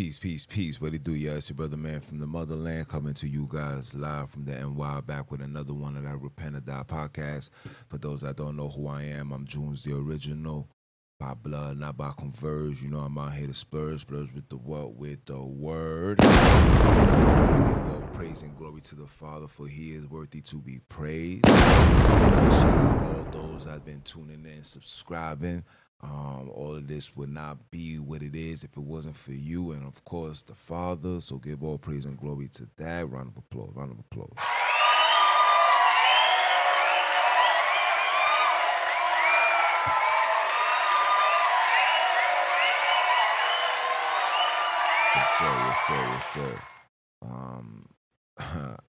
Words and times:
Peace, 0.00 0.18
peace, 0.18 0.46
peace. 0.46 0.80
What 0.80 0.94
it 0.94 1.04
do, 1.04 1.14
yeah? 1.14 1.32
It's 1.32 1.50
your 1.50 1.58
brother 1.58 1.76
man 1.76 2.00
from 2.00 2.20
the 2.20 2.26
motherland 2.26 2.88
coming 2.88 3.12
to 3.12 3.28
you 3.28 3.46
guys 3.52 3.94
live 3.94 4.30
from 4.30 4.46
the 4.46 4.52
NY 4.52 5.02
back 5.02 5.30
with 5.30 5.42
another 5.42 5.74
one 5.74 5.94
of 5.94 6.04
that 6.04 6.18
Repent 6.22 6.56
or 6.56 6.60
Die 6.60 6.82
podcast. 6.86 7.50
For 7.90 7.98
those 7.98 8.22
that 8.22 8.36
don't 8.36 8.56
know 8.56 8.68
who 8.68 8.88
I 8.88 9.02
am, 9.02 9.30
I'm 9.30 9.44
Junes 9.44 9.84
the 9.84 9.94
original. 9.94 10.70
By 11.18 11.34
blood, 11.34 11.76
not 11.76 11.98
by 11.98 12.12
converge. 12.16 12.82
You 12.82 12.88
know 12.88 13.00
I'm 13.00 13.18
out 13.18 13.34
here 13.34 13.48
to 13.48 13.52
splurge, 13.52 14.00
splurge 14.00 14.32
with 14.32 14.48
the 14.48 14.56
what? 14.56 14.94
With 14.94 15.26
the 15.26 15.42
word. 15.42 16.24
All 16.24 18.08
praise 18.14 18.40
and 18.40 18.56
glory 18.56 18.80
to 18.80 18.94
the 18.94 19.06
Father, 19.06 19.48
for 19.48 19.66
he 19.66 19.90
is 19.90 20.08
worthy 20.08 20.40
to 20.40 20.62
be 20.62 20.80
praised. 20.88 21.46
Shout 21.46 22.64
out 22.64 23.02
all 23.02 23.26
those 23.32 23.66
that 23.66 23.72
have 23.72 23.84
been 23.84 24.00
tuning 24.00 24.46
in, 24.46 24.64
subscribing. 24.64 25.62
Um, 26.02 26.50
all 26.54 26.76
of 26.76 26.88
this 26.88 27.16
would 27.16 27.30
not 27.30 27.70
be 27.70 27.96
what 27.98 28.22
it 28.22 28.34
is 28.34 28.64
if 28.64 28.76
it 28.76 28.82
wasn't 28.82 29.16
for 29.16 29.32
you 29.32 29.72
and 29.72 29.86
of 29.86 30.04
course 30.04 30.42
the 30.42 30.54
Father. 30.54 31.20
So 31.20 31.38
give 31.38 31.62
all 31.64 31.78
praise 31.78 32.06
and 32.06 32.18
glory 32.18 32.48
to 32.54 32.68
that. 32.78 33.10
Round 33.10 33.28
of 33.30 33.38
applause. 33.38 33.72
Round 33.76 33.92
of 33.92 33.98
applause. 34.00 34.34
Yes, 45.16 45.30
sir. 45.38 45.44
Yes, 45.44 45.80
sir. 45.86 45.94
Yes, 45.94 46.26
sir. 46.34 46.62
Um, 47.22 47.86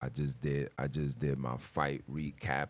I 0.02 0.10
just 0.14 0.42
did. 0.42 0.70
I 0.78 0.88
just 0.88 1.20
did 1.20 1.38
my 1.40 1.58
fight 1.58 2.04
recap 2.12 2.70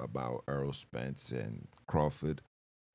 about 0.00 0.44
Errol 0.48 0.72
Spence 0.72 1.32
and 1.32 1.68
Crawford. 1.86 2.42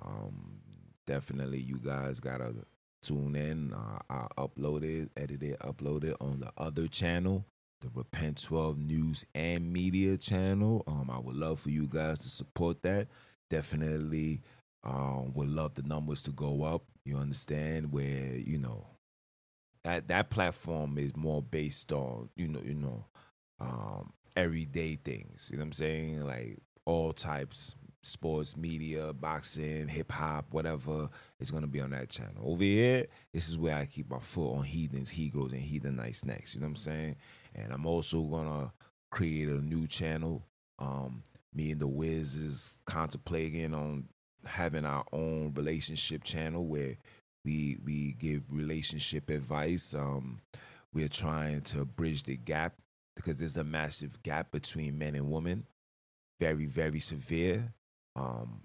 Um, 0.05 0.59
definitely, 1.05 1.59
you 1.59 1.77
guys 1.77 2.19
gotta 2.19 2.53
tune 3.01 3.35
in. 3.35 3.73
Uh, 3.73 3.99
I 4.09 4.27
uploaded, 4.37 5.09
edited, 5.17 5.59
uploaded 5.59 6.15
on 6.21 6.39
the 6.39 6.51
other 6.57 6.87
channel, 6.87 7.45
the 7.81 7.89
Repent 7.93 8.41
12 8.43 8.77
News 8.77 9.25
and 9.35 9.71
Media 9.71 10.17
channel. 10.17 10.83
Um, 10.87 11.09
I 11.11 11.19
would 11.19 11.35
love 11.35 11.59
for 11.59 11.69
you 11.69 11.87
guys 11.87 12.19
to 12.19 12.29
support 12.29 12.81
that. 12.83 13.07
Definitely, 13.49 14.41
um, 14.83 15.33
would 15.33 15.49
love 15.49 15.75
the 15.75 15.83
numbers 15.83 16.23
to 16.23 16.31
go 16.31 16.63
up. 16.63 16.83
You 17.05 17.17
understand 17.17 17.91
where 17.91 18.35
you 18.35 18.57
know 18.57 18.87
that 19.85 20.07
that 20.07 20.29
platform 20.31 20.97
is 20.97 21.15
more 21.15 21.41
based 21.41 21.91
on 21.93 22.29
you 22.35 22.47
know 22.47 22.59
you 22.65 22.73
know 22.73 23.05
um 23.59 24.11
everyday 24.35 24.95
things 24.95 25.47
you 25.49 25.57
know 25.57 25.61
what 25.61 25.67
i'm 25.67 25.71
saying 25.71 26.25
like 26.25 26.57
all 26.85 27.13
types 27.13 27.75
sports 28.05 28.55
media 28.55 29.11
boxing 29.13 29.87
hip 29.87 30.11
hop 30.11 30.45
whatever 30.51 31.09
is 31.39 31.51
to 31.63 31.67
be 31.67 31.81
on 31.81 31.91
that 31.91 32.09
channel 32.09 32.43
over 32.43 32.63
here 32.63 33.05
this 33.33 33.49
is 33.49 33.57
where 33.57 33.75
i 33.75 33.85
keep 33.85 34.09
my 34.09 34.19
foot 34.19 34.53
on 34.53 34.63
heathens 34.63 35.09
heroes 35.09 35.51
and 35.51 35.61
heathen 35.61 35.95
nights 35.95 36.23
next 36.23 36.55
you 36.55 36.61
know 36.61 36.65
what 36.65 36.71
i'm 36.71 36.75
saying 36.75 37.15
and 37.55 37.73
i'm 37.73 37.85
also 37.85 38.17
to 38.47 38.71
create 39.11 39.47
a 39.47 39.61
new 39.61 39.87
channel 39.87 40.43
um 40.79 41.23
me 41.53 41.71
and 41.71 41.81
the 41.81 41.87
wiz 41.87 42.35
is 42.35 42.77
contemplating 42.85 43.73
on 43.73 44.07
having 44.45 44.85
our 44.85 45.03
own 45.11 45.53
relationship 45.55 46.23
channel 46.23 46.65
where 46.65 46.95
we 47.45 47.77
we 47.83 48.15
give 48.19 48.43
relationship 48.51 49.29
advice. 49.29 49.93
Um, 49.93 50.41
we're 50.93 51.07
trying 51.07 51.61
to 51.61 51.85
bridge 51.85 52.23
the 52.23 52.37
gap 52.37 52.73
because 53.15 53.37
there's 53.37 53.57
a 53.57 53.63
massive 53.63 54.21
gap 54.23 54.51
between 54.51 54.97
men 54.97 55.15
and 55.15 55.31
women, 55.31 55.67
very 56.39 56.65
very 56.65 56.99
severe. 56.99 57.73
Um, 58.15 58.61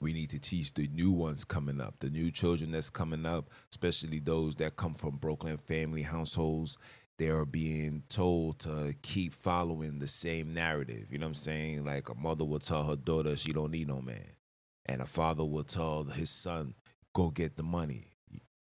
we 0.00 0.12
need 0.12 0.30
to 0.30 0.38
teach 0.38 0.74
the 0.74 0.88
new 0.88 1.10
ones 1.10 1.44
coming 1.44 1.80
up, 1.80 2.00
the 2.00 2.10
new 2.10 2.30
children 2.30 2.72
that's 2.72 2.90
coming 2.90 3.24
up, 3.24 3.50
especially 3.70 4.18
those 4.18 4.54
that 4.56 4.76
come 4.76 4.94
from 4.94 5.16
broken 5.16 5.56
family 5.56 6.02
households. 6.02 6.76
They 7.18 7.30
are 7.30 7.46
being 7.46 8.02
told 8.08 8.58
to 8.60 8.94
keep 9.00 9.32
following 9.32 9.98
the 9.98 10.06
same 10.06 10.52
narrative. 10.52 11.06
You 11.10 11.18
know 11.18 11.26
what 11.26 11.30
I'm 11.30 11.34
saying? 11.34 11.84
Like 11.84 12.10
a 12.10 12.14
mother 12.14 12.44
will 12.44 12.58
tell 12.58 12.84
her 12.84 12.96
daughter 12.96 13.36
she 13.36 13.52
don't 13.52 13.70
need 13.70 13.88
no 13.88 14.02
man, 14.02 14.36
and 14.84 15.00
a 15.00 15.06
father 15.06 15.44
will 15.44 15.64
tell 15.64 16.04
his 16.04 16.28
son 16.28 16.74
go 17.14 17.30
get 17.30 17.56
the 17.56 17.62
money, 17.62 18.12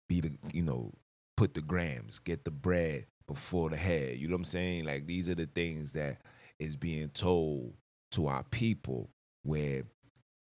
be 0.08 0.22
the 0.22 0.38
you 0.54 0.62
know 0.62 0.94
put 1.36 1.56
the 1.56 1.62
grams, 1.62 2.20
get 2.20 2.46
the 2.46 2.52
bread 2.52 3.06
before 3.28 3.72
the 3.72 3.78
head. 3.78 4.18
You 4.18 4.28
know 4.28 4.34
what 4.36 4.42
I'm 4.42 4.46
saying? 4.46 4.86
Like 4.86 5.08
these 5.08 5.28
are 5.28 5.36
the 5.36 5.48
things 5.48 5.94
that 5.94 6.20
is 6.60 6.76
being 6.76 7.10
told 7.10 7.74
to 8.12 8.28
our 8.28 8.44
people 8.44 9.10
where 9.46 9.84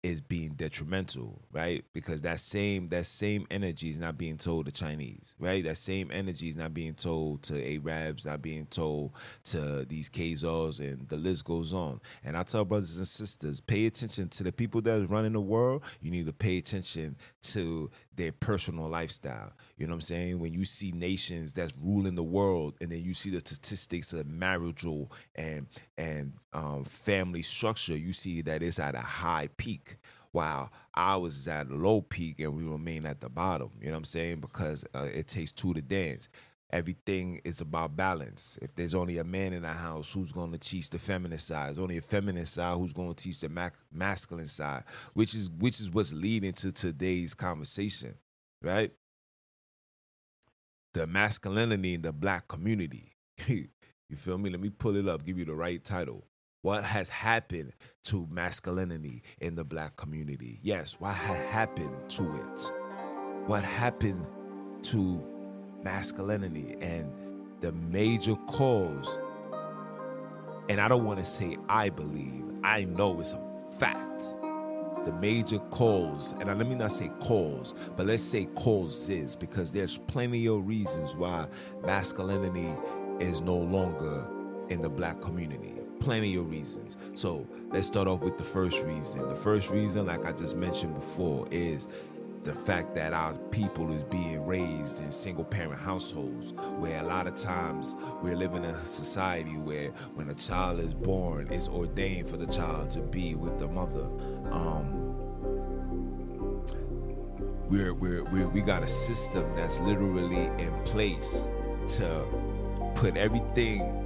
is 0.02 0.22
being 0.22 0.52
detrimental, 0.54 1.42
right? 1.52 1.84
Because 1.94 2.22
that 2.22 2.40
same 2.40 2.88
that 2.88 3.06
same 3.06 3.46
energy 3.52 3.90
is 3.90 4.00
not 4.00 4.18
being 4.18 4.38
told 4.38 4.66
to 4.66 4.72
Chinese, 4.72 5.36
right? 5.40 5.64
That 5.64 5.76
same 5.76 6.10
energy 6.12 6.48
is 6.48 6.56
not 6.56 6.74
being 6.74 6.94
told 6.94 7.44
to 7.44 7.76
Arabs, 7.76 8.26
not 8.26 8.42
being 8.42 8.66
told 8.68 9.12
to 9.46 9.86
these 9.86 10.10
Khazars, 10.10 10.80
and 10.80 11.08
the 11.10 11.18
list 11.18 11.44
goes 11.44 11.74
on. 11.74 12.00
And 12.24 12.38
I 12.38 12.44
tell 12.44 12.64
brothers 12.64 12.98
and 12.98 13.08
sisters, 13.08 13.60
pay 13.60 13.88
attention 13.88 14.30
to 14.30 14.44
the 14.44 14.54
people 14.54 14.82
that 14.84 15.02
are 15.02 15.06
running 15.06 15.34
the 15.34 15.42
world. 15.42 15.84
You 16.02 16.12
need 16.12 16.28
to 16.28 16.34
pay 16.34 16.58
attention 16.58 17.18
to 17.44 17.92
their 18.16 18.32
personal 18.32 18.88
lifestyle. 18.88 19.52
You 19.78 19.88
know 19.88 19.92
what 19.92 19.96
I'm 19.96 20.02
saying? 20.02 20.40
When 20.40 20.54
you 20.54 20.64
see 20.64 20.92
nations 20.92 21.52
that's 21.52 21.74
ruling 21.78 22.16
the 22.16 22.24
world, 22.24 22.76
and 22.80 22.90
then 22.90 23.04
you 23.04 23.14
see 23.14 23.32
the 23.32 23.40
statistics 23.40 24.14
of 24.14 24.28
marital 24.28 25.12
and 25.36 25.68
and 25.98 26.34
um, 26.54 26.84
family 26.86 27.42
structure, 27.42 27.96
you 27.96 28.12
see 28.14 28.42
that 28.42 28.64
it's 28.64 28.80
at 28.80 28.96
a 28.96 29.00
high 29.00 29.50
peak. 29.58 29.98
While 30.32 30.72
I 30.94 31.16
was 31.16 31.48
at 31.48 31.70
a 31.70 31.74
low 31.74 32.02
peak 32.02 32.40
and 32.40 32.56
we 32.56 32.64
remain 32.64 33.08
at 33.08 33.20
the 33.20 33.30
bottom. 33.30 33.72
You 33.80 33.88
know 33.88 33.94
what 33.94 33.98
I'm 33.98 34.06
saying? 34.06 34.42
Because 34.42 34.86
uh, 34.94 35.08
it 35.12 35.28
takes 35.28 35.52
two 35.52 35.74
to 35.74 35.82
dance. 35.82 36.30
Everything 36.72 37.42
is 37.44 37.62
about 37.62 37.96
balance. 37.96 38.60
If 38.62 38.76
there's 38.76 38.94
only 38.94 39.18
a 39.18 39.24
man 39.24 39.54
in 39.54 39.64
the 39.64 39.70
house, 39.70 40.12
who's 40.12 40.32
going 40.32 40.52
to 40.52 40.60
teach 40.60 40.92
the 40.92 41.00
feminine 41.00 41.40
side? 41.40 41.70
There's 41.70 41.78
only 41.80 41.98
a 41.98 42.02
feminine 42.02 42.46
side 42.46 42.78
who's 42.78 42.94
going 42.94 43.12
to 43.12 43.24
teach 43.24 43.40
the 43.40 43.50
mac- 43.50 43.74
masculine 43.92 44.46
side, 44.46 44.84
which 45.16 45.34
is 45.34 45.50
which 45.50 45.80
is 45.80 45.90
what's 45.90 46.14
leading 46.14 46.54
to 46.54 46.72
today's 46.72 47.34
conversation, 47.34 48.14
right? 48.62 48.92
The 50.94 51.08
masculinity 51.08 51.96
in 51.96 52.04
the 52.04 52.14
black 52.14 52.48
community. 52.48 53.14
you 53.48 53.68
feel 54.16 54.38
me? 54.38 54.52
Let 54.52 54.62
me 54.62 54.70
pull 54.70 54.96
it 54.96 55.08
up, 55.08 55.26
give 55.26 55.40
you 55.40 55.46
the 55.46 55.56
right 55.56 55.84
title. 55.84 56.28
What 56.62 56.84
has 56.84 57.08
happened 57.08 57.72
to 58.04 58.28
masculinity 58.30 59.24
in 59.40 59.56
the 59.56 59.64
black 59.64 59.96
community? 59.96 60.60
Yes, 60.62 60.98
what 61.00 61.16
has 61.16 61.38
happened 61.52 62.10
to 62.10 62.36
it? 62.36 62.74
What 63.48 63.64
happened 63.64 64.28
to 64.84 65.24
masculinity 65.84 66.76
and 66.82 67.14
the 67.62 67.72
major 67.72 68.36
cause? 68.48 69.18
And 70.68 70.82
I 70.82 70.90
don't 70.90 71.06
want 71.06 71.20
to 71.20 71.26
say 71.26 71.56
I 71.70 71.92
believe, 71.92 72.44
I 72.62 72.84
know 72.84 73.22
it's 73.22 73.32
a 73.32 73.42
fact. 73.80 74.22
The 75.06 75.14
major 75.14 75.60
cause, 75.72 76.34
and 76.42 76.48
let 76.48 76.68
me 76.68 76.76
not 76.76 76.92
say 76.92 77.10
cause, 77.22 77.74
but 77.96 78.06
let's 78.06 78.22
say 78.22 78.48
causes, 78.56 79.38
because 79.38 79.72
there's 79.72 79.98
plenty 79.98 80.46
of 80.50 80.68
reasons 80.68 81.16
why 81.16 81.48
masculinity 81.86 82.68
is 83.22 83.42
no 83.42 83.56
longer 83.56 84.28
in 84.68 84.82
the 84.82 84.90
black 84.90 85.22
community 85.22 85.80
plenty 86.00 86.36
of 86.36 86.50
reasons. 86.50 86.98
So 87.14 87.48
let's 87.72 87.88
start 87.88 88.08
off 88.08 88.22
with 88.22 88.38
the 88.38 88.44
first 88.44 88.84
reason. 88.86 89.28
The 89.28 89.36
first 89.36 89.72
reason, 89.72 90.06
like 90.06 90.26
I 90.26 90.32
just 90.32 90.56
mentioned 90.56 90.96
before, 90.96 91.48
is 91.52 91.88
the 92.44 92.54
fact 92.54 92.96
that 92.96 93.14
our 93.14 93.34
people 93.52 93.92
is 93.92 94.04
being 94.04 94.46
raised 94.46 95.02
in 95.02 95.12
single 95.12 95.44
parent 95.44 95.80
households 95.80 96.54
where 96.78 96.98
a 97.00 97.04
lot 97.04 97.28
of 97.28 97.36
times 97.36 97.96
we're 98.22 98.36
living 98.36 98.64
in 98.64 98.70
a 98.70 98.86
society 98.86 99.58
where 99.58 99.90
when 100.16 100.30
a 100.30 100.34
child 100.34 100.80
is 100.80 100.94
born 100.94 101.48
it's 101.52 101.68
ordained 101.68 102.30
for 102.30 102.38
the 102.38 102.48
child 102.48 102.90
to 102.90 103.02
be 103.02 103.36
with 103.36 103.60
the 103.60 103.68
mother 103.68 104.08
um 104.52 105.10
we're, 107.70 107.94
we're, 107.94 108.24
we're 108.26 108.48
we 108.48 108.62
got 108.62 108.84
a 108.84 108.88
system 108.88 109.52
that's 109.52 109.80
literally 109.82 110.46
in 110.64 110.74
place 110.86 111.46
to 111.88 112.26
put 112.96 113.18
everything 113.18 113.99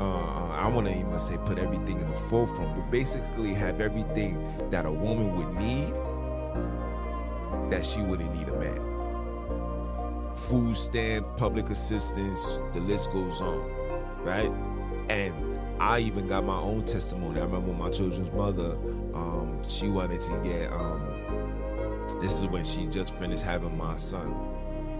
uh, 0.00 0.48
I 0.52 0.68
want 0.68 0.86
to 0.86 0.98
even 0.98 1.18
say 1.18 1.36
put 1.44 1.58
everything 1.58 2.00
in 2.00 2.08
the 2.08 2.14
forefront, 2.14 2.76
but 2.76 2.90
basically 2.90 3.52
have 3.54 3.80
everything 3.80 4.40
that 4.70 4.86
a 4.86 4.92
woman 4.92 5.34
would 5.36 5.54
need 5.56 5.92
that 7.70 7.84
she 7.84 8.00
wouldn't 8.00 8.34
need 8.34 8.48
a 8.48 8.58
man. 8.58 10.36
Food 10.36 10.76
stamp, 10.76 11.26
public 11.36 11.68
assistance, 11.70 12.60
the 12.72 12.80
list 12.80 13.10
goes 13.12 13.40
on, 13.40 13.68
right? 14.22 14.52
And 15.08 15.58
I 15.80 16.00
even 16.00 16.26
got 16.26 16.44
my 16.44 16.58
own 16.58 16.84
testimony. 16.84 17.40
I 17.40 17.44
remember 17.44 17.72
my 17.72 17.90
children's 17.90 18.32
mother, 18.32 18.76
um, 19.14 19.60
she 19.64 19.88
wanted 19.88 20.20
to 20.20 20.40
get, 20.42 20.72
um, 20.72 22.08
this 22.20 22.40
is 22.40 22.46
when 22.46 22.64
she 22.64 22.86
just 22.86 23.14
finished 23.14 23.42
having 23.42 23.76
my 23.76 23.96
son. 23.96 24.32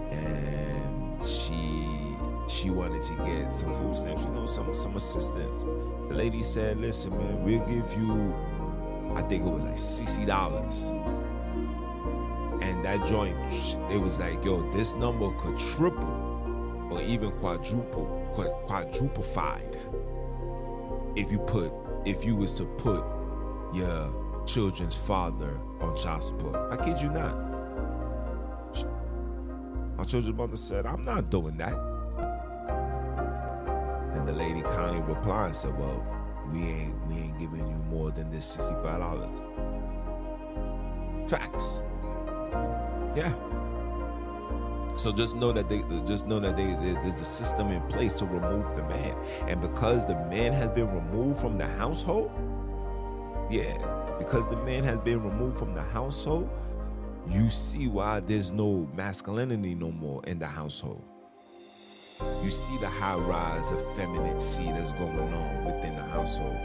And 0.09 1.25
she 1.25 2.08
she 2.49 2.69
wanted 2.71 3.03
to 3.03 3.13
get 3.25 3.55
some 3.55 3.71
food 3.73 3.95
stamps, 3.95 4.25
you 4.25 4.31
know, 4.31 4.45
some 4.45 4.73
some 4.73 4.95
assistance. 4.95 5.63
The 6.07 6.15
lady 6.15 6.41
said, 6.43 6.79
"Listen, 6.79 7.15
man, 7.17 7.43
we'll 7.43 7.65
give 7.65 7.93
you, 7.99 8.33
I 9.15 9.21
think 9.23 9.45
it 9.45 9.49
was 9.49 9.65
like 9.65 9.79
sixty 9.79 10.25
dollars, 10.25 10.83
And 12.61 12.83
that 12.83 13.05
joint, 13.05 13.37
it 13.91 13.97
was 13.97 14.19
like, 14.19 14.43
yo, 14.43 14.69
this 14.71 14.93
number 14.95 15.31
could 15.37 15.57
triple 15.57 16.87
or 16.91 17.01
even 17.01 17.31
quadruple, 17.33 18.07
quadruplified 18.67 19.77
if 21.15 21.31
you 21.31 21.39
put, 21.39 21.71
if 22.05 22.25
you 22.25 22.35
was 22.35 22.53
to 22.55 22.65
put 22.65 23.03
your 23.73 24.43
children's 24.45 24.95
father 24.95 25.59
on 25.79 25.95
child 25.95 26.23
support. 26.23 26.55
I 26.71 26.83
kid 26.83 27.01
you 27.01 27.09
not. 27.09 27.35
My 29.97 30.03
children's 30.03 30.37
mother 30.37 30.55
said, 30.55 30.85
I'm 30.85 31.03
not 31.03 31.29
doing 31.29 31.57
that. 31.57 31.88
And 34.13 34.27
the 34.27 34.33
lady 34.33 34.61
kindly 34.61 35.01
replied 35.01 35.47
and 35.47 35.55
said, 35.55 35.77
Well, 35.77 36.05
we 36.51 36.63
ain't 36.63 37.07
we 37.07 37.15
ain't 37.15 37.39
giving 37.39 37.69
you 37.69 37.77
more 37.89 38.11
than 38.11 38.29
this 38.29 38.57
$65. 38.57 41.29
Facts. 41.29 41.81
Yeah. 43.15 43.33
So 44.95 45.11
just 45.13 45.37
know 45.37 45.51
that 45.53 45.69
they 45.69 45.81
just 46.05 46.27
know 46.27 46.39
that 46.41 46.57
they, 46.57 46.65
there's 46.65 47.21
a 47.21 47.25
system 47.25 47.69
in 47.69 47.81
place 47.83 48.13
to 48.15 48.25
remove 48.25 48.75
the 48.75 48.83
man, 48.83 49.15
and 49.47 49.61
because 49.61 50.05
the 50.05 50.15
man 50.25 50.51
has 50.51 50.69
been 50.71 50.93
removed 50.93 51.39
from 51.39 51.57
the 51.57 51.65
household, 51.65 52.29
yeah, 53.49 53.77
because 54.19 54.49
the 54.49 54.57
man 54.57 54.83
has 54.83 54.99
been 54.99 55.23
removed 55.23 55.57
from 55.57 55.71
the 55.71 55.81
household, 55.81 56.49
you 57.29 57.47
see 57.47 57.87
why 57.87 58.19
there's 58.19 58.51
no 58.51 58.89
masculinity 58.93 59.73
no 59.73 59.89
more 59.91 60.21
in 60.25 60.37
the 60.37 60.47
household. 60.47 61.08
You 62.43 62.49
see 62.49 62.77
the 62.77 62.89
high 62.89 63.15
rise 63.15 63.71
of 63.71 63.95
femininity 63.95 64.71
that's 64.71 64.93
going 64.93 65.33
on 65.33 65.65
within 65.65 65.95
the 65.95 66.03
household, 66.03 66.57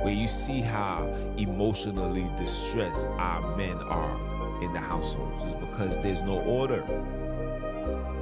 where 0.00 0.12
you 0.12 0.26
see 0.26 0.60
how 0.60 1.06
emotionally 1.36 2.28
distressed 2.36 3.06
our 3.18 3.56
men 3.56 3.76
are 3.82 4.62
in 4.62 4.72
the 4.72 4.80
households 4.80 5.44
is 5.44 5.56
because 5.56 5.98
there's 5.98 6.22
no 6.22 6.40
order. 6.40 6.82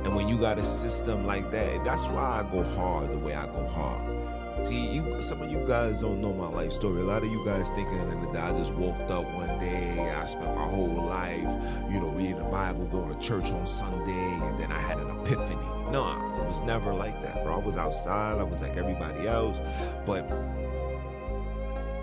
And 0.04 0.14
when 0.14 0.28
you 0.28 0.36
got 0.36 0.58
a 0.58 0.64
system 0.64 1.26
like 1.26 1.50
that, 1.52 1.84
that's 1.84 2.06
why 2.08 2.40
I 2.40 2.42
go 2.52 2.62
hard 2.62 3.12
the 3.12 3.18
way 3.18 3.34
I 3.34 3.46
go 3.46 3.66
hard. 3.68 4.13
See, 4.62 4.88
you 4.88 5.20
some 5.20 5.42
of 5.42 5.50
you 5.50 5.62
guys 5.66 5.98
don't 5.98 6.20
know 6.20 6.32
my 6.32 6.48
life 6.48 6.72
story. 6.72 7.02
A 7.02 7.04
lot 7.04 7.22
of 7.22 7.30
you 7.30 7.44
guys 7.44 7.70
thinking 7.70 8.32
that 8.32 8.54
I 8.54 8.58
just 8.58 8.72
walked 8.74 9.10
up 9.10 9.24
one 9.34 9.58
day, 9.58 9.98
I 10.14 10.24
spent 10.26 10.54
my 10.54 10.66
whole 10.66 11.04
life, 11.06 11.50
you 11.90 12.00
know, 12.00 12.10
reading 12.10 12.38
the 12.38 12.44
Bible, 12.44 12.86
going 12.86 13.12
to 13.12 13.18
church 13.20 13.52
on 13.52 13.66
Sunday, 13.66 14.38
and 14.42 14.58
then 14.58 14.72
I 14.72 14.78
had 14.78 14.98
an 14.98 15.10
epiphany. 15.20 15.66
No, 15.90 16.08
it 16.40 16.46
was 16.46 16.62
never 16.62 16.94
like 16.94 17.20
that, 17.22 17.44
bro. 17.44 17.54
I 17.54 17.58
was 17.58 17.76
outside, 17.76 18.38
I 18.38 18.44
was 18.44 18.62
like 18.62 18.76
everybody 18.76 19.26
else, 19.26 19.60
but 20.06 20.30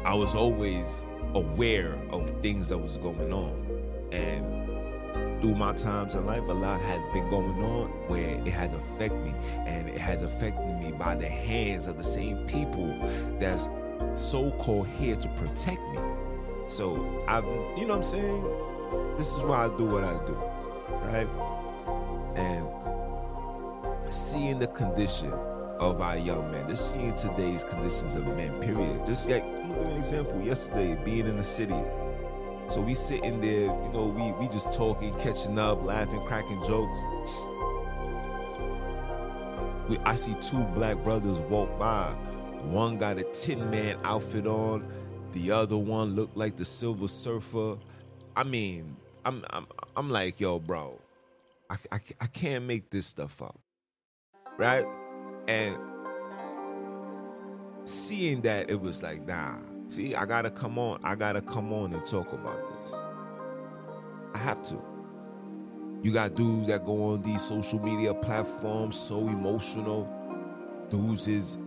I 0.06 0.14
was 0.14 0.36
always 0.36 1.06
aware 1.34 1.96
of 2.12 2.30
things 2.42 2.70
that 2.70 2.78
was 2.78 2.98
going 2.98 3.32
on. 3.34 3.68
And 4.12 4.61
through 5.42 5.56
my 5.56 5.74
times 5.74 6.16
in 6.16 6.26
life, 6.26 6.44
a 6.48 6.54
lot 6.54 6.82
has 6.82 7.04
been 7.14 7.30
going 7.30 7.64
on 7.64 7.88
where 8.08 8.30
it 8.30 8.48
has 8.48 8.74
affected 8.74 9.24
me. 9.24 9.34
And 9.66 9.90
it 9.90 9.98
has 9.98 10.22
affected 10.22 10.78
me 10.80 10.92
by 10.92 11.16
the 11.16 11.28
hands 11.28 11.88
of 11.88 11.98
the 11.98 12.04
same 12.04 12.46
people 12.46 12.96
that's 13.40 13.68
so 14.16 14.52
called 14.52 14.88
here 14.88 15.16
to 15.16 15.28
protect 15.30 15.82
me. 15.90 16.00
So 16.68 17.24
I 17.28 17.40
you 17.78 17.86
know 17.86 17.98
what 17.98 17.98
I'm 17.98 18.04
saying? 18.04 18.46
This 19.18 19.28
is 19.34 19.44
why 19.44 19.66
I 19.66 19.78
do 19.78 19.86
what 19.86 20.04
I 20.04 20.14
do. 20.26 20.34
Right? 21.08 21.28
And 22.36 24.14
seeing 24.14 24.60
the 24.60 24.68
condition 24.68 25.34
of 25.80 26.00
our 26.00 26.18
young 26.18 26.52
men, 26.52 26.68
just 26.68 26.92
seeing 26.92 27.16
today's 27.16 27.64
conditions 27.64 28.16
of 28.16 28.28
men, 28.28 28.60
period. 28.62 29.04
Just 29.06 29.30
like 29.30 29.44
I'm 29.44 29.70
gonna 29.70 29.82
give 29.82 29.88
an 29.88 29.98
example. 29.98 30.42
Yesterday, 30.42 30.96
being 31.04 31.28
in 31.28 31.38
the 31.38 31.44
city, 31.44 31.82
so 32.72 32.80
we 32.80 32.94
sitting 32.94 33.42
there, 33.42 33.66
you 33.66 33.90
know, 33.92 34.06
we 34.06 34.32
we 34.40 34.48
just 34.48 34.72
talking, 34.72 35.14
catching 35.16 35.60
up, 35.60 35.84
laughing, 35.84 36.22
cracking 36.26 36.64
jokes. 36.64 37.00
We, 39.90 39.98
I 40.06 40.16
see 40.16 40.36
two 40.36 40.64
black 40.74 40.96
brothers 41.04 41.40
walk 41.40 41.78
by. 41.78 42.16
One 42.64 42.98
got 42.98 43.18
a 43.18 43.24
Tin 43.24 43.70
Man 43.70 43.98
outfit 44.06 44.48
on, 44.48 44.88
the 45.34 45.52
other 45.52 45.78
one 45.78 46.16
looked 46.16 46.38
like 46.38 46.56
the 46.56 46.64
Silver 46.64 47.10
Surfer. 47.10 47.76
I 48.38 48.46
mean, 48.46 48.96
I'm 49.26 49.44
I'm 49.50 49.68
I'm 49.98 50.10
like, 50.10 50.40
yo, 50.40 50.58
bro, 50.60 50.98
I, 51.70 51.76
I, 51.92 52.00
I 52.22 52.28
can't 52.28 52.64
make 52.64 52.90
this 52.90 53.06
stuff 53.06 53.42
up, 53.42 53.60
right? 54.58 54.86
And 55.50 55.78
seeing 57.84 58.40
that, 58.44 58.70
it 58.70 58.80
was 58.80 59.04
like, 59.04 59.28
nah, 59.28 59.58
See, 59.92 60.16
I 60.16 60.26
gotta 60.26 60.50
come 60.50 60.80
on. 60.80 61.02
I 61.04 61.16
gotta 61.16 61.42
come 61.42 61.74
on 61.74 61.92
and 61.92 62.06
talk 62.06 62.32
about 62.32 62.56
this. 62.56 62.94
I 64.34 64.38
have 64.38 64.64
to. 64.70 64.82
You 66.02 66.14
got 66.14 66.34
dudes 66.36 66.68
that 66.68 66.86
go 66.86 67.12
on 67.12 67.24
these 67.24 67.42
social 67.42 67.78
media 67.82 68.14
platforms 68.14 68.98
so 68.98 69.20
emotional. 69.20 70.10
Dudes 70.90 71.28
is 71.28 71.58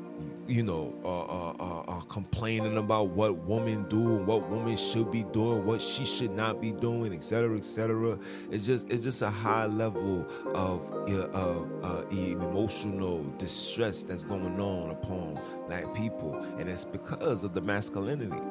you 0.47 0.63
know, 0.63 0.95
uh, 1.05 1.23
uh, 1.23 1.55
uh, 1.59 1.81
uh, 1.89 2.01
complaining 2.03 2.77
about 2.77 3.09
what 3.09 3.37
women 3.39 3.89
do 3.89 4.17
and 4.17 4.27
what 4.27 4.49
women 4.49 4.77
should 4.77 5.11
be 5.11 5.25
doing, 5.25 5.65
what 5.65 5.81
she 5.81 6.05
should 6.05 6.33
not 6.33 6.61
be 6.61 6.73
doing, 6.73 7.15
etc., 7.15 7.57
etc. 7.57 8.19
It's 8.51 8.67
just, 8.67 8.89
it's 8.91 9.03
just 9.03 9.23
a 9.23 9.31
high 9.31 9.67
level 9.67 10.27
of 10.55 10.91
uh, 11.09 12.03
emotional 12.11 13.25
distress 13.39 14.03
that's 14.03 14.25
going 14.25 14.61
on 14.61 14.91
upon 14.91 15.41
black 15.67 15.93
people, 15.95 16.35
and 16.59 16.69
it's 16.69 16.85
because 16.85 17.45
of 17.45 17.55
the 17.55 17.61
masculinity, 17.61 18.43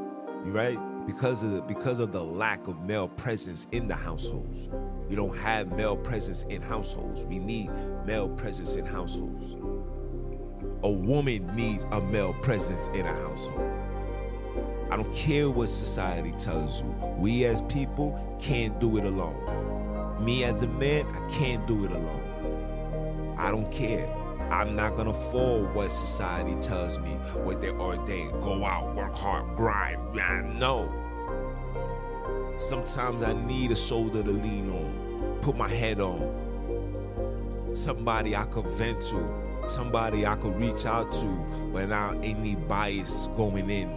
right? 0.45 0.79
Because 1.05 1.43
of 1.43 1.51
the, 1.51 1.61
because 1.61 1.99
of 1.99 2.11
the 2.11 2.23
lack 2.23 2.67
of 2.67 2.81
male 2.85 3.09
presence 3.09 3.67
in 3.71 3.87
the 3.87 3.95
households. 3.95 4.69
We 5.09 5.17
don't 5.17 5.37
have 5.37 5.75
male 5.75 5.97
presence 5.97 6.43
in 6.43 6.61
households. 6.61 7.25
We 7.25 7.37
need 7.37 7.69
male 8.05 8.29
presence 8.29 8.77
in 8.77 8.85
households 8.85 9.55
a 10.83 10.91
woman 10.91 11.47
needs 11.55 11.85
a 11.91 12.01
male 12.01 12.33
presence 12.33 12.89
in 12.93 13.05
a 13.05 13.13
household. 13.13 13.71
I 14.91 14.97
don't 14.97 15.13
care 15.13 15.49
what 15.49 15.69
society 15.69 16.33
tells 16.37 16.81
you. 16.81 16.89
We 17.17 17.45
as 17.45 17.61
people 17.63 18.19
can't 18.39 18.79
do 18.79 18.97
it 18.97 19.05
alone. 19.05 20.23
Me 20.23 20.43
as 20.43 20.61
a 20.61 20.67
man, 20.67 21.07
I 21.07 21.27
can't 21.29 21.65
do 21.67 21.85
it 21.85 21.91
alone. 21.91 23.35
I 23.37 23.49
don't 23.49 23.71
care. 23.71 24.07
I'm 24.51 24.75
not 24.75 24.97
gonna 24.97 25.13
fall 25.13 25.63
what 25.67 25.89
society 25.89 26.55
tells 26.61 26.99
me, 26.99 27.11
what 27.43 27.61
they 27.61 27.69
ordain. 27.71 28.29
Go 28.41 28.65
out, 28.65 28.93
work 28.93 29.15
hard, 29.15 29.55
grind. 29.55 30.19
I 30.19 30.41
know. 30.41 30.91
Sometimes 32.57 33.23
I 33.23 33.33
need 33.33 33.71
a 33.71 33.75
shoulder 33.75 34.21
to 34.21 34.29
lean 34.31 34.69
on, 34.69 35.39
put 35.41 35.57
my 35.57 35.69
head 35.69 36.01
on. 36.01 37.71
Somebody 37.73 38.35
I 38.35 38.43
could 38.43 38.67
vent 38.67 39.01
to 39.03 39.42
somebody 39.69 40.25
I 40.25 40.35
could 40.35 40.59
reach 40.59 40.85
out 40.85 41.11
to 41.13 41.25
without 41.71 42.15
any 42.23 42.55
bias 42.55 43.27
going 43.35 43.69
in 43.69 43.89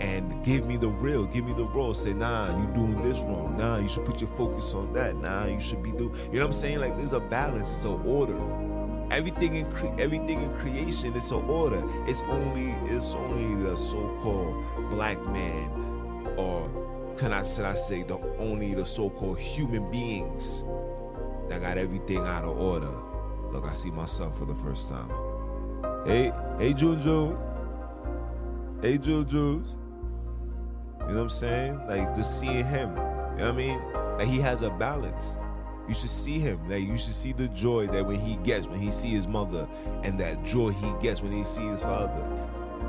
and 0.00 0.42
give 0.44 0.66
me 0.66 0.76
the 0.76 0.88
real, 0.88 1.26
give 1.26 1.44
me 1.44 1.52
the 1.52 1.64
raw. 1.64 1.92
Say, 1.92 2.12
nah, 2.14 2.58
you 2.58 2.66
doing 2.72 3.00
this 3.02 3.20
wrong. 3.20 3.56
Nah, 3.58 3.78
you 3.78 3.88
should 3.88 4.04
put 4.04 4.20
your 4.20 4.30
focus 4.30 4.72
on 4.74 4.92
that. 4.94 5.16
Nah, 5.16 5.46
you 5.46 5.60
should 5.60 5.82
be 5.82 5.92
doing. 5.92 6.14
You 6.32 6.38
know 6.38 6.40
what 6.40 6.46
I'm 6.46 6.52
saying? 6.52 6.80
Like 6.80 6.96
there's 6.96 7.12
a 7.12 7.20
balance, 7.20 7.76
it's 7.76 7.84
an 7.84 8.00
order. 8.06 8.40
Everything 9.10 9.56
in 9.56 9.70
cre- 9.70 10.00
everything 10.00 10.40
in 10.40 10.54
creation, 10.54 11.14
it's 11.14 11.30
an 11.30 11.42
order. 11.48 11.82
It's 12.06 12.22
only 12.22 12.70
it's 12.94 13.14
only 13.14 13.62
the 13.62 13.76
so-called 13.76 14.90
black 14.90 15.20
man, 15.26 15.70
or 16.38 17.14
can 17.18 17.32
I 17.32 17.44
should 17.44 17.64
I 17.64 17.74
say 17.74 18.02
the 18.04 18.18
only 18.38 18.72
the 18.74 18.86
so-called 18.86 19.38
human 19.38 19.90
beings 19.90 20.64
that 21.48 21.60
got 21.60 21.76
everything 21.76 22.18
out 22.18 22.44
of 22.44 22.58
order. 22.58 23.09
Look, 23.52 23.66
I 23.66 23.72
see 23.72 23.90
my 23.90 24.04
son 24.04 24.32
for 24.32 24.44
the 24.44 24.54
first 24.54 24.88
time. 24.88 25.10
Hey, 26.06 26.32
hey, 26.58 26.72
June 26.72 27.00
Jones. 27.00 27.36
Hey, 28.80 28.96
June 28.96 29.28
Jones. 29.28 29.76
You 31.00 31.06
know 31.08 31.14
what 31.14 31.22
I'm 31.22 31.28
saying? 31.28 31.86
Like 31.88 32.14
just 32.14 32.38
seeing 32.38 32.64
him. 32.64 32.90
You 32.90 32.96
know 32.96 33.36
what 33.36 33.42
I 33.42 33.52
mean? 33.52 33.82
Like 34.18 34.28
he 34.28 34.38
has 34.40 34.62
a 34.62 34.70
balance. 34.70 35.36
You 35.88 35.94
should 35.94 36.10
see 36.10 36.38
him. 36.38 36.68
Like 36.68 36.86
you 36.86 36.96
should 36.96 37.14
see 37.14 37.32
the 37.32 37.48
joy 37.48 37.88
that 37.88 38.06
when 38.06 38.20
he 38.20 38.36
gets 38.36 38.68
when 38.68 38.78
he 38.78 38.90
see 38.90 39.08
his 39.08 39.26
mother, 39.26 39.68
and 40.04 40.18
that 40.20 40.44
joy 40.44 40.70
he 40.70 40.92
gets 41.02 41.20
when 41.22 41.32
he 41.32 41.42
see 41.42 41.66
his 41.66 41.80
father. 41.80 42.24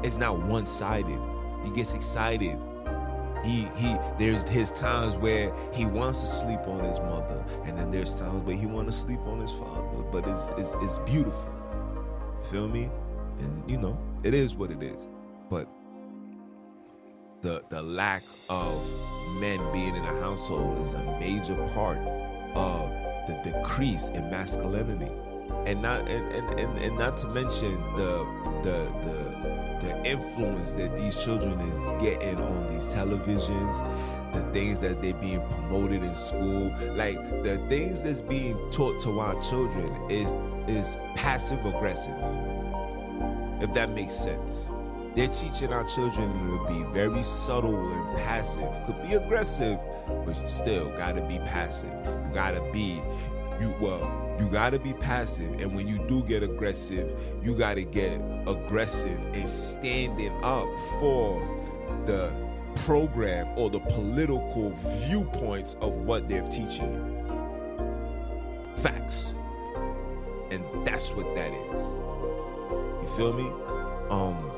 It's 0.04 0.18
not 0.18 0.40
one-sided. 0.40 1.20
He 1.64 1.72
gets 1.72 1.94
excited 1.94 2.58
he 3.44 3.68
he 3.78 3.96
there's 4.20 4.44
his 4.50 4.72
times 4.72 5.16
where 5.18 5.54
he 5.74 5.86
wants 5.86 6.22
to 6.22 6.28
sleep 6.28 6.62
on 6.68 6.84
his 6.84 7.00
mother, 7.00 7.46
and 7.66 7.78
then 7.78 7.92
there's 7.92 8.20
times 8.20 8.46
where 8.46 8.56
he 8.58 8.66
wants 8.68 8.96
to 8.96 9.02
sleep 9.04 9.22
on 9.22 9.40
his 9.40 9.52
father. 9.54 10.04
But 10.12 10.28
it's 10.28 10.50
it's 10.58 10.76
it's 10.82 11.00
beautiful. 11.00 11.54
Feel 12.44 12.68
me? 12.70 12.90
And 13.40 13.70
you 13.70 13.78
know, 13.78 14.00
it 14.24 14.34
is 14.34 14.56
what 14.56 14.72
it 14.72 14.84
is. 14.84 15.08
But 15.50 15.70
the 17.42 17.64
the 17.70 17.82
lack 17.84 18.24
of 18.50 18.88
men 19.40 19.60
being 19.74 19.96
in 19.96 20.04
a 20.04 20.20
household 20.22 20.80
is 20.86 20.96
a 20.96 21.04
major 21.20 21.56
part 21.76 22.00
of 22.56 22.90
the 23.28 23.40
decrease 23.44 24.10
in 24.10 24.30
masculinity. 24.32 25.12
and 25.68 25.82
not 25.82 26.08
and, 26.10 26.34
and, 26.34 26.60
and, 26.60 26.80
and 26.80 26.98
not 26.98 27.18
to 27.18 27.28
mention 27.28 27.72
the 27.96 28.26
the 28.64 28.78
the 29.04 29.71
the 29.82 30.04
influence 30.06 30.74
that 30.74 30.96
these 30.96 31.16
children 31.24 31.60
is 31.60 31.92
getting 32.02 32.38
on 32.40 32.68
these 32.68 32.94
televisions 32.94 33.80
the 34.34 34.42
things 34.54 34.80
that 34.80 35.02
they're 35.02 35.14
being 35.16 35.42
promoted 35.50 36.04
in 36.04 36.16
school 36.16 36.74
like 36.96 37.18
the 37.44 37.58
things 37.68 38.04
that's 38.04 38.22
being 38.22 38.58
taught 38.72 39.00
to 39.00 39.20
our 39.20 39.40
children 39.42 39.94
is 40.10 40.34
is 40.68 40.98
passive 41.16 41.66
aggressive 41.66 42.16
if 43.62 43.72
that 43.76 43.92
makes 43.92 44.14
sense. 44.14 44.70
They're 45.16 45.28
teaching 45.28 45.72
our 45.72 45.84
children 45.84 46.32
to 46.32 46.68
be 46.68 46.84
very 46.92 47.22
subtle 47.22 47.92
and 47.92 48.18
passive. 48.18 48.68
Could 48.86 49.02
be 49.04 49.14
aggressive 49.14 49.80
but 50.26 50.40
you 50.42 50.48
still 50.48 50.90
gotta 50.98 51.22
be 51.22 51.38
passive. 51.40 51.94
You 52.06 52.32
gotta 52.34 52.62
be 52.72 53.02
you 53.60 53.76
well 53.80 54.21
you 54.42 54.50
gotta 54.50 54.80
be 54.80 54.94
passive 54.94 55.62
and 55.62 55.76
when 55.76 55.88
you 55.88 56.00
do 56.08 56.24
get 56.24 56.42
aggressive 56.42 57.16
you 57.44 57.54
gotta 57.54 57.84
get 57.84 58.20
aggressive 58.48 59.24
and 59.34 59.48
standing 59.48 60.34
up 60.44 60.68
for 61.00 61.40
the 62.08 62.36
program 62.76 63.48
or 63.58 63.70
the 63.70 63.80
political 63.82 64.72
viewpoints 65.06 65.76
of 65.82 65.98
what 65.98 66.28
they're 66.28 66.48
teaching 66.48 66.92
you. 66.92 67.22
Facts. 68.78 69.36
And 70.50 70.64
that's 70.86 71.14
what 71.14 71.36
that 71.36 71.54
is. 71.54 71.84
You 73.04 73.10
feel 73.16 73.34
me? 73.34 73.52
Um 74.10 74.52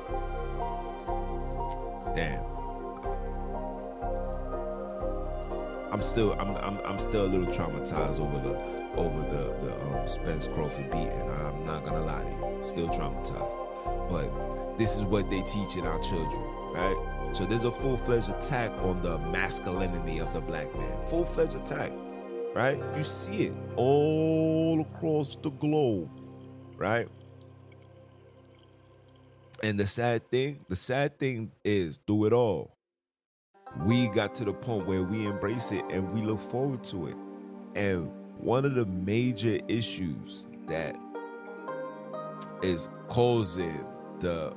damn. 2.16 2.46
I'm 5.92 6.02
still 6.02 6.34
I'm, 6.40 6.56
I'm 6.58 6.80
I'm 6.86 7.00
still 7.00 7.26
a 7.26 7.28
little 7.28 7.48
traumatized 7.48 8.22
over 8.22 8.40
the 8.40 8.83
over 8.98 9.20
the 9.22 9.66
the 9.66 9.82
um, 9.86 10.08
Spence 10.08 10.48
Crawford 10.48 10.90
beating. 10.92 11.30
I'm 11.30 11.66
not 11.66 11.84
gonna 11.84 12.04
lie 12.04 12.24
to 12.24 12.30
you, 12.30 12.58
still 12.62 12.90
traumatized. 12.90 14.10
But 14.10 14.78
this 14.78 14.98
is 14.98 15.06
what 15.06 15.30
they 15.30 15.42
teach 15.42 15.76
in 15.76 15.86
our 15.86 16.00
children, 16.00 16.42
right? 16.74 17.30
So 17.34 17.46
there's 17.46 17.64
a 17.64 17.72
full 17.72 17.98
fledged 17.98 18.30
attack 18.30 18.72
on 18.84 19.02
the 19.02 19.18
masculinity 19.18 20.20
of 20.20 20.34
the 20.34 20.42
black 20.42 20.74
man. 20.78 21.08
Full 21.08 21.26
fledged 21.26 21.56
attack, 21.56 21.92
right? 22.54 22.80
You 22.96 23.04
see 23.04 23.48
it 23.48 23.54
all 23.76 24.82
across 24.82 25.36
the 25.36 25.50
globe, 25.50 26.10
right? 26.78 27.08
And 29.64 29.80
the 29.80 29.88
sad 29.88 30.30
thing, 30.30 30.60
the 30.68 30.76
sad 30.76 31.18
thing 31.18 31.52
is, 31.64 32.00
through 32.06 32.26
it 32.26 32.34
all, 32.34 32.76
we 33.86 34.10
got 34.10 34.36
to 34.36 34.46
the 34.46 34.54
point 34.54 34.86
where 34.86 35.04
we 35.04 35.26
embrace 35.26 35.72
it 35.72 35.84
and 35.90 36.14
we 36.14 36.22
look 36.22 36.40
forward 36.40 36.84
to 36.86 37.08
it. 37.08 37.16
And 37.76 38.12
one 38.44 38.66
of 38.66 38.76
the 38.76 38.86
major 38.86 39.58
issues 39.70 40.48
that 40.68 40.98
is 42.62 42.90
causing 43.08 43.86
the 44.20 44.54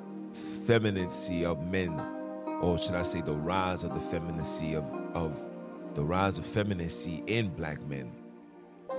femininity 0.67 1.45
of 1.45 1.65
men, 1.71 1.93
or 2.63 2.79
should 2.79 2.97
I 2.97 3.03
say 3.03 3.21
the 3.21 3.35
rise 3.35 3.85
of 3.85 3.95
the 3.95 4.01
femininity 4.01 4.75
of, 4.75 4.85
of 5.15 5.47
the 5.95 6.03
rise 6.03 6.37
of 6.37 6.45
femininity 6.45 7.23
in 7.29 7.49
black 7.51 7.81
men. 7.87 8.11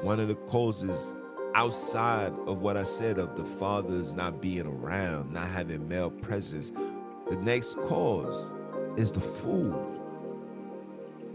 One 0.02 0.22
of 0.22 0.30
the 0.30 0.36
causes 0.36 1.14
outside 1.54 2.32
of 2.48 2.62
what 2.62 2.78
I 2.78 2.84
said 2.84 3.18
of 3.18 3.36
the 3.36 3.44
fathers 3.44 4.14
not 4.14 4.42
being 4.42 4.68
around, 4.68 5.34
not 5.34 5.50
having 5.50 5.86
male 5.90 6.12
presence, 6.12 6.72
the 7.30 7.36
next 7.36 7.76
cause 7.88 8.54
is 8.96 9.12
the 9.12 9.20
food. 9.20 9.76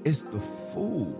It's 0.05 0.25
the 0.25 0.41
food. 0.41 1.17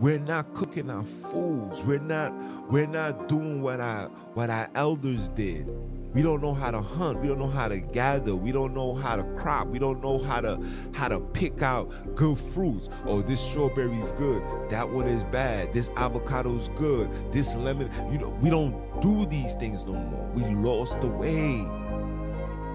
We're 0.00 0.20
not 0.20 0.54
cooking 0.54 0.90
our 0.90 1.02
foods. 1.02 1.82
We're 1.82 1.98
not 1.98 2.32
we're 2.70 2.86
not 2.86 3.28
doing 3.28 3.62
what 3.62 3.80
our 3.80 4.08
what 4.34 4.48
our 4.48 4.68
elders 4.74 5.28
did. 5.30 5.68
We 6.14 6.22
don't 6.22 6.40
know 6.40 6.54
how 6.54 6.70
to 6.70 6.80
hunt. 6.80 7.20
We 7.20 7.28
don't 7.28 7.38
know 7.38 7.48
how 7.48 7.68
to 7.68 7.80
gather. 7.80 8.34
We 8.34 8.52
don't 8.52 8.74
know 8.74 8.94
how 8.94 9.16
to 9.16 9.24
crop. 9.34 9.66
We 9.68 9.78
don't 9.78 10.00
know 10.02 10.18
how 10.18 10.40
to 10.40 10.64
how 10.94 11.08
to 11.08 11.20
pick 11.20 11.62
out 11.62 12.14
good 12.14 12.38
fruits. 12.38 12.88
Oh, 13.06 13.22
this 13.22 13.40
strawberry 13.40 13.96
is 13.96 14.12
good. 14.12 14.42
That 14.70 14.88
one 14.88 15.08
is 15.08 15.24
bad. 15.24 15.72
This 15.72 15.90
avocado 15.96 16.54
is 16.54 16.68
good. 16.76 17.10
This 17.32 17.56
lemon, 17.56 17.90
you 18.10 18.18
know, 18.18 18.30
we 18.40 18.50
don't 18.50 19.00
do 19.02 19.26
these 19.26 19.54
things 19.54 19.84
no 19.84 19.94
more. 19.94 20.30
We 20.32 20.44
lost 20.44 21.00
the 21.00 21.08
way. 21.08 21.66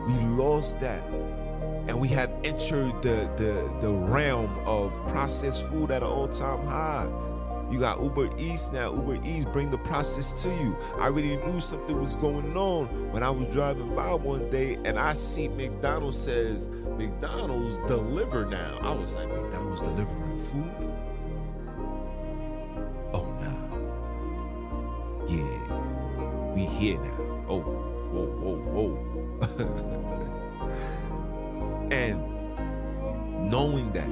We 0.07 0.13
lost 0.35 0.81
that 0.81 1.01
and 1.87 1.99
we 1.99 2.07
have 2.09 2.31
entered 2.43 3.01
the, 3.01 3.29
the, 3.35 3.69
the 3.81 3.91
realm 3.91 4.57
of 4.65 4.93
processed 5.07 5.67
food 5.67 5.91
at 5.91 6.01
an 6.01 6.07
all-time 6.07 6.65
high. 6.65 7.07
You 7.69 7.79
got 7.79 8.01
Uber 8.01 8.29
Eats 8.37 8.71
now. 8.71 8.93
Uber 8.93 9.19
Eats 9.25 9.45
bring 9.45 9.71
the 9.71 9.79
process 9.79 10.31
to 10.43 10.49
you. 10.49 10.77
I 10.97 11.05
already 11.05 11.37
knew 11.37 11.59
something 11.59 11.99
was 11.99 12.15
going 12.15 12.55
on 12.55 13.11
when 13.11 13.23
I 13.23 13.31
was 13.31 13.47
driving 13.47 13.95
by 13.95 14.13
one 14.13 14.49
day 14.51 14.77
and 14.85 14.99
I 14.99 15.15
see 15.15 15.47
McDonald's 15.47 16.17
says 16.17 16.67
McDonald's 16.67 17.79
deliver 17.87 18.45
now. 18.45 18.77
I 18.81 18.91
was 18.91 19.15
like, 19.15 19.27
McDonald's 19.27 19.81
delivering 19.81 20.37
food? 20.37 20.93
Oh 23.13 23.25
no. 23.41 23.55
Yeah. 25.27 26.53
We 26.53 26.65
here 26.65 26.99
now. 26.99 27.45
Oh, 27.49 27.61
whoa, 27.61 28.27
whoa, 28.39 28.57
whoa. 28.87 29.89
And 31.91 33.49
knowing 33.49 33.91
that, 33.93 34.09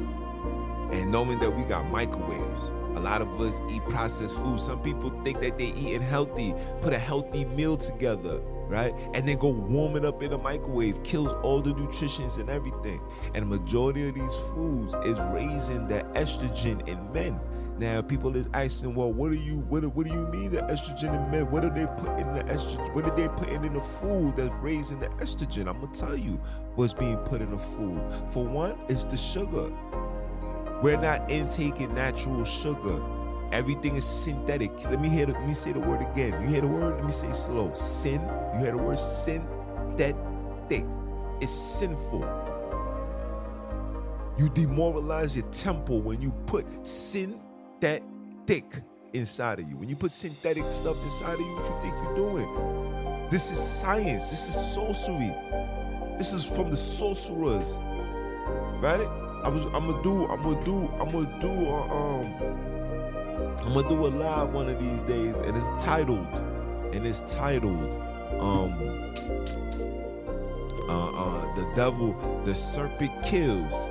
and 0.92 1.12
knowing 1.12 1.40
that 1.40 1.56
we 1.56 1.64
got 1.64 1.90
microwaves, 1.90 2.72
a 2.96 3.00
lot 3.00 3.22
of 3.22 3.40
us 3.40 3.62
eat 3.70 3.82
processed 3.88 4.38
food. 4.38 4.60
Some 4.60 4.82
people 4.82 5.10
think 5.24 5.40
that 5.40 5.58
they 5.58 5.68
eating 5.68 6.02
healthy, 6.02 6.54
put 6.82 6.92
a 6.92 7.00
healthy 7.00 7.46
meal 7.46 7.78
together, 7.78 8.40
right? 8.68 8.94
And 9.14 9.28
then 9.28 9.38
go 9.38 9.50
warm 9.50 9.96
it 9.96 10.04
up 10.04 10.22
in 10.22 10.34
a 10.34 10.38
microwave, 10.38 11.02
kills 11.04 11.34
all 11.44 11.62
the 11.62 11.74
nutritions 11.74 12.38
and 12.38 12.50
everything. 12.50 13.02
And 13.34 13.44
the 13.44 13.58
majority 13.58 14.10
of 14.10 14.16
these 14.16 14.36
foods 14.54 14.94
is 15.06 15.18
raising 15.32 15.88
the 15.88 16.04
estrogen 16.16 16.86
in 16.88 17.12
men. 17.14 17.40
Now 17.82 18.00
people 18.00 18.36
is 18.36 18.48
asking, 18.54 18.94
well, 18.94 19.12
what 19.12 19.32
do 19.32 19.38
you 19.40 19.62
what, 19.62 19.84
what 19.96 20.06
do 20.06 20.14
you 20.14 20.28
mean 20.28 20.52
the 20.52 20.62
estrogen 20.62 21.16
in 21.16 21.32
men? 21.32 21.50
What 21.50 21.66
are 21.66 21.72
they 21.72 21.88
putting 21.88 22.28
in 22.28 22.34
the 22.36 22.44
estrogen? 22.44 22.94
What 22.94 23.06
are 23.06 23.16
they 23.16 23.28
putting 23.28 23.64
in 23.64 23.74
the 23.74 23.82
food 23.82 24.36
that's 24.38 24.54
raising 24.60 25.00
the 25.00 25.08
estrogen? 25.18 25.68
I'm 25.68 25.82
gonna 25.82 25.92
tell 25.92 26.16
you 26.16 26.40
what's 26.76 26.94
being 26.94 27.18
put 27.18 27.42
in 27.42 27.50
the 27.50 27.58
food. 27.58 28.00
For 28.28 28.46
one, 28.46 28.78
it's 28.88 29.06
the 29.06 29.18
sugar. 29.18 29.74
We're 30.84 31.02
not 31.02 31.32
intaking 31.32 31.92
natural 31.96 32.46
sugar. 32.46 33.02
Everything 33.52 33.96
is 33.96 34.06
synthetic. 34.06 34.72
Let 34.84 35.02
me 35.02 35.10
hear 35.10 35.26
the, 35.26 35.34
let 35.34 35.48
me 35.48 35.56
say 35.56 35.74
the 35.74 35.80
word 35.80 36.04
again. 36.04 36.40
You 36.40 36.50
hear 36.50 36.62
the 36.62 36.68
word? 36.68 36.98
Let 36.98 37.06
me 37.06 37.12
say 37.12 37.32
slow. 37.32 37.74
Sin. 37.74 38.22
You 38.54 38.60
hear 38.60 38.72
the 38.74 38.78
word 38.78 39.00
synthetic. 39.00 40.16
It's 41.42 41.52
sinful. 41.52 42.30
You 44.38 44.50
demoralize 44.50 45.36
your 45.36 45.48
temple 45.48 46.00
when 46.02 46.22
you 46.22 46.30
put 46.46 46.68
sin 46.86 47.42
that 47.82 48.02
thick 48.48 48.82
inside 49.14 49.60
of 49.60 49.70
you. 49.70 49.76
When 49.78 49.90
you 49.90 49.96
put 49.96 50.12
synthetic 50.12 50.64
stuff 50.72 51.02
inside 51.04 51.34
of 51.34 51.42
you, 51.42 51.56
what 51.56 51.68
you 51.68 51.82
think 51.82 51.94
you're 52.04 52.16
doing? 52.16 53.28
This 53.30 53.52
is 53.52 53.60
science. 53.60 54.30
This 54.30 54.48
is 54.50 54.74
sorcery. 54.74 55.36
This 56.18 56.34
is 56.34 56.46
from 56.46 56.70
the 56.70 56.78
sorcerers, 56.78 57.80
right? 58.80 59.08
I 59.44 59.50
was. 59.50 59.66
I'm 59.66 59.90
gonna 59.90 60.04
do. 60.04 60.28
I'm 60.28 60.44
gonna 60.44 60.64
do. 60.64 60.88
I'm 61.00 61.10
gonna 61.10 61.40
do. 61.40 61.50
A, 61.50 61.82
um. 61.90 63.58
I'm 63.66 63.74
gonna 63.74 63.90
do 63.90 64.06
a 64.06 64.10
live 64.10 64.54
one 64.54 64.70
of 64.70 64.80
these 64.80 65.02
days, 65.02 65.36
and 65.38 65.58
it's 65.58 65.84
titled. 65.84 66.28
And 66.94 67.06
it's 67.08 67.22
titled. 67.22 67.92
Um. 68.40 69.14
Uh, 70.90 71.10
uh, 71.12 71.56
the 71.56 71.72
devil, 71.74 72.14
the 72.44 72.54
serpent 72.54 73.12
kills, 73.24 73.90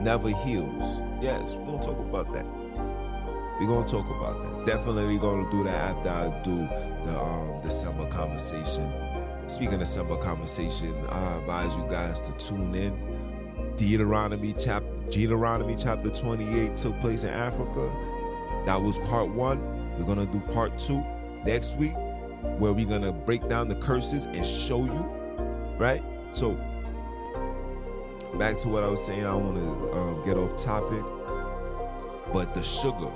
never 0.00 0.28
heals. 0.28 1.00
Yes, 1.20 1.54
we're 1.54 1.64
gonna 1.64 1.82
talk 1.82 1.98
about 1.98 2.32
that. 2.34 2.61
We're 3.62 3.68
gonna 3.68 3.86
talk 3.86 4.10
about 4.10 4.42
that. 4.42 4.66
Definitely 4.66 5.18
gonna 5.18 5.48
do 5.48 5.62
that 5.62 5.74
after 5.74 6.08
I 6.08 6.42
do 6.42 6.68
the 7.04 7.16
um 7.16 7.60
December 7.62 8.08
conversation. 8.08 8.92
Speaking 9.46 9.74
of 9.74 9.78
December 9.78 10.16
conversation, 10.16 10.92
I 11.10 11.36
advise 11.36 11.76
you 11.76 11.86
guys 11.88 12.20
to 12.22 12.32
tune 12.32 12.74
in. 12.74 13.72
Deuteronomy 13.76 14.52
chapter 14.58 14.90
Deuteronomy 15.10 15.76
chapter 15.78 16.10
28 16.10 16.74
took 16.74 16.98
place 16.98 17.22
in 17.22 17.30
Africa. 17.30 17.88
That 18.66 18.82
was 18.82 18.98
part 18.98 19.28
one. 19.28 19.60
We're 19.96 20.06
gonna 20.06 20.26
do 20.26 20.40
part 20.40 20.76
two 20.76 21.00
next 21.44 21.78
week, 21.78 21.94
where 22.58 22.72
we're 22.72 22.84
gonna 22.84 23.12
break 23.12 23.48
down 23.48 23.68
the 23.68 23.76
curses 23.76 24.24
and 24.24 24.44
show 24.44 24.84
you, 24.84 25.08
right? 25.78 26.02
So 26.32 26.54
back 28.40 28.58
to 28.58 28.68
what 28.68 28.82
I 28.82 28.88
was 28.88 29.04
saying. 29.06 29.24
I 29.24 29.36
want 29.36 29.54
to 29.54 29.92
um, 29.92 30.24
get 30.24 30.36
off 30.36 30.60
topic, 30.60 31.04
but 32.32 32.54
the 32.54 32.62
sugar 32.64 33.12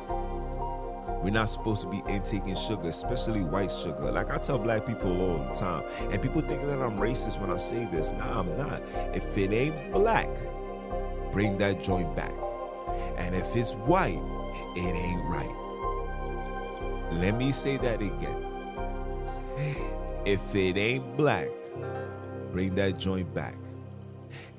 we're 1.27 1.33
not 1.33 1.49
supposed 1.49 1.83
to 1.83 1.89
be 1.89 2.05
intaking 2.07 2.55
sugar, 2.55 2.89
especially 2.89 3.41
white 3.41 3.73
sugar. 3.73 4.13
Like 4.13 4.31
I 4.31 4.39
tell 4.39 4.61
black 4.61 4.87
people 4.87 5.21
all 5.21 5.39
the 5.39 5.55
time. 5.55 5.83
And 6.13 6.23
people 6.23 6.41
think 6.41 6.63
that 6.63 6.81
I'm 6.81 6.99
racist 6.99 7.41
when 7.41 7.51
I 7.51 7.57
say 7.57 7.85
this. 7.87 8.13
Nah, 8.13 8.39
I'm 8.39 8.57
not. 8.57 8.81
If 9.13 9.37
it 9.37 9.53
ain't 9.53 9.93
black, 9.93 10.29
bring 11.33 11.59
that 11.59 11.83
joint 11.83 12.15
back. 12.15 12.31
And 13.17 13.35
if 13.35 13.57
it's 13.57 13.73
white, 13.73 14.23
it 14.77 14.95
ain't 14.95 15.25
right. 15.25 17.11
Let 17.15 17.37
me 17.37 17.51
say 17.51 17.77
that 17.79 18.01
again. 18.01 18.47
If 20.25 20.55
it 20.55 20.77
ain't 20.77 21.17
black, 21.17 21.49
bring 22.53 22.77
that 22.77 22.99
joint 22.99 23.35
back. 23.35 23.57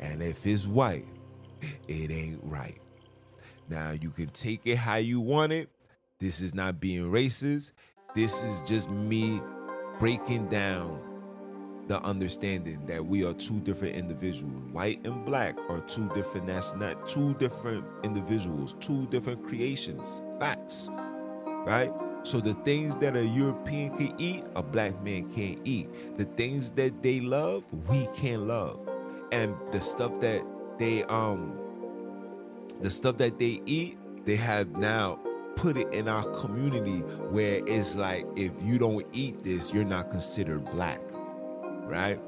And 0.02 0.22
if 0.22 0.46
it's 0.46 0.68
white, 0.68 1.08
it 1.88 2.12
ain't 2.12 2.42
right. 2.44 2.82
Now 3.70 3.92
you 3.92 4.10
can 4.10 4.28
take 4.32 4.64
it 4.66 4.76
how 4.76 4.98
you 4.98 5.22
want 5.22 5.54
it. 5.54 5.70
This 6.20 6.42
is 6.42 6.56
not 6.56 6.80
being 6.80 7.12
racist. 7.12 7.74
This 8.16 8.44
is 8.44 8.62
just 8.62 8.90
me 8.90 9.40
breaking 10.00 10.48
down 10.48 11.00
the 11.88 12.02
understanding 12.02 12.84
that 12.88 13.06
we 13.06 13.24
are 13.24 13.34
two 13.34 13.60
different 13.60 13.96
individuals. 13.96 14.68
White 14.72 15.06
and 15.06 15.24
black 15.26 15.58
are 15.70 15.80
two 15.82 16.10
different 16.16 16.48
national, 16.48 16.96
two 17.04 17.36
different 17.36 17.86
individuals, 18.04 18.76
two 18.80 19.06
different 19.08 19.44
creations. 19.46 20.24
Facts, 20.40 20.90
right? 21.66 21.92
So 22.24 22.40
the 22.40 22.54
things 22.66 22.98
that 22.98 23.16
a 23.16 23.24
European 23.24 23.96
can 23.96 24.16
eat, 24.20 24.44
a 24.56 24.64
black 24.64 25.02
man 25.04 25.30
can't 25.32 25.60
eat. 25.66 25.88
The 26.18 26.26
things 26.26 26.72
that 26.72 27.04
they 27.04 27.20
love, 27.20 27.72
we 27.88 28.08
can't 28.16 28.48
love. 28.48 28.80
And 29.32 29.56
the 29.72 29.80
stuff 29.80 30.20
that 30.22 30.44
they 30.80 31.04
um 31.04 31.60
the 32.82 32.90
stuff 32.90 33.18
that 33.18 33.38
they 33.38 33.62
eat, 33.66 33.98
they 34.26 34.36
have 34.36 34.70
now 34.78 35.20
put 35.58 35.78
it 35.78 35.92
in 35.94 36.08
our 36.08 36.24
community 36.40 37.00
where 37.30 37.62
it's 37.68 37.96
like 37.96 38.26
if 38.36 38.54
you 38.62 38.78
don't 38.78 39.06
eat 39.12 39.44
this, 39.44 39.74
you're 39.74 39.84
not 39.86 40.10
considered 40.12 40.64
black 40.72 41.02
right? 41.88 42.20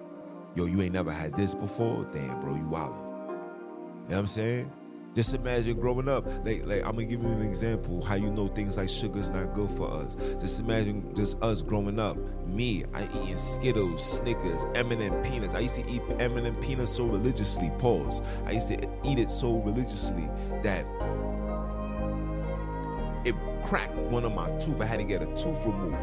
Yo, 0.55 0.65
you 0.65 0.81
ain't 0.81 0.93
never 0.93 1.11
had 1.11 1.33
this 1.35 1.53
before? 1.53 2.07
Damn, 2.11 2.39
bro, 2.39 2.55
you 2.55 2.63
wildin'. 2.63 3.05
You 3.05 4.15
know 4.15 4.15
what 4.15 4.17
I'm 4.17 4.27
saying? 4.27 4.71
Just 5.15 5.33
imagine 5.33 5.79
growing 5.79 6.07
up. 6.07 6.25
Like, 6.45 6.65
like 6.65 6.83
I'm 6.83 6.91
gonna 6.91 7.05
give 7.05 7.21
you 7.21 7.29
an 7.29 7.41
example 7.41 8.03
how 8.03 8.15
you 8.15 8.29
know 8.31 8.47
things 8.47 8.77
like 8.77 8.89
sugar's 8.89 9.29
not 9.29 9.53
good 9.53 9.69
for 9.69 9.91
us. 9.91 10.15
Just 10.39 10.59
imagine 10.59 11.13
just 11.15 11.41
us 11.43 11.61
growing 11.61 11.99
up. 11.99 12.17
Me, 12.45 12.85
I 12.93 13.03
eating 13.23 13.37
Skittles, 13.37 14.17
Snickers, 14.17 14.63
M&M 14.75 15.21
peanuts. 15.23 15.55
I 15.55 15.59
used 15.59 15.75
to 15.75 15.89
eat 15.89 16.01
M&M 16.19 16.55
peanuts 16.57 16.91
so 16.91 17.05
religiously. 17.05 17.71
Pause. 17.79 18.21
I 18.45 18.51
used 18.51 18.67
to 18.69 18.75
eat 19.03 19.19
it 19.19 19.31
so 19.31 19.57
religiously 19.57 20.29
that 20.63 20.85
it 23.25 23.35
cracked 23.63 23.95
one 23.95 24.25
of 24.25 24.33
my 24.33 24.49
tooth. 24.59 24.81
I 24.81 24.85
had 24.85 24.99
to 24.99 25.05
get 25.05 25.21
a 25.21 25.27
tooth 25.27 25.65
removed 25.65 25.97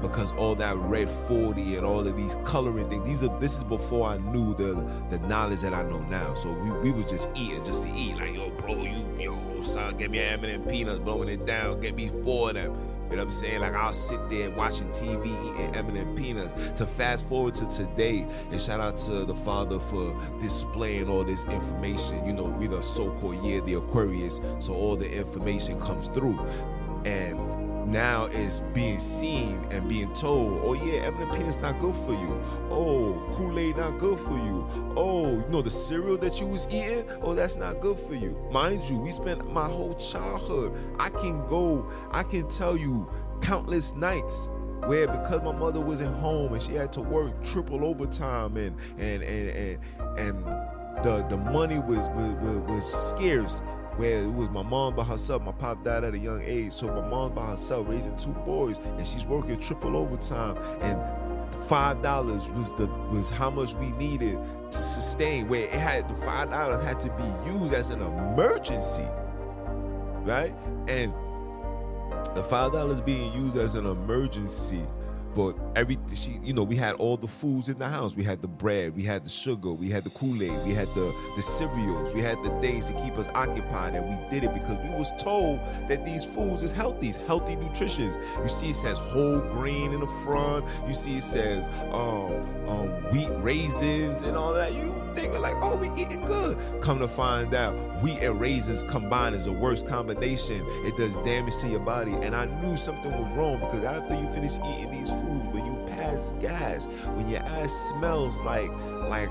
because 0.00 0.32
all 0.32 0.54
that 0.54 0.76
red 0.76 1.08
40 1.08 1.76
and 1.76 1.84
all 1.84 2.06
of 2.06 2.16
these 2.16 2.36
coloring 2.44 2.88
things 2.88 3.04
these 3.04 3.22
are 3.24 3.38
this 3.40 3.56
is 3.56 3.64
before 3.64 4.08
i 4.08 4.16
knew 4.16 4.54
the 4.54 4.74
the 5.10 5.18
knowledge 5.26 5.60
that 5.60 5.74
i 5.74 5.82
know 5.82 5.98
now. 6.02 6.34
So 6.34 6.52
we, 6.52 6.70
we 6.70 6.92
was 6.92 7.06
just 7.10 7.28
eating 7.34 7.64
just 7.64 7.84
to 7.84 7.92
eat. 7.92 8.16
Like 8.16 8.34
yo 8.34 8.50
bro 8.50 8.76
you 8.76 9.04
yo 9.18 9.62
son 9.62 9.96
get 9.96 10.10
me 10.10 10.18
an 10.18 10.44
M&M 10.44 10.62
peanuts 10.64 11.00
blowing 11.00 11.28
it 11.28 11.46
down 11.46 11.80
get 11.80 11.96
me 11.96 12.08
four 12.22 12.50
of 12.50 12.54
them 12.54 12.91
you 13.12 13.18
know 13.18 13.24
what 13.24 13.34
I'm 13.34 13.40
saying? 13.40 13.60
Like 13.60 13.74
I'll 13.74 13.92
sit 13.92 14.30
there 14.30 14.50
watching 14.52 14.88
TV, 14.88 15.26
eating 15.26 15.76
M&M 15.76 16.16
peanuts. 16.16 16.70
To 16.78 16.86
fast 16.86 17.28
forward 17.28 17.54
to 17.56 17.66
today, 17.66 18.26
and 18.50 18.58
shout 18.58 18.80
out 18.80 18.96
to 18.98 19.26
the 19.26 19.34
father 19.34 19.78
for 19.78 20.18
displaying 20.40 21.10
all 21.10 21.22
this 21.22 21.44
information. 21.44 22.24
You 22.24 22.32
know, 22.32 22.44
we 22.44 22.68
the 22.68 22.80
so-called 22.80 23.44
year 23.44 23.60
the 23.60 23.74
Aquarius, 23.74 24.40
so 24.60 24.72
all 24.72 24.96
the 24.96 25.12
information 25.14 25.78
comes 25.78 26.08
through. 26.08 26.40
And 27.04 27.38
now 27.86 28.26
is 28.26 28.62
being 28.72 28.98
seen 28.98 29.64
and 29.70 29.88
being 29.88 30.12
told, 30.14 30.60
oh 30.64 30.74
yeah, 30.74 31.02
M&M 31.02 31.30
peanut's 31.30 31.56
not 31.58 31.78
good 31.80 31.94
for 31.94 32.12
you. 32.12 32.40
Oh, 32.70 33.30
Kool-Aid 33.34 33.76
not 33.76 33.98
good 33.98 34.18
for 34.18 34.36
you. 34.36 34.66
Oh, 34.96 35.30
you 35.32 35.44
know 35.48 35.62
the 35.62 35.70
cereal 35.70 36.16
that 36.18 36.40
you 36.40 36.46
was 36.46 36.66
eating? 36.70 37.04
Oh, 37.22 37.34
that's 37.34 37.56
not 37.56 37.80
good 37.80 37.98
for 37.98 38.14
you. 38.14 38.36
Mind 38.50 38.84
you, 38.84 38.98
we 38.98 39.10
spent 39.10 39.50
my 39.52 39.66
whole 39.66 39.94
childhood. 39.94 40.76
I 40.98 41.10
can 41.10 41.46
go, 41.46 41.90
I 42.10 42.22
can 42.22 42.48
tell 42.48 42.76
you 42.76 43.10
countless 43.40 43.94
nights 43.94 44.48
where 44.86 45.06
because 45.06 45.42
my 45.42 45.52
mother 45.52 45.80
wasn't 45.80 46.14
home 46.16 46.52
and 46.54 46.62
she 46.62 46.74
had 46.74 46.92
to 46.92 47.00
work 47.00 47.42
triple 47.44 47.84
overtime 47.84 48.56
and 48.56 48.76
and 48.98 49.22
and 49.22 49.48
and, 49.48 50.18
and 50.18 50.44
the 51.04 51.24
the 51.28 51.36
money 51.36 51.78
was 51.78 51.98
was, 52.08 52.60
was 52.62 53.10
scarce 53.10 53.62
where 53.96 54.22
it 54.22 54.32
was 54.32 54.50
my 54.50 54.62
mom 54.62 54.94
by 54.96 55.04
herself. 55.04 55.42
My 55.42 55.52
pop 55.52 55.84
died 55.84 56.04
at 56.04 56.14
a 56.14 56.18
young 56.18 56.42
age, 56.42 56.72
so 56.72 56.88
my 56.88 57.06
mom 57.06 57.34
by 57.34 57.46
herself 57.46 57.88
raising 57.88 58.16
two 58.16 58.32
boys, 58.46 58.78
and 58.78 59.06
she's 59.06 59.26
working 59.26 59.58
triple 59.60 59.96
overtime. 59.96 60.56
And 60.80 60.98
five 61.64 62.02
dollars 62.02 62.50
was 62.50 62.72
the 62.74 62.86
was 63.10 63.28
how 63.28 63.50
much 63.50 63.74
we 63.74 63.90
needed 63.92 64.38
to 64.70 64.78
sustain. 64.78 65.48
Where 65.48 65.64
it 65.64 65.70
had 65.70 66.08
the 66.08 66.14
five 66.14 66.50
dollars 66.50 66.84
had 66.84 67.00
to 67.00 67.10
be 67.10 67.52
used 67.52 67.74
as 67.74 67.90
an 67.90 68.02
emergency, 68.02 69.06
right? 70.22 70.54
And 70.88 71.12
the 72.34 72.42
five 72.42 72.72
dollars 72.72 73.00
being 73.00 73.32
used 73.34 73.56
as 73.56 73.74
an 73.74 73.86
emergency 73.86 74.86
but 75.34 75.56
every 75.76 75.98
she, 76.14 76.38
you 76.42 76.52
know, 76.52 76.62
we 76.62 76.76
had 76.76 76.94
all 76.96 77.16
the 77.16 77.26
foods 77.26 77.68
in 77.68 77.78
the 77.78 77.88
house. 77.88 78.14
We 78.16 78.22
had 78.22 78.42
the 78.42 78.48
bread, 78.48 78.94
we 78.96 79.02
had 79.02 79.24
the 79.24 79.30
sugar, 79.30 79.72
we 79.72 79.88
had 79.90 80.04
the 80.04 80.10
Kool-Aid, 80.10 80.64
we 80.64 80.72
had 80.72 80.88
the 80.94 81.14
the 81.36 81.42
cereals, 81.42 82.14
we 82.14 82.20
had 82.20 82.42
the 82.42 82.50
things 82.60 82.86
to 82.86 82.92
keep 82.94 83.16
us 83.18 83.28
occupied, 83.34 83.94
and 83.94 84.08
we 84.08 84.30
did 84.30 84.44
it 84.44 84.52
because 84.52 84.78
we 84.80 84.90
was 84.90 85.10
told 85.22 85.60
that 85.88 86.04
these 86.04 86.24
foods 86.24 86.62
is 86.62 86.72
healthy, 86.72 87.12
healthy 87.26 87.56
nutritions. 87.56 88.18
You 88.42 88.48
see, 88.48 88.70
it 88.70 88.76
says 88.76 88.98
whole 88.98 89.40
grain 89.40 89.92
in 89.92 90.00
the 90.00 90.06
front. 90.24 90.64
You 90.86 90.94
see, 90.94 91.16
it 91.16 91.22
says 91.22 91.68
um, 91.92 92.68
um, 92.68 92.88
wheat 93.12 93.28
raisins 93.38 94.22
and 94.22 94.36
all 94.36 94.52
that. 94.54 94.74
You 94.74 94.92
think 95.14 95.38
like, 95.38 95.54
oh, 95.60 95.76
we 95.76 95.90
eating 96.00 96.24
good. 96.24 96.58
Come 96.80 96.98
to 97.00 97.08
find 97.08 97.54
out, 97.54 97.74
wheat 98.02 98.18
and 98.20 98.40
raisins 98.40 98.84
combined 98.84 99.34
is 99.34 99.44
the 99.44 99.52
worst 99.52 99.86
combination. 99.86 100.64
It 100.84 100.96
does 100.96 101.16
damage 101.24 101.56
to 101.58 101.68
your 101.68 101.80
body, 101.80 102.12
and 102.12 102.34
I 102.34 102.46
knew 102.46 102.76
something 102.76 103.10
was 103.10 103.32
wrong 103.36 103.60
because 103.60 103.84
after 103.84 104.14
you 104.14 104.28
finish 104.30 104.58
eating 104.58 104.90
these 104.90 105.10
foods 105.10 105.46
when 105.52 105.66
you 105.66 105.86
pass 105.88 106.32
gas, 106.40 106.86
when 107.14 107.28
your 107.28 107.40
ass 107.40 107.72
smells 107.90 108.42
like 108.44 108.70
like 109.08 109.28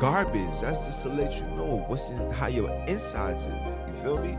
garbage. 0.00 0.60
That's 0.60 0.84
just 0.84 1.02
to 1.02 1.08
let 1.08 1.40
you 1.40 1.46
know 1.56 1.84
what's 1.86 2.10
in 2.10 2.30
how 2.30 2.48
your 2.48 2.70
insides 2.86 3.46
is. 3.46 3.54
You 3.88 3.94
feel 4.02 4.18
me? 4.18 4.36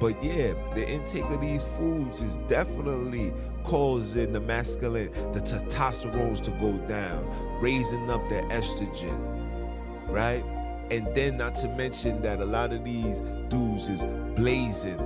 But 0.00 0.22
yeah, 0.22 0.54
the 0.74 0.86
intake 0.88 1.24
of 1.24 1.40
these 1.40 1.62
foods 1.62 2.20
is 2.20 2.36
definitely 2.48 3.32
causing 3.62 4.32
the 4.32 4.40
masculine, 4.40 5.10
the 5.32 5.40
testosterone 5.40 6.40
to 6.42 6.50
go 6.52 6.72
down, 6.88 7.26
raising 7.60 8.10
up 8.10 8.28
the 8.28 8.40
estrogen, 8.50 9.33
right? 10.14 10.44
And 10.90 11.14
then 11.14 11.36
not 11.36 11.54
to 11.56 11.68
mention 11.68 12.22
that 12.22 12.40
a 12.40 12.44
lot 12.44 12.72
of 12.72 12.84
these 12.84 13.20
dudes 13.48 13.88
is 13.88 14.02
blazing 14.36 15.00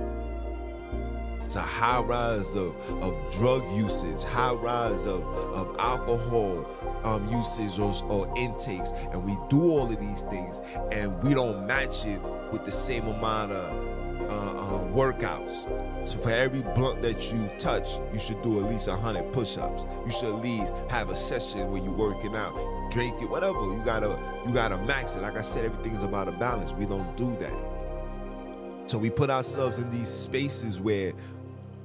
it's 1.49 1.55
a 1.55 1.61
high 1.63 1.99
rise 1.99 2.55
of, 2.55 2.75
of 3.01 3.15
drug 3.31 3.63
usage, 3.71 4.21
high 4.21 4.53
rise 4.53 5.07
of, 5.07 5.23
of 5.55 5.75
alcohol 5.79 6.63
um, 7.03 7.27
usage 7.31 7.79
or, 7.79 7.91
or 8.07 8.31
intakes. 8.37 8.91
And 9.11 9.23
we 9.23 9.35
do 9.49 9.63
all 9.63 9.91
of 9.91 9.99
these 9.99 10.21
things 10.21 10.61
and 10.91 11.23
we 11.23 11.33
don't 11.33 11.65
match 11.65 12.05
it 12.05 12.21
with 12.51 12.65
the 12.65 12.71
same 12.71 13.07
amount 13.07 13.51
of 13.51 14.29
uh, 14.29 14.59
uh, 14.59 14.83
workouts. 14.93 16.07
So 16.07 16.19
for 16.19 16.29
every 16.29 16.61
blunt 16.61 17.01
that 17.01 17.33
you 17.33 17.49
touch, 17.57 17.97
you 18.13 18.19
should 18.19 18.43
do 18.43 18.63
at 18.63 18.71
least 18.71 18.87
100 18.87 19.33
push-ups. 19.33 19.87
You 20.05 20.11
should 20.11 20.35
at 20.35 20.43
least 20.43 20.71
have 20.91 21.09
a 21.09 21.15
session 21.15 21.71
where 21.71 21.81
you're 21.81 21.91
working 21.91 22.35
out, 22.35 22.53
drink 22.89 23.21
it, 23.21 23.29
whatever. 23.29 23.59
You 23.59 23.81
gotta 23.85 24.19
you 24.45 24.53
gotta 24.53 24.77
max 24.77 25.15
it. 25.15 25.21
Like 25.21 25.37
I 25.37 25.41
said, 25.41 25.65
everything 25.65 25.93
is 25.93 26.03
about 26.03 26.27
a 26.27 26.31
balance. 26.31 26.73
We 26.73 26.85
don't 26.85 27.15
do 27.15 27.35
that. 27.39 28.89
So 28.89 28.97
we 28.97 29.09
put 29.09 29.29
ourselves 29.29 29.77
in 29.77 29.89
these 29.89 30.09
spaces 30.09 30.81
where 30.81 31.13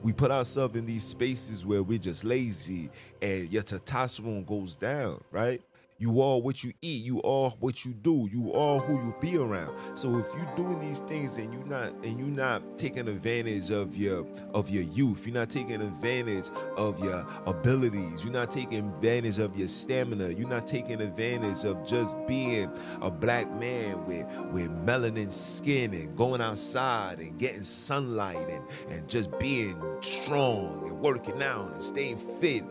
we 0.03 0.13
put 0.13 0.31
ourselves 0.31 0.77
in 0.77 0.87
these 0.87 1.05
spaces 1.05 1.65
where 1.65 1.83
we're 1.83 1.99
just 1.99 2.25
lazy 2.25 2.91
and 3.23 3.51
your 3.53 3.63
testosterone 3.63 4.47
goes 4.47 4.75
down, 4.75 5.23
right? 5.31 5.63
You 5.99 6.21
are 6.21 6.41
what 6.41 6.65
you 6.65 6.73
eat. 6.83 7.05
You 7.05 7.23
are 7.23 7.51
what 7.61 7.85
you 7.85 7.95
do. 7.95 8.29
You 8.33 8.53
are 8.53 8.81
who 8.81 8.95
you 8.95 9.15
be 9.21 9.37
around. 9.37 9.77
So 9.97 10.19
if 10.19 10.27
you're 10.35 10.57
doing 10.57 10.81
these 10.81 10.99
things 11.01 11.37
and 11.37 11.53
you're 11.53 11.67
not 11.67 11.93
and 12.05 12.19
you're 12.19 12.29
not 12.29 12.77
taking 12.77 13.07
advantage 13.07 13.71
of 13.71 13.97
your 13.97 14.27
of 14.55 14.69
your 14.69 14.83
youth, 14.83 15.27
you're 15.27 15.35
not 15.35 15.51
taking 15.51 15.81
advantage 15.81 16.51
of 16.77 16.99
your 17.05 17.25
abilities. 17.47 18.25
You're 18.25 18.33
not 18.33 18.51
taking 18.51 18.79
advantage 18.79 19.39
of 19.39 19.57
your 19.57 19.69
stamina. 19.69 20.31
You're 20.31 20.49
not 20.49 20.67
taking 20.67 21.01
advantage 21.01 21.65
of 21.65 21.87
just 21.87 22.17
being 22.27 22.75
a 23.01 23.11
black 23.11 23.51
man 23.53 24.05
with 24.05 24.27
with 24.53 24.71
melanin 24.85 25.31
skin 25.31 25.95
and 25.95 26.17
going 26.17 26.41
outside 26.41 27.21
and 27.21 27.39
getting 27.39 27.63
sunlight 27.63 28.49
and 28.49 28.65
and 28.89 29.09
just 29.09 29.37
being 29.39 29.81
strong 30.01 30.87
and 30.87 31.01
working 31.01 31.41
out 31.43 31.73
and 31.73 31.83
staying 31.83 32.19
fit 32.41 32.65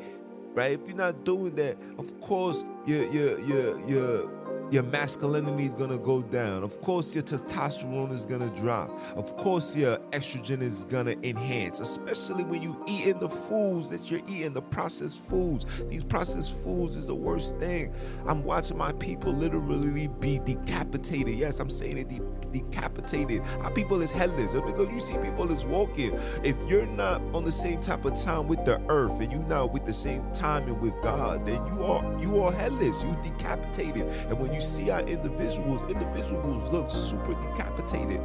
right? 0.53 0.71
If 0.71 0.87
you're 0.87 0.97
not 0.97 1.23
doing 1.23 1.55
that, 1.55 1.77
of 1.97 2.19
course, 2.21 2.63
your 2.85 3.05
your 3.11 3.39
your 3.39 3.89
your 3.89 4.42
your 4.73 4.83
masculinity 4.83 5.65
is 5.65 5.73
gonna 5.75 5.99
go 5.99 6.23
down. 6.23 6.63
Of 6.63 6.81
course, 6.81 7.13
your 7.13 7.23
testosterone 7.23 8.12
is 8.12 8.25
gonna 8.25 8.49
drop. 8.55 8.89
Of 9.15 9.38
course, 9.38 9.77
your 9.77 9.97
estrogen 10.12 10.62
is 10.62 10.86
gonna 10.86 11.15
enhance, 11.21 11.79
especially 11.79 12.43
when 12.43 12.63
you 12.63 12.83
eating 12.88 13.19
the 13.19 13.29
foods 13.29 13.91
that 13.91 14.09
you're 14.09 14.21
eating, 14.27 14.53
the 14.53 14.63
processed 14.63 15.23
foods. 15.25 15.83
These 15.89 16.03
processed 16.03 16.55
foods 16.63 16.97
is 16.97 17.05
the 17.05 17.13
worst 17.13 17.55
thing. 17.59 17.93
I'm 18.25 18.43
watching 18.43 18.75
my 18.75 18.93
people 18.93 19.31
literally 19.31 20.07
be 20.07 20.39
decapitated. 20.39 21.36
Yes, 21.36 21.59
I'm 21.59 21.69
saying 21.69 21.99
it, 21.99 22.09
de- 22.09 22.21
decapitated. 22.51 23.43
Our 23.62 23.71
people 23.71 24.01
is 24.01 24.09
headless 24.09 24.53
because 24.53 24.91
you 24.91 24.99
see 24.99 25.17
people 25.19 25.51
is 25.51 25.65
walking. 25.65 26.17
If 26.43 26.57
you're 26.67 26.88
not 26.88 27.21
on 27.36 27.45
the 27.45 27.51
same 27.51 27.79
type 27.79 28.05
of 28.05 28.19
time 28.19 28.47
with 28.47 28.65
the 28.65 28.81
earth 28.89 29.19
and 29.21 29.31
you're 29.31 29.43
not 29.43 29.71
with 29.71 29.86
the 29.86 29.93
same 29.93 30.23
timing 30.33 30.81
with 30.81 30.99
God, 31.03 31.45
then 31.45 31.63
you 31.67 31.83
are 31.83 32.19
you 32.19 32.41
are 32.41 32.51
headless. 32.51 33.03
You 33.03 33.15
decapitated. 33.21 34.07
And 34.29 34.39
when 34.39 34.51
you 34.51 34.62
see 34.63 34.89
our 34.89 35.02
individuals, 35.02 35.82
individuals 35.84 36.71
look 36.71 36.89
super 36.89 37.34
decapitated. 37.34 38.21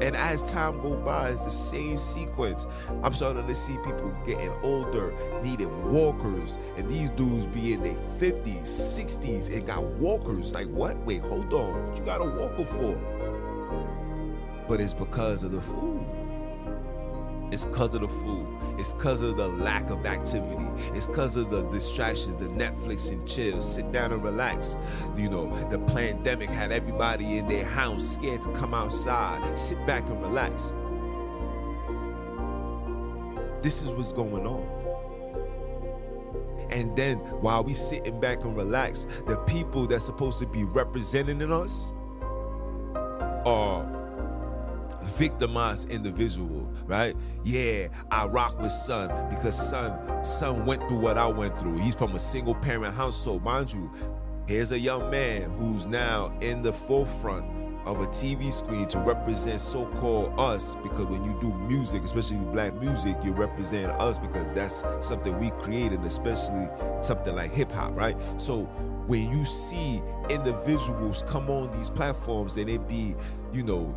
And 0.00 0.14
as 0.14 0.42
time 0.50 0.82
go 0.82 0.94
by, 0.94 1.30
it's 1.30 1.44
the 1.44 1.50
same 1.50 1.96
sequence. 1.96 2.66
I'm 3.02 3.14
starting 3.14 3.46
to 3.46 3.54
see 3.54 3.76
people 3.78 4.14
getting 4.26 4.52
older, 4.62 5.14
needing 5.42 5.90
walkers, 5.90 6.58
and 6.76 6.90
these 6.90 7.10
dudes 7.10 7.46
be 7.46 7.72
in 7.72 7.82
their 7.82 7.94
50s, 8.18 8.62
60s, 8.64 9.54
and 9.54 9.66
got 9.66 9.82
walkers. 9.82 10.52
Like, 10.52 10.66
what? 10.66 10.98
Wait, 11.06 11.22
hold 11.22 11.54
on. 11.54 11.86
What 11.86 11.98
you 11.98 12.04
got 12.04 12.20
a 12.20 12.24
walker 12.24 12.66
for? 12.66 12.96
But 14.68 14.80
it's 14.82 14.92
because 14.92 15.44
of 15.44 15.52
the 15.52 15.62
food. 15.62 15.95
It's 17.52 17.64
because 17.64 17.94
of 17.94 18.00
the 18.00 18.08
food. 18.08 18.46
It's 18.78 18.92
because 18.92 19.22
of 19.22 19.36
the 19.36 19.46
lack 19.46 19.90
of 19.90 20.04
activity. 20.04 20.66
It's 20.94 21.06
because 21.06 21.36
of 21.36 21.50
the 21.50 21.62
distractions, 21.64 22.36
the 22.36 22.48
Netflix 22.48 23.12
and 23.12 23.26
chill. 23.26 23.60
Sit 23.60 23.92
down 23.92 24.12
and 24.12 24.22
relax. 24.22 24.76
You 25.16 25.28
know, 25.28 25.48
the 25.68 25.78
pandemic 25.78 26.50
had 26.50 26.72
everybody 26.72 27.38
in 27.38 27.46
their 27.48 27.64
house 27.64 28.04
scared 28.04 28.42
to 28.42 28.52
come 28.52 28.74
outside. 28.74 29.58
Sit 29.58 29.84
back 29.86 30.08
and 30.08 30.20
relax. 30.20 30.74
This 33.62 33.82
is 33.82 33.92
what's 33.92 34.12
going 34.12 34.46
on. 34.46 34.76
And 36.70 36.96
then 36.96 37.18
while 37.40 37.62
we 37.62 37.74
sitting 37.74 38.20
back 38.20 38.44
and 38.44 38.56
relax, 38.56 39.06
the 39.26 39.36
people 39.46 39.86
that's 39.86 40.04
supposed 40.04 40.40
to 40.40 40.46
be 40.46 40.64
representing 40.64 41.52
us 41.52 41.92
are 43.46 43.95
victimized 45.06 45.90
individual, 45.90 46.70
right? 46.84 47.16
Yeah, 47.44 47.88
I 48.10 48.26
rock 48.26 48.60
with 48.60 48.72
son 48.72 49.08
because 49.30 49.56
son, 49.56 50.24
son 50.24 50.64
went 50.66 50.86
through 50.88 50.98
what 50.98 51.18
I 51.18 51.26
went 51.26 51.58
through. 51.58 51.78
He's 51.78 51.94
from 51.94 52.14
a 52.14 52.18
single 52.18 52.54
parent 52.54 52.94
household. 52.94 53.42
Mind 53.42 53.72
you, 53.72 53.90
here's 54.46 54.72
a 54.72 54.78
young 54.78 55.10
man 55.10 55.50
who's 55.58 55.86
now 55.86 56.36
in 56.40 56.62
the 56.62 56.72
forefront 56.72 57.44
of 57.86 58.00
a 58.00 58.06
TV 58.08 58.52
screen 58.52 58.84
to 58.88 58.98
represent 58.98 59.60
so-called 59.60 60.34
us 60.38 60.74
because 60.82 61.06
when 61.06 61.24
you 61.24 61.38
do 61.40 61.54
music, 61.68 62.02
especially 62.02 62.36
black 62.36 62.74
music, 62.80 63.16
you 63.22 63.32
represent 63.32 63.92
us 64.00 64.18
because 64.18 64.52
that's 64.54 64.84
something 65.06 65.38
we 65.38 65.50
created, 65.62 66.00
especially 66.02 66.68
something 67.00 67.34
like 67.36 67.52
hip 67.52 67.70
hop, 67.70 67.96
right? 67.96 68.16
So 68.38 68.64
when 69.06 69.30
you 69.30 69.44
see 69.44 70.02
individuals 70.28 71.22
come 71.28 71.48
on 71.48 71.70
these 71.78 71.88
platforms 71.88 72.56
and 72.56 72.68
it 72.68 72.88
be, 72.88 73.14
you 73.52 73.62
know, 73.62 73.96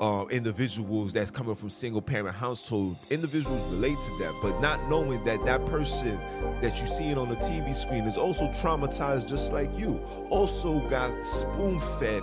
uh, 0.00 0.24
individuals 0.30 1.12
that's 1.12 1.30
coming 1.30 1.54
from 1.54 1.68
single 1.68 2.00
parent 2.00 2.34
household 2.34 2.96
individuals 3.10 3.60
relate 3.70 4.00
to 4.00 4.16
that 4.18 4.34
but 4.40 4.58
not 4.60 4.88
knowing 4.88 5.22
that 5.24 5.44
that 5.44 5.64
person 5.66 6.18
that 6.62 6.78
you 6.80 6.86
see 6.86 7.14
on 7.14 7.28
the 7.28 7.36
tv 7.36 7.74
screen 7.74 8.04
is 8.04 8.16
also 8.16 8.46
traumatized 8.48 9.28
just 9.28 9.52
like 9.52 9.76
you 9.78 10.00
also 10.30 10.80
got 10.88 11.24
spoon 11.24 11.78
fed 11.98 12.22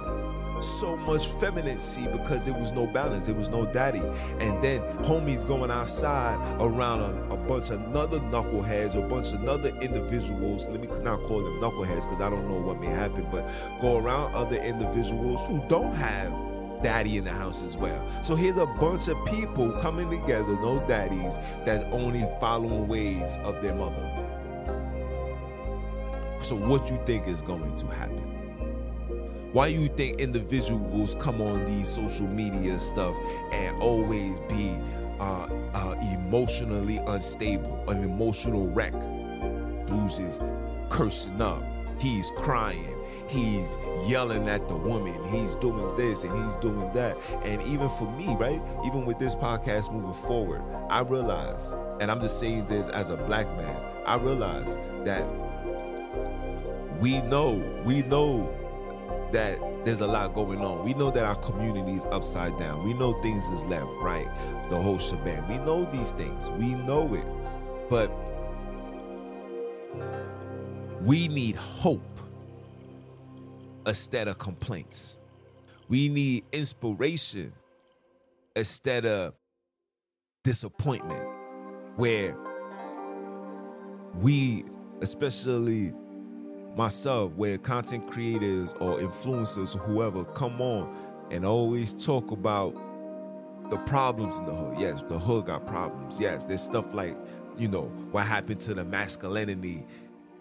so 0.61 0.97
much 0.97 1.27
femininity 1.27 2.07
because 2.07 2.45
there 2.45 2.53
was 2.53 2.71
no 2.71 2.87
balance, 2.87 3.25
there 3.25 3.35
was 3.35 3.49
no 3.49 3.65
daddy. 3.65 4.01
And 4.39 4.63
then 4.63 4.81
homies 5.03 5.45
going 5.47 5.71
outside 5.71 6.37
around 6.59 7.01
a, 7.01 7.33
a 7.33 7.37
bunch 7.37 7.69
of 7.69 7.81
another 7.83 8.19
knuckleheads, 8.19 8.95
a 8.95 9.07
bunch 9.07 9.33
of 9.33 9.47
other 9.47 9.69
individuals. 9.81 10.67
Let 10.67 10.81
me 10.81 10.87
not 11.01 11.21
call 11.23 11.43
them 11.43 11.59
knuckleheads 11.59 12.03
because 12.09 12.21
I 12.21 12.29
don't 12.29 12.49
know 12.49 12.59
what 12.59 12.79
may 12.79 12.87
happen, 12.87 13.27
but 13.31 13.47
go 13.81 13.97
around 13.97 14.33
other 14.33 14.57
individuals 14.57 15.45
who 15.45 15.63
don't 15.67 15.93
have 15.93 16.46
daddy 16.83 17.17
in 17.17 17.23
the 17.23 17.31
house 17.31 17.63
as 17.63 17.77
well. 17.77 18.05
So 18.23 18.35
here's 18.35 18.57
a 18.57 18.65
bunch 18.65 19.07
of 19.07 19.17
people 19.25 19.71
coming 19.81 20.09
together, 20.09 20.53
no 20.61 20.83
daddies, 20.87 21.37
that's 21.65 21.83
only 21.93 22.25
following 22.39 22.87
ways 22.87 23.37
of 23.43 23.61
their 23.61 23.75
mother. 23.75 24.11
So 26.39 26.55
what 26.55 26.89
you 26.89 26.99
think 27.05 27.27
is 27.27 27.41
going 27.41 27.75
to 27.75 27.87
happen? 27.87 28.37
Why 29.53 29.67
you 29.67 29.87
think 29.87 30.19
individuals 30.19 31.15
come 31.19 31.41
on 31.41 31.65
these 31.65 31.87
social 31.87 32.27
media 32.27 32.79
stuff 32.79 33.17
and 33.51 33.81
always 33.81 34.39
be 34.41 34.77
uh, 35.19 35.47
uh, 35.73 35.95
emotionally 36.13 36.97
unstable, 37.07 37.83
an 37.89 38.03
emotional 38.03 38.67
wreck? 38.69 38.93
Dudes 39.87 40.19
is 40.19 40.39
cursing 40.89 41.41
up, 41.41 41.63
he's 41.99 42.31
crying, 42.31 42.95
he's 43.27 43.75
yelling 44.05 44.47
at 44.47 44.67
the 44.67 44.75
woman, 44.75 45.23
he's 45.25 45.55
doing 45.55 45.95
this 45.95 46.23
and 46.23 46.43
he's 46.43 46.55
doing 46.57 46.91
that. 46.93 47.17
And 47.43 47.61
even 47.63 47.89
for 47.89 48.09
me, 48.11 48.35
right? 48.35 48.61
Even 48.85 49.05
with 49.05 49.19
this 49.19 49.35
podcast 49.35 49.91
moving 49.91 50.13
forward, 50.13 50.61
I 50.89 51.01
realize, 51.01 51.75
and 51.99 52.11
I'm 52.11 52.21
just 52.21 52.39
saying 52.39 52.67
this 52.67 52.87
as 52.89 53.09
a 53.09 53.17
black 53.17 53.47
man, 53.57 53.81
I 54.05 54.15
realize 54.15 54.75
that 55.05 55.27
we 56.99 57.21
know, 57.21 57.63
we 57.85 58.01
know 58.03 58.53
that 59.31 59.59
there's 59.85 60.01
a 60.01 60.07
lot 60.07 60.33
going 60.33 60.61
on. 60.61 60.83
We 60.83 60.93
know 60.93 61.11
that 61.11 61.23
our 61.23 61.35
community 61.35 61.93
is 61.93 62.05
upside 62.11 62.57
down. 62.57 62.83
We 62.83 62.93
know 62.93 63.13
things 63.21 63.45
is 63.49 63.65
left, 63.65 63.89
right, 64.01 64.27
the 64.69 64.75
whole 64.75 64.97
shebang. 64.97 65.47
We 65.47 65.57
know 65.59 65.85
these 65.85 66.11
things. 66.11 66.49
We 66.51 66.75
know 66.75 67.13
it. 67.13 67.25
But 67.89 68.11
we 71.01 71.27
need 71.27 71.55
hope 71.55 72.01
instead 73.85 74.27
of 74.27 74.37
complaints. 74.37 75.19
We 75.87 76.09
need 76.09 76.43
inspiration 76.51 77.53
instead 78.55 79.05
of 79.05 79.33
disappointment, 80.43 81.23
where 81.95 82.35
we, 84.15 84.65
especially 85.01 85.93
myself, 86.75 87.33
where 87.33 87.57
content 87.57 88.07
creators 88.07 88.73
or 88.79 88.99
influencers 88.99 89.75
or 89.75 89.79
whoever 89.79 90.23
come 90.25 90.61
on 90.61 90.93
and 91.31 91.45
always 91.45 91.93
talk 91.93 92.31
about 92.31 92.75
the 93.69 93.77
problems 93.79 94.37
in 94.37 94.45
the 94.45 94.53
hood. 94.53 94.77
Yes, 94.79 95.03
the 95.07 95.19
hood 95.19 95.45
got 95.45 95.65
problems. 95.67 96.19
Yes, 96.19 96.45
there's 96.45 96.61
stuff 96.61 96.93
like, 96.93 97.17
you 97.57 97.67
know, 97.67 97.83
what 98.11 98.25
happened 98.25 98.61
to 98.61 98.73
the 98.73 98.85
masculinity 98.85 99.85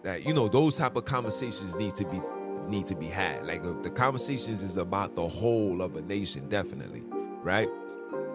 that, 0.03 0.25
you 0.25 0.33
know, 0.33 0.47
those 0.47 0.77
type 0.77 0.95
of 0.95 1.05
conversations 1.05 1.75
need 1.75 1.95
to 1.95 2.05
be 2.05 2.21
need 2.67 2.87
to 2.87 2.95
be 2.95 3.07
had. 3.07 3.45
Like 3.45 3.63
uh, 3.63 3.73
the 3.81 3.89
conversations 3.89 4.61
is 4.61 4.77
about 4.77 5.15
the 5.15 5.27
whole 5.27 5.81
of 5.81 5.95
a 5.95 6.01
nation, 6.01 6.47
definitely, 6.49 7.03
right? 7.41 7.69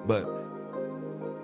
But 0.07 0.27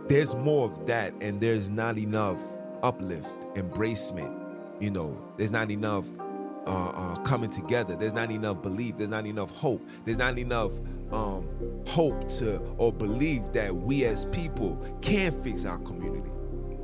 there's 0.09 0.35
more 0.35 0.65
of 0.65 0.87
that, 0.87 1.13
and 1.21 1.41
there's 1.41 1.69
not 1.69 1.99
enough 1.99 2.43
uplift, 2.83 3.35
embracement. 3.55 4.35
You 4.81 4.91
know, 4.91 5.33
there's 5.37 5.51
not 5.51 5.71
enough 5.71 6.07
uh, 6.67 6.91
uh, 6.91 7.17
coming 7.23 7.51
together. 7.51 7.97
There's 7.97 8.15
not 8.15 8.31
enough 8.31 8.63
belief. 8.63 8.97
There's 8.97 9.11
not 9.11 9.27
enough 9.27 9.51
hope. 9.51 9.87
There's 10.05 10.19
not 10.19 10.39
enough 10.39 10.73
um, 11.13 11.49
hope 11.87 12.29
to 12.29 12.59
or 12.79 12.93
believe 12.93 13.53
that 13.53 13.75
we 13.75 14.05
as 14.05 14.25
people 14.27 14.77
can 15.03 15.43
fix 15.43 15.65
our 15.65 15.79
community. 15.79 16.31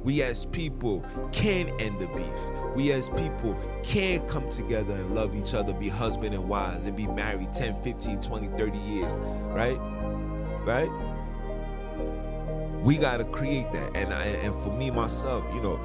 We 0.05 0.23
as 0.23 0.45
people 0.47 1.03
can 1.33 1.69
end 1.81 1.99
the 1.99 2.07
beef. 2.09 2.77
We 2.77 2.93
as 2.93 3.09
people 3.09 3.59
can 3.83 4.21
come 4.29 4.49
together 4.51 4.93
and 4.93 5.15
love 5.15 5.35
each 5.35 5.55
other, 5.55 5.73
be 5.73 5.89
husband 5.89 6.35
and 6.35 6.47
wives, 6.47 6.85
and 6.85 6.95
be 6.95 7.07
married 7.07 7.55
10, 7.55 7.83
15, 7.83 8.21
20, 8.21 8.49
30 8.59 8.79
years, 8.81 9.13
right? 9.15 9.79
Right? 10.67 10.91
We 12.83 12.99
got 12.99 13.17
to 13.17 13.25
create 13.25 13.73
that. 13.73 13.97
And 13.97 14.13
I, 14.13 14.25
and 14.25 14.55
for 14.63 14.71
me 14.71 14.91
myself, 14.91 15.43
you 15.55 15.63
know, 15.63 15.81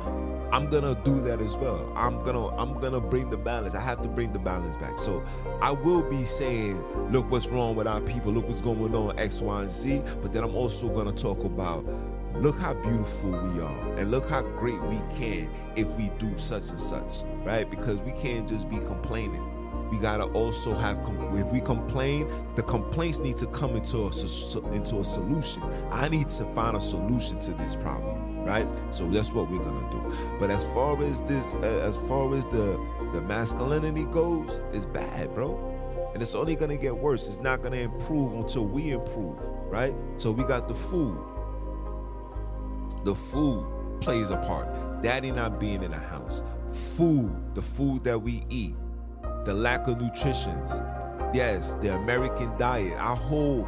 I'm 0.51 0.69
gonna 0.69 0.99
do 1.03 1.21
that 1.21 1.39
as 1.39 1.55
well. 1.55 1.91
I'm 1.95 2.23
gonna 2.23 2.47
I'm 2.57 2.79
gonna 2.81 2.99
bring 2.99 3.29
the 3.29 3.37
balance. 3.37 3.75
I 3.75 3.79
have 3.79 4.01
to 4.01 4.09
bring 4.09 4.33
the 4.33 4.39
balance 4.39 4.75
back. 4.77 4.97
So 4.97 5.23
I 5.61 5.71
will 5.71 6.01
be 6.01 6.25
saying, 6.25 6.83
look 7.11 7.29
what's 7.29 7.47
wrong 7.47 7.75
with 7.75 7.87
our 7.87 8.01
people, 8.01 8.31
look 8.31 8.47
what's 8.47 8.59
going 8.59 8.95
on, 8.95 9.17
X, 9.19 9.41
Y, 9.41 9.61
and 9.61 9.71
Z. 9.71 10.01
But 10.21 10.33
then 10.33 10.43
I'm 10.43 10.55
also 10.55 10.89
gonna 10.89 11.11
talk 11.11 11.43
about 11.43 11.85
look 12.35 12.57
how 12.59 12.73
beautiful 12.73 13.31
we 13.31 13.61
are 13.61 13.97
and 13.97 14.11
look 14.11 14.29
how 14.29 14.41
great 14.41 14.81
we 14.83 14.97
can 15.15 15.49
if 15.75 15.87
we 15.97 16.09
do 16.17 16.37
such 16.37 16.69
and 16.69 16.79
such, 16.79 17.23
right? 17.43 17.69
Because 17.69 18.01
we 18.01 18.11
can't 18.13 18.47
just 18.47 18.69
be 18.69 18.77
complaining. 18.77 19.43
We 19.89 19.97
gotta 19.97 20.25
also 20.25 20.75
have. 20.75 20.99
If 21.33 21.51
we 21.51 21.61
complain, 21.61 22.31
the 22.55 22.61
complaints 22.61 23.19
need 23.19 23.37
to 23.37 23.47
come 23.47 23.75
into 23.75 23.97
a 23.97 24.73
into 24.73 24.99
a 24.99 25.03
solution. 25.03 25.63
I 25.91 26.09
need 26.09 26.29
to 26.31 26.45
find 26.53 26.77
a 26.77 26.81
solution 26.81 27.39
to 27.39 27.51
this 27.53 27.75
problem, 27.75 28.45
right? 28.45 28.67
So 28.91 29.07
that's 29.07 29.31
what 29.31 29.49
we're 29.49 29.63
gonna 29.63 29.89
do. 29.89 30.15
But 30.39 30.51
as 30.51 30.63
far 30.65 31.01
as 31.03 31.21
this, 31.21 31.55
uh, 31.55 31.89
as 31.89 31.97
far 32.07 32.33
as 32.35 32.45
the 32.45 32.79
the 33.13 33.21
masculinity 33.21 34.05
goes, 34.05 34.61
it's 34.73 34.85
bad, 34.85 35.33
bro. 35.33 35.57
And 36.13 36.21
it's 36.21 36.35
only 36.35 36.55
gonna 36.55 36.77
get 36.77 36.95
worse. 36.95 37.27
It's 37.27 37.39
not 37.39 37.63
gonna 37.63 37.77
improve 37.77 38.33
until 38.33 38.65
we 38.65 38.91
improve, 38.91 39.37
right? 39.69 39.95
So 40.17 40.31
we 40.31 40.43
got 40.43 40.67
the 40.67 40.75
food. 40.75 41.17
The 43.03 43.15
food 43.15 43.65
plays 44.01 44.29
a 44.29 44.37
part. 44.37 45.01
Daddy 45.01 45.31
not 45.31 45.59
being 45.59 45.83
in 45.83 45.91
the 45.91 45.97
house. 45.97 46.43
Food, 46.71 47.33
the 47.55 47.61
food 47.61 48.03
that 48.03 48.21
we 48.21 48.45
eat, 48.49 48.75
the 49.45 49.53
lack 49.53 49.87
of 49.87 50.01
nutritions. 50.01 50.81
Yes, 51.33 51.75
the 51.75 51.95
American 51.95 52.55
diet. 52.57 52.93
Our 52.97 53.15
whole 53.15 53.67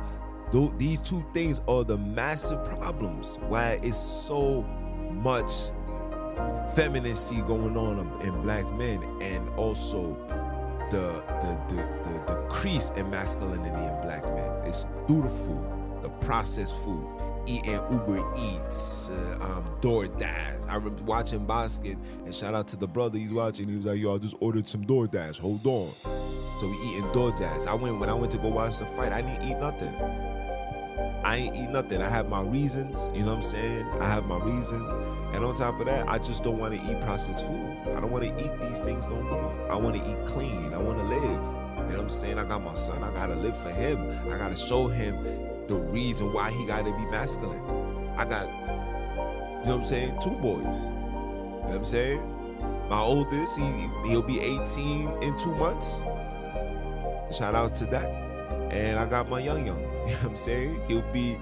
these 0.77 0.99
two 0.99 1.23
things 1.33 1.61
are 1.67 1.83
the 1.83 1.97
massive 1.97 2.63
problems 2.65 3.37
why 3.47 3.79
it's 3.83 3.97
so 3.97 4.63
much 5.13 5.51
femininity 6.75 7.41
going 7.43 7.77
on 7.77 8.21
in 8.21 8.41
black 8.41 8.69
men 8.73 9.01
and 9.21 9.47
also 9.51 10.13
the 10.91 11.23
the 11.41 11.61
the, 11.69 11.75
the, 12.03 12.33
the 12.33 12.47
crease 12.49 12.91
in 12.97 13.09
masculinity 13.09 13.69
in 13.69 14.01
black 14.01 14.25
men. 14.35 14.51
It's 14.65 14.85
through 15.07 15.23
the 15.23 15.29
food, 15.29 15.63
the 16.03 16.09
processed 16.25 16.75
food, 16.83 17.07
eating 17.45 17.79
Uber 17.91 18.23
Eats, 18.37 19.09
uh, 19.09 19.37
um, 19.41 19.65
DoorDash. 19.81 20.69
I 20.69 20.75
remember 20.75 21.03
watching 21.03 21.45
Basket, 21.45 21.97
and 22.25 22.33
shout 22.33 22.53
out 22.53 22.67
to 22.69 22.77
the 22.77 22.87
brother 22.87 23.17
he's 23.17 23.33
watching. 23.33 23.67
He 23.67 23.75
was 23.75 23.85
like, 23.85 23.99
"Yo, 23.99 24.15
I 24.15 24.17
just 24.17 24.35
ordered 24.39 24.67
some 24.67 24.85
DoorDash. 24.85 25.39
Hold 25.39 25.65
on." 25.65 25.91
So 26.59 26.67
we 26.67 26.75
eating 26.89 27.09
DoorDash. 27.11 27.67
I 27.67 27.73
went 27.73 27.99
when 27.99 28.09
I 28.09 28.13
went 28.13 28.31
to 28.33 28.37
go 28.37 28.49
watch 28.49 28.77
the 28.77 28.85
fight. 28.85 29.11
I 29.11 29.21
didn't 29.21 29.43
eat 29.49 29.57
nothing. 29.57 29.93
I 31.23 31.35
ain't 31.37 31.55
eat 31.55 31.69
nothing. 31.69 32.01
I 32.01 32.09
have 32.09 32.29
my 32.29 32.41
reasons. 32.41 33.09
You 33.13 33.21
know 33.21 33.27
what 33.27 33.35
I'm 33.35 33.41
saying? 33.41 33.85
I 33.99 34.05
have 34.05 34.25
my 34.25 34.37
reasons. 34.37 34.93
And 35.33 35.45
on 35.45 35.53
top 35.55 35.79
of 35.79 35.85
that, 35.85 36.07
I 36.09 36.17
just 36.17 36.43
don't 36.43 36.57
want 36.57 36.73
to 36.73 36.91
eat 36.91 36.99
processed 37.01 37.45
food. 37.45 37.77
I 37.95 37.99
don't 37.99 38.11
want 38.11 38.23
to 38.23 38.29
eat 38.29 38.59
these 38.61 38.79
things 38.79 39.07
no 39.07 39.21
more. 39.21 39.71
I 39.71 39.75
want 39.75 39.95
to 39.95 40.11
eat 40.11 40.25
clean. 40.25 40.73
I 40.73 40.77
want 40.77 40.97
to 40.99 41.05
live. 41.05 41.21
You 41.21 41.97
know 41.97 41.97
what 41.97 41.99
I'm 41.99 42.09
saying? 42.09 42.37
I 42.37 42.45
got 42.45 42.63
my 42.63 42.73
son. 42.73 43.03
I 43.03 43.13
got 43.13 43.27
to 43.27 43.35
live 43.35 43.55
for 43.55 43.69
him. 43.69 44.09
I 44.31 44.37
got 44.37 44.51
to 44.51 44.57
show 44.57 44.87
him 44.87 45.23
the 45.71 45.77
reason 45.77 46.33
why 46.33 46.51
he 46.51 46.65
got 46.65 46.85
to 46.85 46.91
be 46.91 47.05
masculine. 47.05 47.63
I 48.17 48.25
got, 48.25 48.49
you 48.49 48.55
know 48.57 49.61
what 49.63 49.69
I'm 49.69 49.85
saying? 49.85 50.19
Two 50.21 50.35
boys. 50.35 50.63
You 50.63 50.69
know 50.69 51.61
what 51.63 51.75
I'm 51.75 51.85
saying? 51.85 52.89
My 52.89 52.99
oldest, 52.99 53.57
he, 53.57 53.89
he'll 54.05 54.21
be 54.21 54.41
18 54.41 55.23
in 55.23 55.37
two 55.39 55.55
months. 55.55 56.01
Shout 57.33 57.55
out 57.55 57.73
to 57.75 57.85
that. 57.85 58.05
And 58.69 58.99
I 58.99 59.05
got 59.05 59.29
my 59.29 59.39
young 59.39 59.65
young. 59.65 59.81
You 60.01 60.07
know 60.13 60.13
what 60.13 60.25
I'm 60.25 60.35
saying? 60.35 60.81
He'll 60.87 61.09
be 61.13 61.35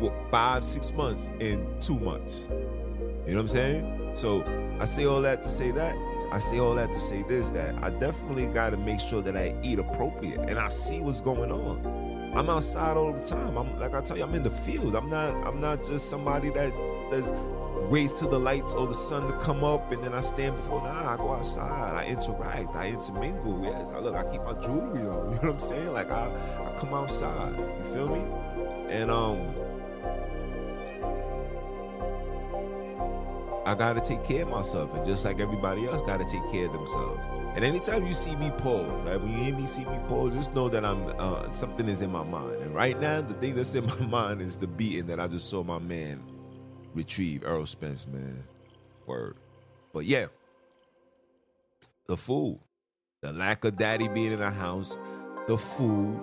what, 0.00 0.12
five, 0.30 0.62
six 0.64 0.92
months 0.92 1.30
in 1.38 1.64
two 1.80 1.98
months. 1.98 2.48
You 2.50 2.56
know 2.56 3.36
what 3.36 3.38
I'm 3.42 3.48
saying? 3.48 4.10
So 4.14 4.42
I 4.78 4.84
say 4.84 5.06
all 5.06 5.22
that 5.22 5.42
to 5.42 5.48
say 5.48 5.70
that. 5.70 5.94
I 6.32 6.38
say 6.38 6.58
all 6.58 6.74
that 6.74 6.92
to 6.92 6.98
say 6.98 7.22
this 7.22 7.50
that 7.50 7.82
I 7.82 7.90
definitely 7.90 8.46
got 8.48 8.70
to 8.70 8.76
make 8.76 9.00
sure 9.00 9.22
that 9.22 9.36
I 9.36 9.54
eat 9.62 9.78
appropriate 9.78 10.40
and 10.40 10.58
I 10.58 10.68
see 10.68 11.00
what's 11.00 11.20
going 11.20 11.50
on. 11.50 11.99
I'm 12.34 12.48
outside 12.48 12.96
all 12.96 13.12
the 13.12 13.26
time. 13.26 13.56
I'm 13.56 13.78
like 13.78 13.94
I 13.94 14.00
tell 14.00 14.16
you, 14.16 14.22
I'm 14.22 14.34
in 14.34 14.42
the 14.42 14.50
field. 14.50 14.94
I'm 14.94 15.10
not. 15.10 15.34
I'm 15.46 15.60
not 15.60 15.82
just 15.82 16.08
somebody 16.08 16.50
that's 16.50 16.78
that's 17.10 17.32
waits 17.90 18.12
till 18.12 18.28
the 18.28 18.38
lights 18.38 18.72
or 18.72 18.86
the 18.86 18.94
sun 18.94 19.26
to 19.26 19.32
come 19.38 19.64
up 19.64 19.90
and 19.90 20.02
then 20.02 20.14
I 20.14 20.20
stand 20.20 20.56
before. 20.56 20.80
Nah, 20.82 21.14
I 21.14 21.16
go 21.16 21.32
outside. 21.32 21.94
I 21.94 22.06
interact. 22.06 22.76
I 22.76 22.88
intermingle. 22.88 23.64
Yes, 23.64 23.90
I 23.90 23.98
look. 23.98 24.14
I 24.14 24.24
keep 24.30 24.42
my 24.44 24.54
jewelry 24.54 25.02
on. 25.02 25.30
You 25.30 25.36
know 25.36 25.38
what 25.40 25.44
I'm 25.44 25.60
saying? 25.60 25.92
Like 25.92 26.10
I, 26.10 26.30
I 26.64 26.78
come 26.78 26.94
outside. 26.94 27.56
You 27.58 27.92
feel 27.92 28.08
me? 28.08 28.22
And 28.88 29.10
um, 29.10 29.54
I 33.66 33.74
gotta 33.74 34.00
take 34.00 34.24
care 34.24 34.42
of 34.42 34.48
myself, 34.48 34.94
and 34.94 35.04
just 35.04 35.24
like 35.24 35.40
everybody 35.40 35.86
else, 35.86 36.00
gotta 36.06 36.24
take 36.24 36.48
care 36.50 36.66
of 36.66 36.72
themselves. 36.72 37.39
And 37.54 37.64
anytime 37.64 38.06
you 38.06 38.12
see 38.12 38.36
me 38.36 38.50
pause, 38.58 38.86
right, 39.04 39.20
when 39.20 39.32
you 39.32 39.38
hear 39.44 39.54
me 39.54 39.66
see 39.66 39.84
me 39.84 39.98
pause, 40.08 40.32
just 40.32 40.54
know 40.54 40.68
that 40.68 40.84
I'm 40.84 41.12
uh, 41.18 41.50
something 41.50 41.88
is 41.88 42.00
in 42.00 42.12
my 42.12 42.22
mind. 42.22 42.56
And 42.62 42.74
right 42.74 42.98
now, 43.00 43.20
the 43.20 43.34
thing 43.34 43.54
that's 43.56 43.74
in 43.74 43.86
my 44.00 44.06
mind 44.06 44.40
is 44.40 44.56
the 44.56 44.68
beating 44.68 45.06
that 45.06 45.18
I 45.18 45.26
just 45.26 45.50
saw 45.50 45.62
my 45.62 45.78
man 45.80 46.22
retrieve, 46.94 47.44
Errol 47.44 47.66
Spence, 47.66 48.06
man. 48.06 48.44
Word. 49.06 49.36
But 49.92 50.04
yeah, 50.04 50.26
the 52.06 52.16
food, 52.16 52.60
the 53.22 53.32
lack 53.32 53.64
of 53.64 53.76
daddy 53.76 54.08
being 54.08 54.32
in 54.32 54.40
the 54.40 54.50
house, 54.50 54.96
the 55.48 55.58
food, 55.58 56.20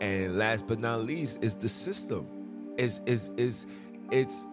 and 0.00 0.38
last 0.38 0.66
but 0.66 0.78
not 0.80 1.04
least 1.04 1.44
is 1.44 1.56
the 1.56 1.68
system. 1.68 2.26
Is 2.78 3.02
is 3.04 3.30
is 3.36 3.66
it's 4.10 4.46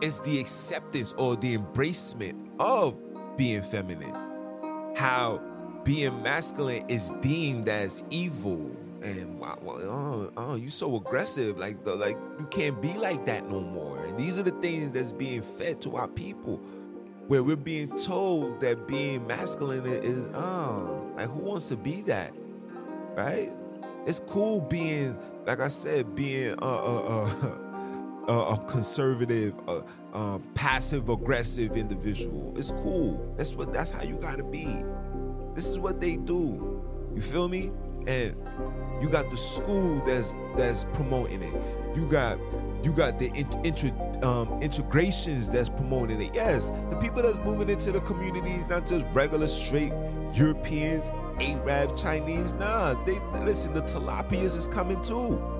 it's 0.00 0.20
the 0.20 0.40
acceptance 0.40 1.14
or 1.18 1.36
the 1.36 1.56
embracement 1.56 2.36
of 2.58 2.96
being 3.36 3.62
feminine. 3.62 4.27
How 4.96 5.40
being 5.84 6.22
masculine 6.22 6.84
is 6.88 7.12
deemed 7.20 7.68
as 7.68 8.04
evil. 8.10 8.70
And 9.00 9.38
wow, 9.38 9.58
oh, 9.64 10.30
oh, 10.36 10.54
you 10.56 10.70
so 10.70 10.96
aggressive 10.96 11.56
like 11.56 11.84
the 11.84 11.94
like 11.94 12.18
you 12.40 12.46
can't 12.46 12.82
be 12.82 12.94
like 12.94 13.26
that 13.26 13.48
no 13.48 13.60
more. 13.60 14.04
And 14.04 14.18
these 14.18 14.38
are 14.38 14.42
the 14.42 14.50
things 14.60 14.90
that's 14.90 15.12
being 15.12 15.42
fed 15.42 15.80
to 15.82 15.96
our 15.96 16.08
people 16.08 16.60
where 17.28 17.44
we're 17.44 17.56
being 17.56 17.96
told 17.98 18.60
that 18.60 18.88
being 18.88 19.26
masculine 19.26 19.86
is 19.86 20.26
oh 20.34 21.12
like 21.14 21.28
who 21.28 21.40
wants 21.40 21.66
to 21.68 21.76
be 21.76 22.00
that 22.02 22.32
right? 23.14 23.52
It's 24.06 24.20
cool 24.20 24.60
being 24.60 25.18
like 25.48 25.60
i 25.60 25.68
said 25.68 26.14
being 26.14 26.54
uh 26.62 26.64
uh 26.64 27.30
uh 27.42 27.50
a, 28.28 28.58
conservative, 28.68 29.54
passive 30.54 31.08
aggressive 31.08 31.76
individual. 31.76 32.54
It's 32.56 32.70
cool. 32.72 33.34
That's 33.36 33.54
what. 33.54 33.72
That's 33.72 33.90
how 33.90 34.02
you 34.02 34.16
gotta 34.16 34.44
be. 34.44 34.84
This 35.54 35.66
is 35.66 35.78
what 35.78 36.00
they 36.00 36.16
do. 36.16 36.82
You 37.14 37.22
feel 37.22 37.48
me? 37.48 37.72
And 38.06 38.36
you 39.02 39.08
got 39.08 39.30
the 39.30 39.36
school 39.36 40.02
that's 40.06 40.34
that's 40.56 40.84
promoting 40.92 41.42
it. 41.42 41.54
You 41.96 42.06
got 42.06 42.38
you 42.82 42.92
got 42.92 43.18
the 43.18 43.30
um, 44.22 44.62
integrations 44.62 45.48
that's 45.48 45.68
promoting 45.68 46.20
it. 46.22 46.34
Yes, 46.34 46.70
the 46.90 46.96
people 46.96 47.22
that's 47.22 47.38
moving 47.38 47.68
into 47.68 47.92
the 47.92 48.00
communities, 48.00 48.66
not 48.68 48.86
just 48.86 49.06
regular 49.12 49.46
straight 49.46 49.92
Europeans, 50.32 51.10
Arab, 51.40 51.96
Chinese. 51.96 52.54
Nah, 52.54 52.94
they 53.04 53.18
listen. 53.40 53.72
The 53.72 53.82
tilapias 53.82 54.56
is 54.56 54.68
coming 54.68 55.00
too. 55.02 55.57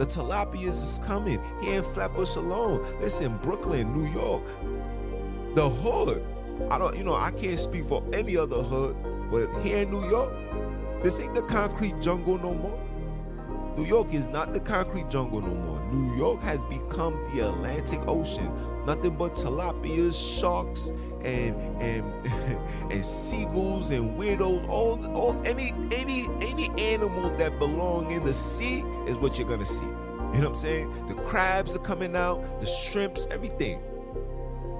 The 0.00 0.06
tilapias 0.06 0.82
is 0.82 0.98
coming 1.04 1.38
here 1.60 1.74
in 1.74 1.84
Flatbush 1.84 2.36
alone. 2.36 2.80
Listen, 3.02 3.36
Brooklyn, 3.42 3.92
New 3.92 4.10
York, 4.10 4.42
the 5.54 5.68
hood. 5.68 6.24
I 6.70 6.78
don't, 6.78 6.96
you 6.96 7.04
know, 7.04 7.16
I 7.16 7.30
can't 7.32 7.58
speak 7.58 7.84
for 7.84 8.02
any 8.10 8.34
other 8.34 8.62
hood, 8.62 8.96
but 9.30 9.52
here 9.60 9.76
in 9.82 9.90
New 9.90 10.08
York, 10.08 10.32
this 11.02 11.20
ain't 11.20 11.34
the 11.34 11.42
concrete 11.42 12.00
jungle 12.00 12.38
no 12.38 12.54
more. 12.54 12.80
New 13.80 13.86
York 13.86 14.12
is 14.12 14.28
not 14.28 14.52
the 14.52 14.60
concrete 14.60 15.08
jungle 15.08 15.40
no 15.40 15.54
more. 15.54 15.80
New 15.90 16.14
York 16.14 16.42
has 16.42 16.62
become 16.66 17.16
the 17.32 17.48
Atlantic 17.48 17.98
Ocean. 18.06 18.52
Nothing 18.84 19.16
but 19.16 19.34
tilapias, 19.34 20.38
sharks, 20.38 20.90
and 21.24 21.56
and 21.80 22.04
and 22.92 23.02
seagulls 23.02 23.90
and 23.90 24.18
weirdos. 24.18 24.68
All, 24.68 25.02
all 25.16 25.40
any 25.46 25.72
any 25.92 26.28
any 26.42 26.68
animal 26.78 27.34
that 27.38 27.58
belong 27.58 28.10
in 28.10 28.22
the 28.22 28.34
sea 28.34 28.84
is 29.06 29.16
what 29.16 29.38
you're 29.38 29.48
gonna 29.48 29.64
see. 29.64 29.86
You 29.86 29.90
know 29.90 30.40
what 30.40 30.46
I'm 30.48 30.54
saying? 30.56 31.06
The 31.08 31.14
crabs 31.14 31.74
are 31.74 31.78
coming 31.78 32.14
out, 32.14 32.60
the 32.60 32.66
shrimps, 32.66 33.26
everything. 33.30 33.80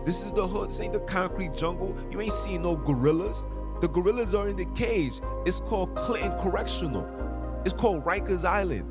This 0.05 0.27
is 0.27 0.33
the 0.33 0.47
hood. 0.47 0.69
This 0.69 0.81
ain't 0.81 0.93
the 0.93 1.01
concrete 1.01 1.55
jungle. 1.55 1.97
You 2.11 2.21
ain't 2.21 2.33
seeing 2.33 2.61
no 2.61 2.77
gorillas. 2.77 3.47
The 3.81 3.89
gorillas 3.89 4.35
are 4.35 4.51
in 4.51 4.57
the 4.57 4.67
cage. 4.75 5.23
It's 5.47 5.63
called 5.63 5.97
Clinton 5.97 6.39
Correctional. 6.39 7.09
It's 7.65 7.75
called 7.75 8.05
Rikers 8.05 8.45
Island. 8.45 8.91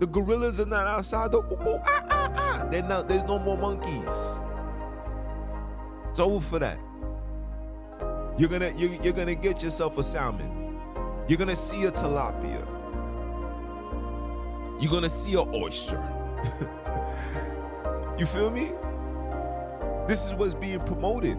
The 0.00 0.06
gorillas 0.06 0.60
are 0.60 0.66
not 0.66 0.86
outside. 0.86 1.32
The 1.32 1.38
ooh, 1.38 1.68
ooh, 1.68 1.78
ah, 1.86 2.04
ah, 2.10 2.32
ah. 2.34 2.68
They're 2.70 2.82
not, 2.82 3.08
there's 3.08 3.24
no 3.24 3.38
more 3.38 3.58
monkeys. 3.58 4.38
It's 6.08 6.18
over 6.18 6.40
for 6.40 6.58
that. 6.58 6.78
You're 8.38 8.48
gonna 8.48 8.72
you're, 8.76 8.94
you're 9.02 9.12
gonna 9.12 9.34
get 9.34 9.62
yourself 9.62 9.98
a 9.98 10.02
salmon. 10.02 10.78
You're 11.28 11.38
gonna 11.38 11.54
see 11.54 11.84
a 11.84 11.92
tilapia. 11.92 12.66
You're 14.80 14.90
gonna 14.90 15.10
see 15.10 15.38
an 15.38 15.46
oyster. 15.54 16.02
you 18.18 18.24
feel 18.24 18.50
me? 18.50 18.72
This 20.08 20.26
is 20.26 20.34
what's 20.34 20.54
being 20.54 20.80
promoted. 20.80 21.38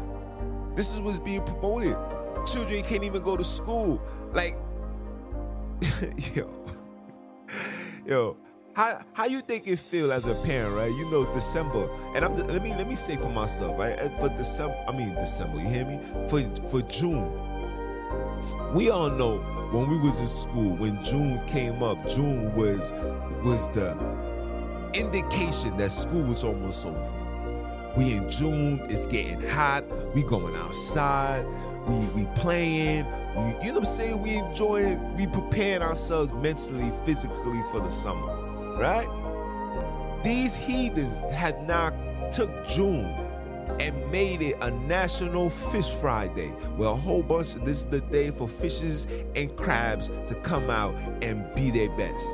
This 0.75 0.93
is 0.93 1.01
what's 1.01 1.19
being 1.19 1.41
promoted. 1.43 1.97
Children 2.45 2.83
can't 2.83 3.03
even 3.03 3.23
go 3.23 3.35
to 3.35 3.43
school. 3.43 4.01
Like, 4.31 4.55
yo, 6.35 6.49
yo, 8.05 8.37
how 8.75 9.03
how 9.13 9.25
you 9.25 9.41
think 9.41 9.67
it 9.67 9.79
feel 9.79 10.11
as 10.11 10.25
a 10.27 10.35
parent, 10.35 10.75
right? 10.75 10.91
You 10.91 11.09
know, 11.09 11.31
December, 11.33 11.89
and 12.15 12.23
I'm 12.23 12.35
let 12.35 12.61
me 12.63 12.71
let 12.71 12.87
me 12.87 12.95
say 12.95 13.15
for 13.17 13.29
myself, 13.29 13.77
right? 13.79 13.97
For 14.19 14.29
December, 14.29 14.77
I 14.87 14.91
mean 14.91 15.15
December, 15.15 15.57
you 15.59 15.67
hear 15.67 15.85
me? 15.85 15.99
For 16.27 16.41
for 16.69 16.81
June, 16.83 17.31
we 18.73 18.89
all 18.89 19.09
know 19.09 19.37
when 19.71 19.89
we 19.89 19.97
was 19.97 20.19
in 20.19 20.27
school, 20.27 20.75
when 20.75 21.03
June 21.03 21.43
came 21.47 21.81
up, 21.81 22.07
June 22.07 22.53
was 22.55 22.93
was 23.43 23.69
the 23.69 23.97
indication 24.93 25.77
that 25.77 25.91
school 25.91 26.21
was 26.21 26.43
almost 26.43 26.85
over. 26.85 27.21
We 27.97 28.13
in 28.13 28.29
June, 28.29 28.85
it's 28.89 29.05
getting 29.05 29.41
hot. 29.49 29.83
We 30.15 30.23
going 30.23 30.55
outside. 30.55 31.45
We 31.87 32.23
we 32.23 32.25
playing. 32.35 33.05
We, 33.35 33.65
you 33.65 33.73
know 33.73 33.73
what 33.73 33.77
I'm 33.77 33.85
saying? 33.85 34.21
We 34.21 34.35
enjoying. 34.35 35.15
We 35.15 35.27
preparing 35.27 35.81
ourselves 35.81 36.31
mentally, 36.33 36.91
physically 37.05 37.61
for 37.71 37.79
the 37.79 37.89
summer, 37.89 38.27
right? 38.77 39.07
These 40.23 40.55
heathens 40.55 41.19
have 41.33 41.59
now 41.63 41.89
took 42.31 42.67
June 42.67 43.05
and 43.79 44.11
made 44.11 44.41
it 44.41 44.55
a 44.61 44.69
national 44.71 45.49
fish 45.49 45.89
Friday 45.89 46.49
where 46.77 46.89
a 46.89 46.95
whole 46.95 47.23
bunch 47.23 47.55
of 47.55 47.65
this 47.65 47.79
is 47.79 47.85
the 47.85 48.01
day 48.01 48.29
for 48.29 48.47
fishes 48.47 49.07
and 49.35 49.55
crabs 49.55 50.11
to 50.27 50.35
come 50.43 50.69
out 50.69 50.93
and 51.23 51.53
be 51.55 51.71
their 51.71 51.89
best. 51.97 52.27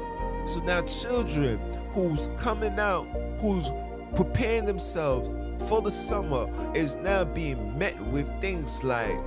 So 0.45 0.59
now 0.65 0.81
children 0.81 1.59
who's 1.91 2.29
coming 2.37 2.79
out, 2.79 3.05
who's 3.39 3.69
preparing 4.15 4.65
themselves 4.65 5.31
for 5.67 5.81
the 5.81 5.91
summer 5.91 6.49
is 6.75 6.95
now 6.97 7.23
being 7.25 7.77
met 7.77 7.99
with 8.07 8.29
things 8.41 8.83
like 8.83 9.17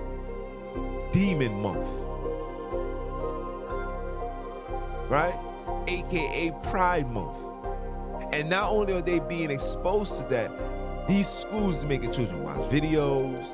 demon 1.12 1.52
month. 1.60 1.88
Right? 5.08 5.38
AKA 5.88 6.52
Pride 6.62 7.10
Month. 7.10 7.38
And 8.32 8.48
not 8.48 8.70
only 8.70 8.92
are 8.92 9.02
they 9.02 9.18
being 9.20 9.50
exposed 9.50 10.20
to 10.20 10.28
that, 10.28 10.50
these 11.08 11.28
schools 11.28 11.84
making 11.84 12.12
children 12.12 12.44
watch 12.44 12.70
videos. 12.70 13.52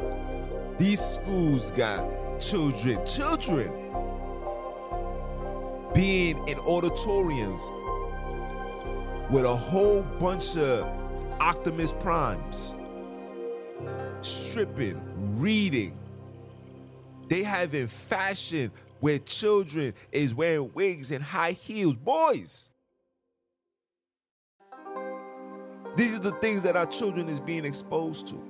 These 0.79 1.01
schools 1.01 1.73
got 1.73 2.07
children, 2.39 3.05
children 3.07 3.73
being 5.95 6.37
in 6.47 6.59
auditoriums 6.59 7.63
with 9.31 9.47
a 9.47 9.57
whole 9.57 10.03
bunch 10.21 10.57
of 10.59 10.87
Optimus 11.41 11.93
Primes, 11.93 12.75
stripping, 14.21 15.01
reading. 15.39 15.97
They 17.29 17.43
have 17.43 17.73
having 17.73 17.89
fashion 17.89 18.71
where 19.01 19.19
children 19.19 19.95
is 20.13 20.35
wearing 20.35 20.73
wigs 20.73 21.11
and 21.11 21.23
high 21.23 21.53
heels. 21.53 21.95
Boys. 21.95 22.71
These 25.97 26.17
are 26.17 26.23
the 26.23 26.33
things 26.33 26.63
that 26.63 26.77
our 26.77 26.87
children 26.87 27.29
is 27.29 27.41
being 27.41 27.65
exposed 27.65 28.29
to. 28.29 28.43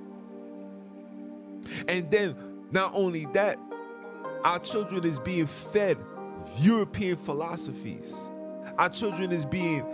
And 1.87 2.09
then 2.11 2.35
not 2.71 2.91
only 2.93 3.25
that, 3.33 3.57
our 4.43 4.59
children 4.59 5.05
is 5.05 5.19
being 5.19 5.47
fed 5.47 5.97
European 6.57 7.15
philosophies. 7.15 8.15
Our 8.77 8.89
children 8.89 9.31
is 9.31 9.45
being 9.45 9.85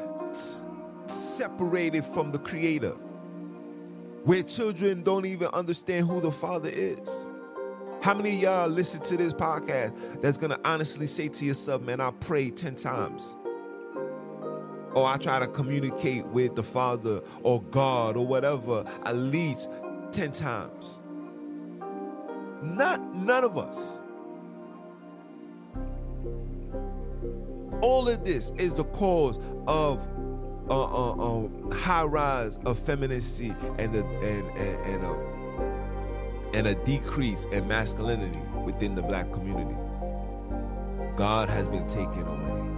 separated 1.06 2.04
from 2.06 2.32
the 2.32 2.40
creator. 2.40 2.96
Where 4.24 4.44
children 4.44 5.04
don't 5.04 5.26
even 5.26 5.48
understand 5.50 6.08
who 6.08 6.22
the 6.22 6.32
father 6.32 6.70
is. 6.72 7.28
How 8.04 8.14
many 8.14 8.36
y'all 8.36 8.68
listen 8.68 9.00
to 9.04 9.16
this 9.16 9.34
podcast 9.34 10.22
that's 10.22 10.38
gonna 10.38 10.60
honestly 10.66 11.08
say 11.08 11.30
to 11.30 11.46
yourself, 11.46 11.82
man, 11.82 12.02
I 12.02 12.12
prayed 12.12 12.58
10 12.58 12.76
times? 12.76 13.38
or 14.96 15.08
I 15.08 15.18
try 15.18 15.40
to 15.40 15.48
communicate 15.48 16.26
with 16.28 16.56
the 16.56 16.64
Father 16.64 17.22
or 17.42 17.62
God 17.64 18.16
or 18.16 18.26
whatever 18.26 18.84
at 19.06 19.16
least 19.16 19.70
10 20.12 20.32
times. 20.34 21.00
Not 22.62 23.02
none 23.16 23.44
of 23.44 23.58
us. 23.58 24.00
All 27.82 28.08
of 28.08 28.24
this 28.24 28.52
is 28.58 28.76
the 28.76 28.86
cause 28.86 29.40
of 29.68 30.08
uh, 30.70 30.84
uh, 30.84 31.46
uh, 31.46 31.76
high 31.76 32.04
rise 32.04 32.58
of 32.66 32.80
femininity 32.80 33.54
and 33.78 33.96
a, 33.96 34.06
and, 34.06 34.58
and, 34.58 34.86
and, 34.86 35.04
a, 35.04 35.43
and 36.54 36.68
a 36.68 36.76
decrease 36.76 37.46
in 37.46 37.68
masculinity 37.68 38.40
within 38.64 38.96
the 38.96 39.02
black 39.02 39.32
community. 39.32 39.78
God 41.16 41.50
has 41.50 41.68
been 41.68 41.88
taken 41.88 42.26
away 42.28 42.74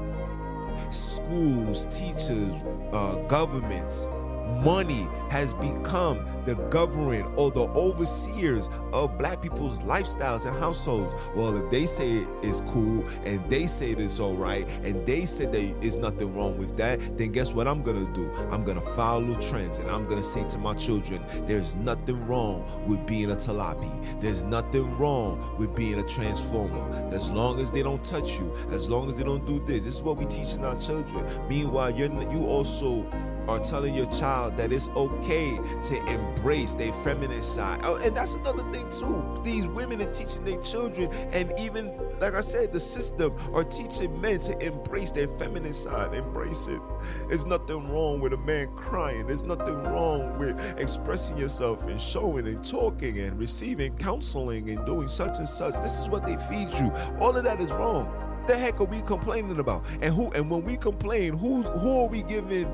schools, 0.91 1.85
teachers, 1.85 2.63
uh, 2.91 3.15
governments, 3.27 4.07
money 4.45 5.07
has 5.29 5.53
become 5.53 6.25
the 6.45 6.55
governing 6.69 7.25
or 7.35 7.51
the 7.51 7.67
overseers 7.69 8.69
of 8.93 9.17
black 9.17 9.41
people's 9.41 9.81
lifestyles 9.81 10.45
and 10.45 10.57
households. 10.57 11.13
Well, 11.35 11.57
if 11.57 11.69
they 11.71 11.85
say 11.85 12.09
it 12.17 12.27
is 12.43 12.61
cool 12.67 13.05
and 13.25 13.47
they 13.49 13.67
say 13.67 13.91
it's 13.91 14.19
all 14.19 14.35
right 14.35 14.67
and 14.83 15.05
they 15.05 15.25
say 15.25 15.45
there 15.45 15.75
is 15.81 15.97
nothing 15.97 16.35
wrong 16.35 16.57
with 16.57 16.77
that, 16.77 17.17
then 17.17 17.31
guess 17.31 17.53
what 17.53 17.67
I'm 17.67 17.83
gonna 17.83 18.11
do? 18.13 18.31
I'm 18.51 18.63
gonna 18.63 18.81
follow 18.81 19.33
trends 19.35 19.79
and 19.79 19.89
I'm 19.89 20.07
gonna 20.07 20.23
say 20.23 20.47
to 20.49 20.57
my 20.57 20.73
children, 20.73 21.23
there's 21.45 21.75
nothing 21.75 22.25
wrong 22.27 22.63
with 22.87 23.05
being 23.05 23.31
a 23.31 23.35
talapi. 23.35 24.21
There's 24.21 24.43
nothing 24.43 24.97
wrong 24.97 25.55
with 25.57 25.75
being 25.75 25.99
a 25.99 26.03
transformer. 26.03 27.09
As 27.11 27.29
long 27.31 27.59
as 27.59 27.71
they 27.71 27.81
don't 27.81 28.03
touch 28.03 28.39
you, 28.39 28.55
as 28.71 28.89
long 28.89 29.09
as 29.09 29.15
they 29.15 29.23
don't 29.23 29.45
do 29.45 29.59
this. 29.65 29.83
This 29.83 29.95
is 29.95 30.03
what 30.03 30.17
we 30.17 30.25
teaching 30.25 30.63
our 30.63 30.79
children. 30.79 31.25
Meanwhile, 31.47 31.91
you're 31.91 32.05
you 32.31 32.45
also 32.45 33.05
are 33.47 33.59
telling 33.59 33.93
your 33.93 34.07
child 34.07 34.57
that 34.57 34.71
it's 34.71 34.89
okay 34.89 35.59
to 35.83 36.05
embrace 36.07 36.75
their 36.75 36.93
feminine 36.93 37.41
side. 37.41 37.79
Oh, 37.83 37.95
and 37.95 38.15
that's 38.15 38.35
another 38.35 38.63
thing 38.71 38.89
too. 38.89 39.41
These 39.43 39.67
women 39.67 40.01
are 40.01 40.11
teaching 40.11 40.45
their 40.45 40.61
children, 40.61 41.11
and 41.31 41.51
even 41.59 41.91
like 42.19 42.33
I 42.33 42.41
said, 42.41 42.71
the 42.71 42.79
system 42.79 43.35
are 43.53 43.63
teaching 43.63 44.19
men 44.21 44.39
to 44.41 44.57
embrace 44.65 45.11
their 45.11 45.27
feminine 45.27 45.73
side. 45.73 46.13
Embrace 46.13 46.67
it. 46.67 46.79
There's 47.27 47.45
nothing 47.45 47.91
wrong 47.91 48.21
with 48.21 48.33
a 48.33 48.37
man 48.37 48.69
crying. 48.75 49.27
There's 49.27 49.43
nothing 49.43 49.83
wrong 49.83 50.37
with 50.37 50.57
expressing 50.79 51.37
yourself 51.37 51.87
and 51.87 51.99
showing 51.99 52.47
and 52.47 52.63
talking 52.63 53.19
and 53.19 53.37
receiving 53.37 53.95
counseling 53.97 54.69
and 54.69 54.85
doing 54.85 55.07
such 55.07 55.37
and 55.39 55.47
such. 55.47 55.73
This 55.81 55.99
is 55.99 56.09
what 56.09 56.25
they 56.25 56.37
feed 56.37 56.69
you. 56.79 56.91
All 57.19 57.35
of 57.35 57.43
that 57.43 57.59
is 57.59 57.69
wrong 57.71 58.24
the 58.47 58.57
heck 58.57 58.79
are 58.79 58.85
we 58.85 59.01
complaining 59.01 59.59
about? 59.59 59.85
And 60.01 60.13
who 60.13 60.31
and 60.31 60.49
when 60.49 60.63
we 60.63 60.77
complain, 60.77 61.37
who 61.37 61.63
who 61.63 62.03
are 62.03 62.07
we 62.07 62.23
giving 62.23 62.65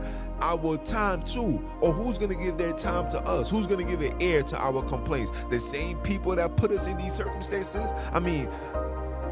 our 0.41 0.77
time 0.77 1.23
to? 1.23 1.63
Or 1.81 1.93
who's 1.93 2.17
gonna 2.17 2.35
give 2.35 2.57
their 2.57 2.73
time 2.73 3.09
to 3.11 3.19
us? 3.21 3.49
Who's 3.49 3.67
gonna 3.67 3.83
give 3.83 4.01
an 4.01 4.19
ear 4.21 4.43
to 4.43 4.57
our 4.57 4.83
complaints? 4.83 5.31
The 5.49 5.59
same 5.59 5.97
people 5.99 6.35
that 6.35 6.57
put 6.57 6.71
us 6.71 6.87
in 6.87 6.97
these 6.97 7.13
circumstances? 7.13 7.91
I 8.11 8.19
mean, 8.19 8.49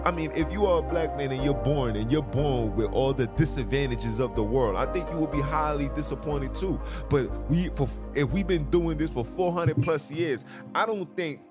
I 0.06 0.12
mean, 0.12 0.32
if 0.34 0.52
you 0.52 0.66
are 0.66 0.80
a 0.80 0.82
black 0.82 1.18
man 1.18 1.32
and 1.32 1.44
you're 1.44 1.54
born 1.54 1.96
and 1.96 2.12
you're 2.12 2.22
born 2.22 2.76
with 2.76 2.92
all 2.92 3.14
the 3.14 3.28
disadvantages 3.28 4.20
of 4.20 4.36
the 4.36 4.44
world, 4.44 4.78
I 4.78 4.92
think 4.92 5.10
you 5.10 5.18
will 5.18 5.28
be 5.28 5.42
highly 5.42 5.90
disappointed 5.90 6.56
too. 6.56 6.80
But 7.10 7.30
we, 7.50 7.70
for 7.70 7.88
if 8.16 8.32
we've 8.32 8.48
been 8.48 8.70
doing 8.70 8.98
this 8.98 9.10
for 9.10 9.26
400 9.26 9.82
plus 9.84 10.12
years, 10.12 10.46
I 10.74 10.86
don't 10.86 11.14
think 11.18 11.42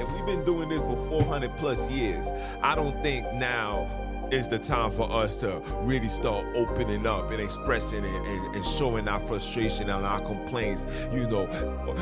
if 0.00 0.10
we've 0.12 0.26
been 0.26 0.44
doing 0.44 0.68
this 0.68 0.80
for 0.80 0.96
400 1.08 1.56
plus 1.56 1.90
years, 1.90 2.30
I 2.62 2.74
don't 2.74 3.00
think 3.02 3.30
now 3.34 3.88
is 4.30 4.48
the 4.48 4.58
time 4.58 4.90
for 4.90 5.10
us 5.10 5.36
to 5.36 5.60
really 5.80 6.08
start 6.08 6.46
opening 6.54 7.06
up 7.06 7.30
and 7.30 7.40
expressing 7.40 8.04
it 8.04 8.26
and, 8.26 8.54
and, 8.54 8.64
showing 8.64 9.08
our 9.08 9.18
frustration 9.20 9.90
and 9.90 10.06
our 10.06 10.20
complaints, 10.20 10.86
you 11.12 11.26
know, 11.26 11.44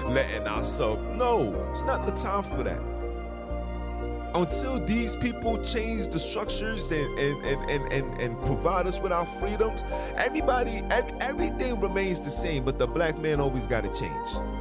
letting 0.09 0.47
ourselves. 0.47 1.07
No, 1.17 1.55
it's 1.71 1.85
not 1.85 2.05
the 2.07 2.13
time 2.13 2.43
for 2.43 2.63
that. 2.63 2.81
Until 4.35 4.79
these 4.85 5.17
people 5.17 5.57
change 5.65 6.09
the 6.09 6.19
structures 6.19 6.91
and, 6.91 7.19
and, 7.19 7.45
and, 7.47 7.71
and, 7.71 7.93
and, 7.93 8.21
and 8.21 8.45
provide 8.45 8.87
us 8.87 9.01
with 9.01 9.11
our 9.11 9.27
freedoms, 9.27 9.85
everybody, 10.17 10.83
every, 10.91 11.19
everything 11.21 11.81
remains 11.81 12.21
the 12.21 12.31
same, 12.31 12.63
but 12.63 12.79
the 12.79 12.87
black 12.87 13.19
man 13.19 13.41
always 13.41 13.67
got 13.67 13.85
to 13.85 13.95
change. 13.99 14.58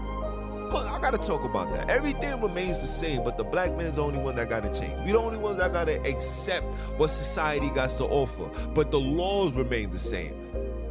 Look, 0.71 0.85
I 0.85 0.99
gotta 0.99 1.17
talk 1.17 1.43
about 1.43 1.71
that. 1.73 1.89
Everything 1.89 2.41
remains 2.41 2.81
the 2.81 2.87
same, 2.87 3.23
but 3.23 3.37
the 3.37 3.43
black 3.43 3.75
man 3.77 3.85
is 3.85 3.95
the 3.95 4.03
only 4.03 4.19
one 4.19 4.35
that 4.35 4.49
gotta 4.49 4.67
change. 4.73 4.93
We 5.05 5.13
the 5.13 5.19
only 5.19 5.37
ones 5.37 5.57
that 5.59 5.71
gotta 5.71 6.01
accept 6.01 6.65
what 6.97 7.09
society 7.09 7.69
got 7.69 7.89
to 7.91 8.03
offer, 8.05 8.49
but 8.73 8.91
the 8.91 8.99
laws 8.99 9.53
remain 9.53 9.91
the 9.91 9.97
same. 9.97 10.33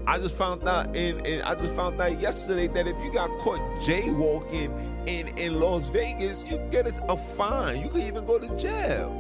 I 0.07 0.19
just 0.19 0.37
found 0.37 0.67
out 0.67 0.95
in, 0.97 1.25
in 1.27 1.43
I 1.43 1.55
just 1.57 1.75
found 1.75 2.01
out 2.01 2.19
yesterday 2.21 2.69
that 2.69 2.87
if 2.87 2.97
you 3.05 3.12
got 3.12 3.29
caught 3.41 3.61
jaywalking 3.81 5.09
in 5.09 5.29
in 5.37 5.61
Las 5.61 5.89
Vegas, 5.89 6.45
you 6.45 6.59
get 6.71 6.87
a, 6.87 7.12
a 7.12 7.17
fine. 7.17 7.83
You 7.83 7.89
can 7.89 8.03
even 8.03 8.25
go 8.25 8.39
to 8.39 8.57
jail. 8.57 9.11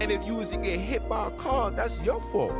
And 0.00 0.10
if 0.10 0.24
you 0.24 0.36
was 0.36 0.50
to 0.50 0.56
get 0.56 0.78
hit 0.78 1.08
by 1.08 1.28
a 1.28 1.30
car, 1.32 1.70
that's 1.70 2.02
your 2.02 2.20
fault. 2.32 2.52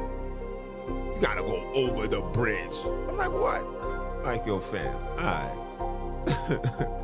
You 0.87 1.19
gotta 1.21 1.43
go 1.43 1.71
over 1.75 2.07
the 2.07 2.21
bridge. 2.21 2.77
I'm 2.85 3.17
like, 3.17 3.33
what? 3.33 4.25
Like 4.25 4.45
your 4.45 4.61
fam. 4.61 4.97
All 5.19 5.25
right. 5.25 7.01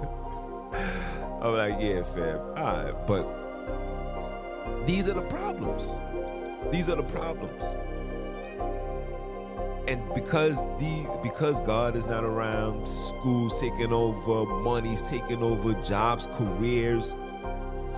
I'm 0.73 1.55
like, 1.55 1.77
yeah, 1.81 2.03
fam. 2.03 2.39
All 2.57 2.85
right, 2.85 3.07
but 3.07 4.87
these 4.87 5.09
are 5.09 5.15
the 5.15 5.23
problems. 5.23 5.99
These 6.71 6.89
are 6.89 6.97
the 6.97 7.03
problems. 7.03 7.65
And 9.89 10.03
because 10.15 10.57
the 10.79 11.21
because 11.23 11.61
God 11.63 11.97
is 11.97 12.07
not 12.07 12.25
around, 12.25 12.87
schools 12.87 13.61
taking 13.61 13.93
over, 13.93 14.47
money's 14.47 15.09
taking 15.11 15.43
over, 15.43 15.73
jobs, 15.83 16.29
careers. 16.35 17.17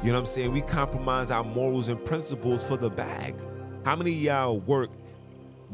You 0.03 0.09
know 0.09 0.15
what 0.15 0.21
I'm 0.21 0.27
saying? 0.27 0.53
We 0.53 0.63
compromise 0.63 1.31
our 1.31 1.45
morals 1.45 1.89
and 1.89 2.03
principles 2.05 2.67
for 2.67 2.77
the 2.77 2.91
bag. 2.91 3.35
How 3.85 3.97
many 3.97 4.13
y'all 4.13 4.59
work 4.61 4.91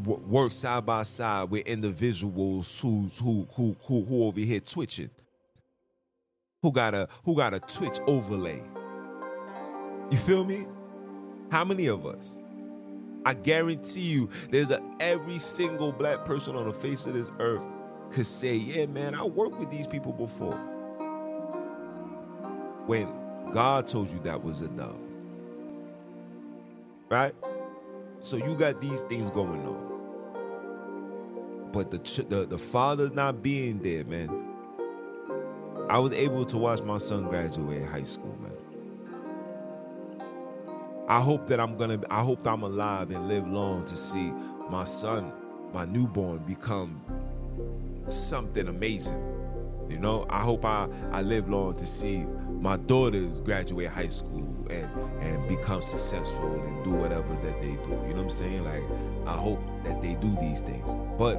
work 0.04 0.52
side 0.52 0.86
by 0.86 1.02
side 1.02 1.50
with 1.50 1.66
individuals 1.66 2.80
who 2.80 3.08
who 3.20 3.46
who 3.54 3.76
who 3.86 4.24
over 4.24 4.40
here 4.40 4.60
twitching, 4.60 5.10
who 6.62 6.72
got 6.72 6.94
a 6.94 7.08
who 7.24 7.36
got 7.36 7.54
a 7.54 7.60
Twitch 7.60 8.00
overlay. 8.06 8.60
You 10.10 10.18
feel 10.18 10.44
me? 10.44 10.66
How 11.50 11.64
many 11.64 11.86
of 11.86 12.06
us? 12.06 12.36
I 13.24 13.34
guarantee 13.34 14.00
you, 14.00 14.28
there's 14.50 14.70
a 14.70 14.82
every 15.00 15.38
single 15.38 15.92
black 15.92 16.24
person 16.24 16.56
on 16.56 16.66
the 16.66 16.72
face 16.72 17.06
of 17.06 17.14
this 17.14 17.30
earth 17.38 17.66
could 18.10 18.26
say, 18.26 18.54
"Yeah, 18.54 18.86
man, 18.86 19.14
I 19.14 19.24
worked 19.24 19.58
with 19.58 19.70
these 19.70 19.86
people 19.86 20.12
before." 20.12 20.58
When 22.86 23.08
God 23.52 23.86
told 23.86 24.12
you 24.12 24.18
that 24.20 24.42
was 24.42 24.62
a 24.62 24.68
dub, 24.68 24.98
right? 27.10 27.34
So 28.20 28.36
you 28.36 28.54
got 28.56 28.80
these 28.80 29.02
things 29.02 29.30
going 29.30 29.66
on, 29.66 30.10
but 31.72 31.90
the 31.90 31.98
the 32.28 32.46
the 32.46 32.58
father 32.58 33.10
not 33.10 33.42
being 33.42 33.78
there, 33.80 34.04
man. 34.04 34.37
I 35.88 35.98
was 35.98 36.12
able 36.12 36.44
to 36.44 36.58
watch 36.58 36.82
my 36.82 36.98
son 36.98 37.28
graduate 37.28 37.82
high 37.84 38.02
school, 38.02 38.36
man. 38.42 38.52
I 41.08 41.20
hope 41.20 41.46
that 41.46 41.58
I'm 41.58 41.78
gonna. 41.78 41.98
I 42.10 42.22
hope 42.22 42.46
I'm 42.46 42.62
alive 42.62 43.10
and 43.10 43.26
live 43.28 43.48
long 43.48 43.86
to 43.86 43.96
see 43.96 44.30
my 44.68 44.84
son, 44.84 45.32
my 45.72 45.86
newborn, 45.86 46.38
become 46.40 47.02
something 48.08 48.68
amazing. 48.68 49.22
You 49.88 49.98
know, 49.98 50.26
I 50.28 50.40
hope 50.40 50.66
I, 50.66 50.86
I 51.10 51.22
live 51.22 51.48
long 51.48 51.74
to 51.76 51.86
see 51.86 52.26
my 52.60 52.76
daughters 52.76 53.40
graduate 53.40 53.88
high 53.88 54.08
school 54.08 54.66
and 54.68 54.90
and 55.22 55.48
become 55.48 55.80
successful 55.80 56.62
and 56.62 56.84
do 56.84 56.90
whatever 56.90 57.34
that 57.36 57.62
they 57.62 57.76
do. 57.76 57.90
You 58.06 58.14
know 58.14 58.16
what 58.16 58.22
I'm 58.24 58.30
saying? 58.30 58.64
Like 58.64 58.84
I 59.26 59.32
hope 59.32 59.62
that 59.84 60.02
they 60.02 60.16
do 60.16 60.36
these 60.38 60.60
things. 60.60 60.94
But 61.16 61.36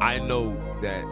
I 0.00 0.18
know 0.18 0.56
that 0.80 1.04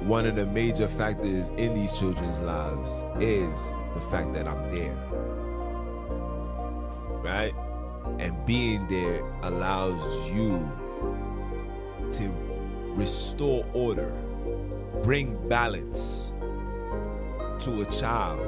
one 0.00 0.26
of 0.26 0.34
the 0.36 0.46
major 0.46 0.88
factors 0.88 1.50
in 1.56 1.74
these 1.74 1.92
children's 1.92 2.40
lives 2.40 3.04
is 3.20 3.70
the 3.94 4.00
fact 4.10 4.32
that 4.32 4.48
I'm 4.48 4.62
there. 4.74 4.96
Right? 7.22 7.54
And 8.18 8.46
being 8.46 8.86
there 8.88 9.22
allows 9.42 10.30
you 10.30 10.70
to 12.12 12.34
restore 12.94 13.64
order, 13.74 14.10
bring 15.02 15.36
balance 15.48 16.32
to 17.60 17.82
a 17.82 17.84
child 17.84 18.40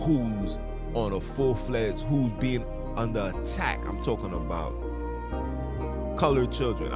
who's 0.00 0.58
on 0.94 1.12
a 1.12 1.20
full 1.20 1.54
fledged, 1.54 2.02
who's 2.04 2.32
being 2.32 2.64
under 2.96 3.32
attack. 3.34 3.84
I'm 3.86 4.00
talking 4.02 4.32
about 4.32 4.72
colored 6.16 6.52
children. 6.52 6.92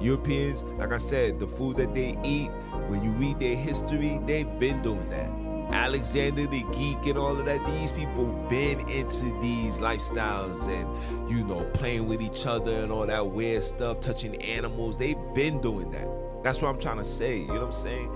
Europeans, 0.00 0.62
like 0.78 0.92
I 0.92 0.98
said, 0.98 1.38
the 1.38 1.46
food 1.46 1.76
that 1.76 1.94
they 1.94 2.18
eat, 2.24 2.50
when 2.88 3.04
you 3.04 3.10
read 3.12 3.40
their 3.40 3.56
history, 3.56 4.20
they've 4.26 4.58
been 4.58 4.82
doing 4.82 5.08
that. 5.10 5.30
Alexander 5.74 6.46
the 6.46 6.62
Geek 6.72 7.06
and 7.06 7.18
all 7.18 7.38
of 7.38 7.46
that, 7.46 7.64
these 7.66 7.90
people 7.92 8.26
been 8.48 8.80
into 8.88 9.24
these 9.40 9.78
lifestyles 9.78 10.68
and, 10.68 11.30
you 11.30 11.44
know, 11.44 11.64
playing 11.74 12.06
with 12.06 12.22
each 12.22 12.46
other 12.46 12.72
and 12.72 12.92
all 12.92 13.06
that 13.06 13.26
weird 13.26 13.62
stuff, 13.62 14.00
touching 14.00 14.40
animals. 14.42 14.98
They've 14.98 15.16
been 15.34 15.60
doing 15.60 15.90
that. 15.90 16.08
That's 16.44 16.62
what 16.62 16.68
I'm 16.68 16.80
trying 16.80 16.98
to 16.98 17.04
say. 17.04 17.38
You 17.38 17.46
know 17.46 17.54
what 17.54 17.62
I'm 17.62 17.72
saying? 17.72 18.10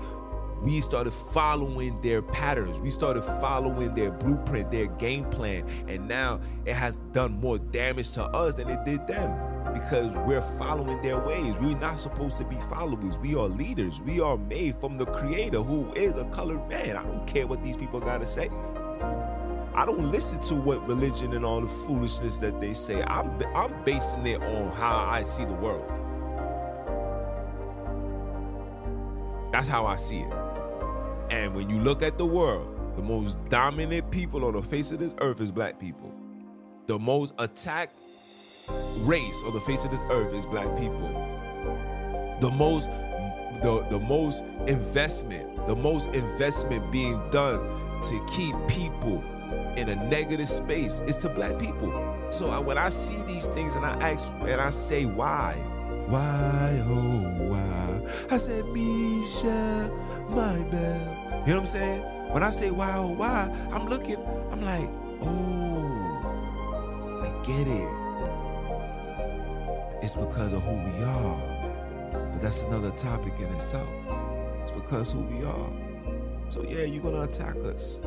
we 0.61 0.81
started 0.81 1.13
following 1.13 1.99
their 2.01 2.21
patterns. 2.21 2.79
We 2.79 2.89
started 2.89 3.23
following 3.23 3.95
their 3.95 4.11
blueprint, 4.11 4.71
their 4.71 4.87
game 4.87 5.23
plan. 5.29 5.65
And 5.87 6.07
now 6.07 6.41
it 6.65 6.73
has 6.73 6.97
done 7.13 7.39
more 7.39 7.57
damage 7.57 8.11
to 8.13 8.23
us 8.25 8.55
than 8.55 8.69
it 8.69 8.83
did 8.85 9.07
them 9.07 9.48
because 9.73 10.13
we're 10.27 10.41
following 10.57 11.01
their 11.01 11.19
ways. 11.19 11.55
We're 11.55 11.77
not 11.77 11.99
supposed 11.99 12.37
to 12.37 12.45
be 12.45 12.55
followers. 12.69 13.17
We 13.17 13.35
are 13.35 13.47
leaders. 13.47 14.01
We 14.01 14.19
are 14.19 14.37
made 14.37 14.75
from 14.77 14.97
the 14.97 15.05
creator 15.05 15.61
who 15.61 15.91
is 15.93 16.15
a 16.15 16.25
colored 16.25 16.67
man. 16.69 16.97
I 16.97 17.03
don't 17.03 17.25
care 17.25 17.47
what 17.47 17.63
these 17.63 17.77
people 17.77 17.99
got 17.99 18.21
to 18.21 18.27
say. 18.27 18.49
I 19.73 19.85
don't 19.85 20.11
listen 20.11 20.39
to 20.41 20.55
what 20.55 20.85
religion 20.87 21.33
and 21.33 21.45
all 21.45 21.61
the 21.61 21.67
foolishness 21.67 22.37
that 22.37 22.59
they 22.59 22.73
say. 22.73 23.01
I'm, 23.03 23.41
I'm 23.55 23.83
basing 23.85 24.25
it 24.27 24.41
on 24.41 24.71
how 24.71 24.97
I 24.97 25.23
see 25.23 25.45
the 25.45 25.53
world. 25.53 25.89
That's 29.51 29.67
how 29.67 29.85
I 29.85 29.95
see 29.95 30.19
it. 30.19 30.33
And 31.29 31.55
when 31.55 31.69
you 31.69 31.79
look 31.79 32.01
at 32.01 32.17
the 32.17 32.25
world, 32.25 32.75
the 32.95 33.01
most 33.01 33.37
dominant 33.49 34.11
people 34.11 34.43
on 34.45 34.53
the 34.53 34.61
face 34.61 34.91
of 34.91 34.99
this 34.99 35.13
earth 35.19 35.39
is 35.39 35.51
black 35.51 35.79
people. 35.79 36.13
The 36.87 36.99
most 36.99 37.33
attacked 37.37 37.99
race 38.99 39.41
on 39.45 39.53
the 39.53 39.61
face 39.61 39.85
of 39.85 39.91
this 39.91 40.01
earth 40.09 40.33
is 40.33 40.45
black 40.45 40.67
people. 40.77 41.09
The 42.41 42.49
most 42.51 42.89
the, 43.61 43.85
the 43.89 43.99
most 43.99 44.43
investment, 44.67 45.67
the 45.67 45.75
most 45.75 46.09
investment 46.09 46.89
being 46.91 47.21
done 47.29 47.59
to 48.03 48.25
keep 48.31 48.55
people 48.67 49.23
in 49.75 49.89
a 49.89 49.95
negative 49.95 50.47
space 50.47 51.01
is 51.07 51.17
to 51.17 51.29
black 51.29 51.59
people. 51.59 51.91
So 52.29 52.49
I, 52.49 52.59
when 52.59 52.77
I 52.77 52.89
see 52.89 53.21
these 53.23 53.47
things 53.47 53.75
and 53.75 53.85
I 53.85 53.91
ask 53.99 54.31
and 54.41 54.61
I 54.61 54.69
say 54.69 55.05
why, 55.05 55.53
why 56.07 56.81
oh 56.85 57.47
why, 57.49 58.01
I 58.31 58.37
said 58.37 58.65
Misha, 58.67 59.91
my 60.29 60.59
bell. 60.63 61.43
You 61.45 61.53
know 61.53 61.59
what 61.59 61.61
I'm 61.61 61.65
saying? 61.65 62.01
When 62.31 62.43
I 62.43 62.51
say 62.51 62.71
why 62.71 62.95
oh 62.95 63.07
why, 63.07 63.49
I'm 63.71 63.87
looking, 63.87 64.17
I'm 64.51 64.61
like, 64.61 64.89
oh, 65.21 66.21
I 67.23 67.45
get 67.45 67.67
it. 67.67 67.98
It's 70.01 70.15
because 70.15 70.53
of 70.53 70.63
who 70.63 70.71
we 70.71 71.03
are. 71.03 71.59
But 72.31 72.41
that's 72.41 72.63
another 72.63 72.91
topic 72.91 73.33
in 73.39 73.47
itself. 73.47 73.89
It's 74.61 74.71
because 74.71 75.11
who 75.11 75.19
we 75.21 75.45
are. 75.45 75.69
So 76.47 76.63
yeah, 76.63 76.83
you're 76.83 77.03
gonna 77.03 77.23
attack 77.23 77.55
us. 77.57 77.99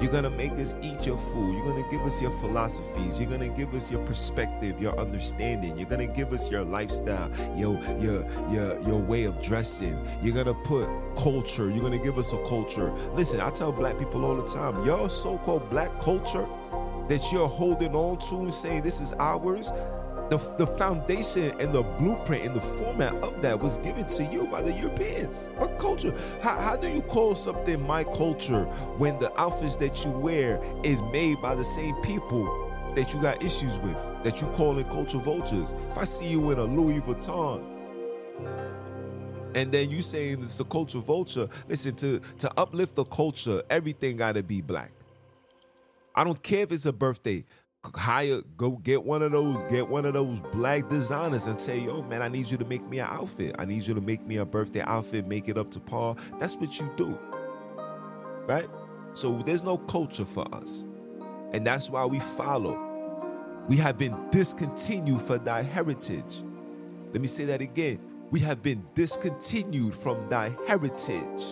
You're 0.00 0.12
gonna 0.12 0.30
make 0.30 0.52
us 0.52 0.74
eat 0.82 1.06
your 1.06 1.18
food. 1.18 1.56
You're 1.56 1.66
gonna 1.66 1.88
give 1.90 2.02
us 2.02 2.22
your 2.22 2.30
philosophies. 2.30 3.20
You're 3.20 3.30
gonna 3.30 3.48
give 3.48 3.74
us 3.74 3.90
your 3.90 4.04
perspective, 4.06 4.80
your 4.80 4.98
understanding. 4.98 5.76
You're 5.76 5.88
gonna 5.88 6.06
give 6.06 6.32
us 6.32 6.50
your 6.50 6.64
lifestyle, 6.64 7.30
your 7.56 7.80
your 7.98 8.24
your 8.50 8.80
your 8.80 8.98
way 8.98 9.24
of 9.24 9.40
dressing. 9.42 9.98
You're 10.22 10.34
gonna 10.34 10.54
put 10.54 10.88
culture. 11.16 11.70
You're 11.70 11.82
gonna 11.82 11.98
give 11.98 12.18
us 12.18 12.32
a 12.32 12.38
culture. 12.44 12.92
Listen, 13.14 13.40
I 13.40 13.50
tell 13.50 13.72
black 13.72 13.98
people 13.98 14.24
all 14.24 14.36
the 14.36 14.46
time, 14.46 14.84
your 14.84 15.08
so-called 15.08 15.68
black 15.70 16.00
culture 16.00 16.46
that 17.08 17.32
you're 17.32 17.48
holding 17.48 17.94
on 17.94 18.18
to 18.18 18.36
and 18.36 18.54
saying 18.54 18.82
this 18.82 19.00
is 19.00 19.12
ours 19.14 19.72
the, 20.30 20.36
the 20.58 20.66
foundation 20.66 21.58
and 21.60 21.72
the 21.72 21.82
blueprint 21.82 22.44
and 22.44 22.54
the 22.54 22.60
format 22.60 23.14
of 23.22 23.40
that 23.42 23.58
was 23.58 23.78
given 23.78 24.06
to 24.06 24.24
you 24.24 24.46
by 24.46 24.60
the 24.60 24.72
Europeans. 24.72 25.48
What 25.56 25.78
culture? 25.78 26.14
How, 26.42 26.58
how 26.60 26.76
do 26.76 26.88
you 26.88 27.02
call 27.02 27.34
something 27.34 27.80
my 27.86 28.04
culture 28.04 28.64
when 28.98 29.18
the 29.18 29.38
outfits 29.40 29.76
that 29.76 30.04
you 30.04 30.10
wear 30.10 30.60
is 30.82 31.00
made 31.02 31.40
by 31.40 31.54
the 31.54 31.64
same 31.64 31.94
people 32.02 32.72
that 32.94 33.14
you 33.14 33.22
got 33.22 33.42
issues 33.42 33.78
with, 33.78 33.96
that 34.24 34.40
you 34.40 34.48
call 34.48 34.78
in 34.78 34.84
culture 34.84 35.18
vultures? 35.18 35.74
If 35.90 35.98
I 35.98 36.04
see 36.04 36.28
you 36.28 36.50
in 36.50 36.58
a 36.58 36.64
Louis 36.64 37.00
Vuitton, 37.00 37.64
and 39.54 39.72
then 39.72 39.90
you 39.90 40.02
saying 40.02 40.42
it's 40.42 40.58
the 40.58 40.64
culture 40.64 40.98
vulture, 40.98 41.48
listen, 41.68 41.94
to, 41.96 42.20
to 42.38 42.52
uplift 42.58 42.94
the 42.94 43.04
culture, 43.04 43.62
everything 43.70 44.18
gotta 44.18 44.42
be 44.42 44.60
black. 44.60 44.92
I 46.14 46.24
don't 46.24 46.42
care 46.42 46.64
if 46.64 46.72
it's 46.72 46.84
a 46.86 46.92
birthday 46.92 47.44
hire 47.94 48.42
go 48.56 48.72
get 48.78 49.02
one 49.02 49.22
of 49.22 49.32
those 49.32 49.56
get 49.70 49.88
one 49.88 50.04
of 50.04 50.14
those 50.14 50.40
black 50.52 50.88
designers 50.88 51.46
and 51.46 51.58
say 51.60 51.78
yo 51.78 52.02
man 52.02 52.22
i 52.22 52.28
need 52.28 52.50
you 52.50 52.56
to 52.56 52.64
make 52.64 52.86
me 52.88 52.98
an 52.98 53.08
outfit. 53.10 53.54
I 53.58 53.64
need 53.64 53.86
you 53.86 53.94
to 53.94 54.00
make 54.00 54.26
me 54.26 54.36
a 54.36 54.44
birthday 54.44 54.82
outfit 54.82 55.26
make 55.26 55.48
it 55.48 55.58
up 55.58 55.70
to 55.72 55.80
par. 55.80 56.16
That's 56.38 56.56
what 56.56 56.78
you 56.78 56.90
do 56.96 57.18
right? 58.48 58.68
So 59.14 59.42
there's 59.44 59.62
no 59.62 59.78
culture 59.78 60.24
for 60.24 60.52
us. 60.54 60.84
And 61.52 61.66
that's 61.66 61.88
why 61.90 62.04
we 62.06 62.18
follow. 62.18 62.84
We 63.68 63.76
have 63.76 63.98
been 63.98 64.16
discontinued 64.30 65.20
for 65.20 65.38
thy 65.38 65.62
heritage. 65.62 66.42
Let 67.12 67.20
me 67.20 67.26
say 67.28 67.44
that 67.46 67.60
again. 67.60 68.00
We 68.30 68.40
have 68.40 68.62
been 68.62 68.84
discontinued 68.94 69.94
from 69.94 70.28
thy 70.28 70.54
heritage. 70.66 71.44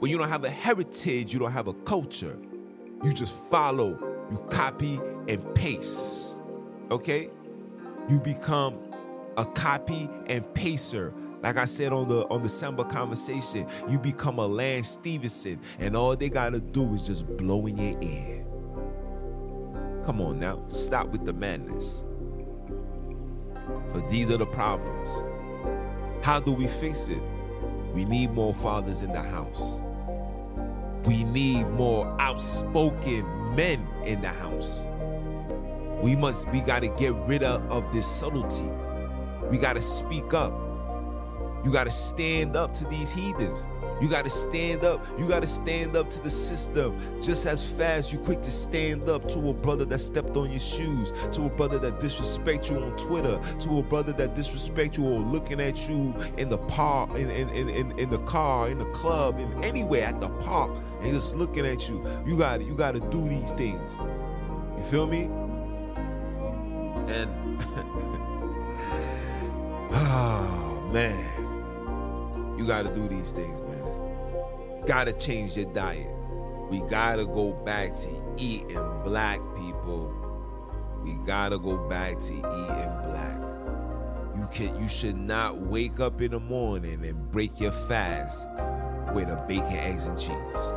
When 0.00 0.10
you 0.10 0.18
don't 0.18 0.28
have 0.28 0.44
a 0.44 0.50
heritage 0.50 1.32
you 1.32 1.38
don't 1.38 1.52
have 1.52 1.68
a 1.68 1.74
culture. 1.74 2.38
You 3.04 3.12
just 3.12 3.34
follow 3.34 3.98
you 4.32 4.38
copy 4.50 4.98
and 5.28 5.54
paste. 5.54 6.36
Okay? 6.90 7.28
You 8.08 8.18
become 8.18 8.78
a 9.36 9.44
copy 9.44 10.08
and 10.26 10.54
paster. 10.54 11.12
Like 11.42 11.58
I 11.58 11.66
said 11.66 11.92
on 11.92 12.08
the 12.08 12.26
on 12.28 12.42
the 12.42 12.84
conversation, 12.84 13.66
you 13.88 13.98
become 13.98 14.38
a 14.38 14.46
Lance 14.46 14.88
Stephenson, 14.88 15.60
and 15.80 15.96
all 15.96 16.16
they 16.16 16.30
gotta 16.30 16.60
do 16.60 16.94
is 16.94 17.02
just 17.02 17.26
blow 17.36 17.66
in 17.66 17.76
your 17.76 18.00
ear. 18.00 18.46
Come 20.04 20.20
on 20.20 20.38
now, 20.38 20.64
stop 20.68 21.08
with 21.08 21.26
the 21.26 21.32
madness. 21.32 22.04
But 23.92 24.08
these 24.08 24.30
are 24.30 24.36
the 24.38 24.46
problems. 24.46 25.10
How 26.24 26.40
do 26.40 26.52
we 26.52 26.66
fix 26.68 27.08
it? 27.08 27.22
We 27.92 28.04
need 28.04 28.32
more 28.32 28.54
fathers 28.54 29.02
in 29.02 29.12
the 29.12 29.22
house. 29.22 29.80
We 31.04 31.24
need 31.24 31.68
more 31.70 32.06
outspoken 32.20 33.41
men 33.54 33.86
in 34.04 34.20
the 34.20 34.28
house. 34.28 34.84
We 36.02 36.16
must, 36.16 36.48
we 36.48 36.60
got 36.60 36.82
to 36.82 36.88
get 36.88 37.12
rid 37.26 37.42
of, 37.42 37.62
of 37.70 37.92
this 37.92 38.06
subtlety. 38.06 38.68
We 39.50 39.58
got 39.58 39.76
to 39.76 39.82
speak 39.82 40.34
up. 40.34 40.52
You 41.64 41.72
got 41.72 41.84
to 41.84 41.90
stand 41.90 42.56
up 42.56 42.72
to 42.74 42.84
these 42.86 43.12
heathens. 43.12 43.64
You 44.02 44.08
got 44.08 44.24
to 44.24 44.30
stand 44.30 44.84
up. 44.84 45.06
You 45.16 45.28
got 45.28 45.42
to 45.42 45.46
stand 45.46 45.94
up 45.94 46.10
to 46.10 46.20
the 46.20 46.28
system 46.28 46.98
just 47.22 47.46
as 47.46 47.62
fast. 47.62 48.12
You 48.12 48.18
quick 48.18 48.42
to 48.42 48.50
stand 48.50 49.08
up 49.08 49.28
to 49.28 49.50
a 49.50 49.54
brother 49.54 49.84
that 49.84 50.00
stepped 50.00 50.36
on 50.36 50.50
your 50.50 50.58
shoes, 50.58 51.12
to 51.30 51.46
a 51.46 51.48
brother 51.48 51.78
that 51.78 52.00
disrespect 52.00 52.68
you 52.68 52.78
on 52.78 52.96
Twitter, 52.96 53.38
to 53.60 53.78
a 53.78 53.82
brother 53.84 54.12
that 54.14 54.34
disrespect 54.34 54.98
you 54.98 55.06
or 55.06 55.20
looking 55.20 55.60
at 55.60 55.88
you 55.88 56.12
in 56.36 56.48
the 56.48 56.58
park, 56.58 57.10
in, 57.10 57.30
in, 57.30 57.48
in, 57.68 57.96
in 57.96 58.10
the 58.10 58.18
car, 58.24 58.68
in 58.68 58.78
the 58.78 58.86
club, 58.86 59.38
in 59.38 59.62
anywhere 59.62 60.06
at 60.06 60.20
the 60.20 60.30
park, 60.30 60.76
and 61.02 61.12
just 61.12 61.36
looking 61.36 61.64
at 61.64 61.88
you. 61.88 62.04
You 62.26 62.36
got 62.36 62.60
you 62.60 62.74
got 62.74 62.94
to 62.94 63.00
do 63.00 63.28
these 63.28 63.52
things. 63.52 63.96
You 64.76 64.82
feel 64.82 65.06
me? 65.06 65.30
And 67.06 67.30
oh 69.92 70.90
man, 70.92 72.58
you 72.58 72.66
got 72.66 72.84
to 72.84 72.92
do 72.92 73.06
these 73.06 73.30
things, 73.30 73.62
man 73.62 73.81
gotta 74.86 75.12
change 75.12 75.56
your 75.56 75.72
diet. 75.72 76.10
We 76.70 76.80
gotta 76.88 77.24
go 77.24 77.52
back 77.52 77.94
to 77.96 78.34
eating 78.36 79.02
black 79.04 79.40
people. 79.56 80.12
We 81.04 81.14
gotta 81.26 81.58
go 81.58 81.76
back 81.88 82.18
to 82.18 82.32
eating 82.32 82.42
black. 83.04 83.40
You 84.36 84.48
can 84.52 84.80
you 84.80 84.88
should 84.88 85.16
not 85.16 85.58
wake 85.58 86.00
up 86.00 86.20
in 86.20 86.32
the 86.32 86.40
morning 86.40 87.04
and 87.04 87.30
break 87.30 87.60
your 87.60 87.72
fast 87.72 88.48
with 89.12 89.28
a 89.28 89.44
bacon, 89.46 89.66
eggs, 89.72 90.06
and 90.06 90.18
cheese. 90.18 90.72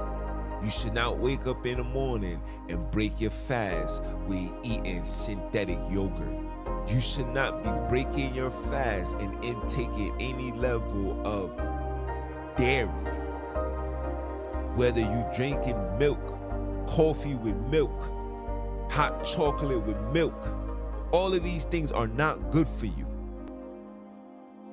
You 0.62 0.70
should 0.70 0.94
not 0.94 1.20
wake 1.20 1.48
up 1.48 1.66
in 1.66 1.78
the 1.78 1.84
morning 1.84 2.42
and 2.70 2.90
break 2.92 3.20
your 3.20 3.32
fast 3.32 4.04
with 4.28 4.52
eating 4.64 5.04
synthetic 5.06 5.80
yogurt. 5.90 6.46
You 6.88 7.00
should 7.00 7.30
not 7.30 7.64
be 7.64 7.70
breaking 7.90 8.36
your 8.36 8.52
fast 8.52 9.16
and 9.18 9.44
intaking 9.44 10.14
any 10.20 10.52
level 10.52 11.22
of 11.26 11.56
dairy 12.58 12.90
whether 14.76 15.00
you 15.00 15.26
drinking 15.34 15.78
milk, 15.98 16.20
coffee 16.88 17.36
with 17.36 17.56
milk, 17.68 18.12
hot 18.92 19.24
chocolate 19.24 19.82
with 19.86 20.00
milk, 20.12 20.36
all 21.12 21.34
of 21.34 21.44
these 21.44 21.66
things 21.66 21.92
are 21.92 22.08
not 22.08 22.52
good 22.52 22.68
for 22.68 22.88
you. 22.88 23.08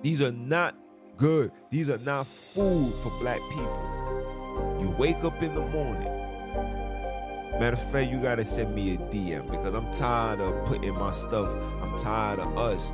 These 0.02 0.20
are 0.20 0.32
not 0.32 0.76
good. 1.16 1.52
These 1.70 1.88
are 1.88 1.98
not 1.98 2.26
food 2.26 2.94
for 2.96 3.10
black 3.20 3.40
people. 3.50 4.78
You 4.80 4.90
wake 4.98 5.22
up 5.24 5.42
in 5.42 5.54
the 5.54 5.60
morning. 5.60 6.08
Matter 7.60 7.76
of 7.76 7.92
fact, 7.92 8.10
you 8.10 8.18
gotta 8.18 8.44
send 8.44 8.74
me 8.74 8.94
a 8.94 8.98
DM 8.98 9.50
because 9.50 9.74
I'm 9.74 9.90
tired 9.92 10.40
of 10.40 10.64
putting 10.66 10.94
my 10.94 11.12
stuff, 11.12 11.48
I'm 11.80 11.96
tired 11.98 12.40
of 12.40 12.58
us 12.58 12.92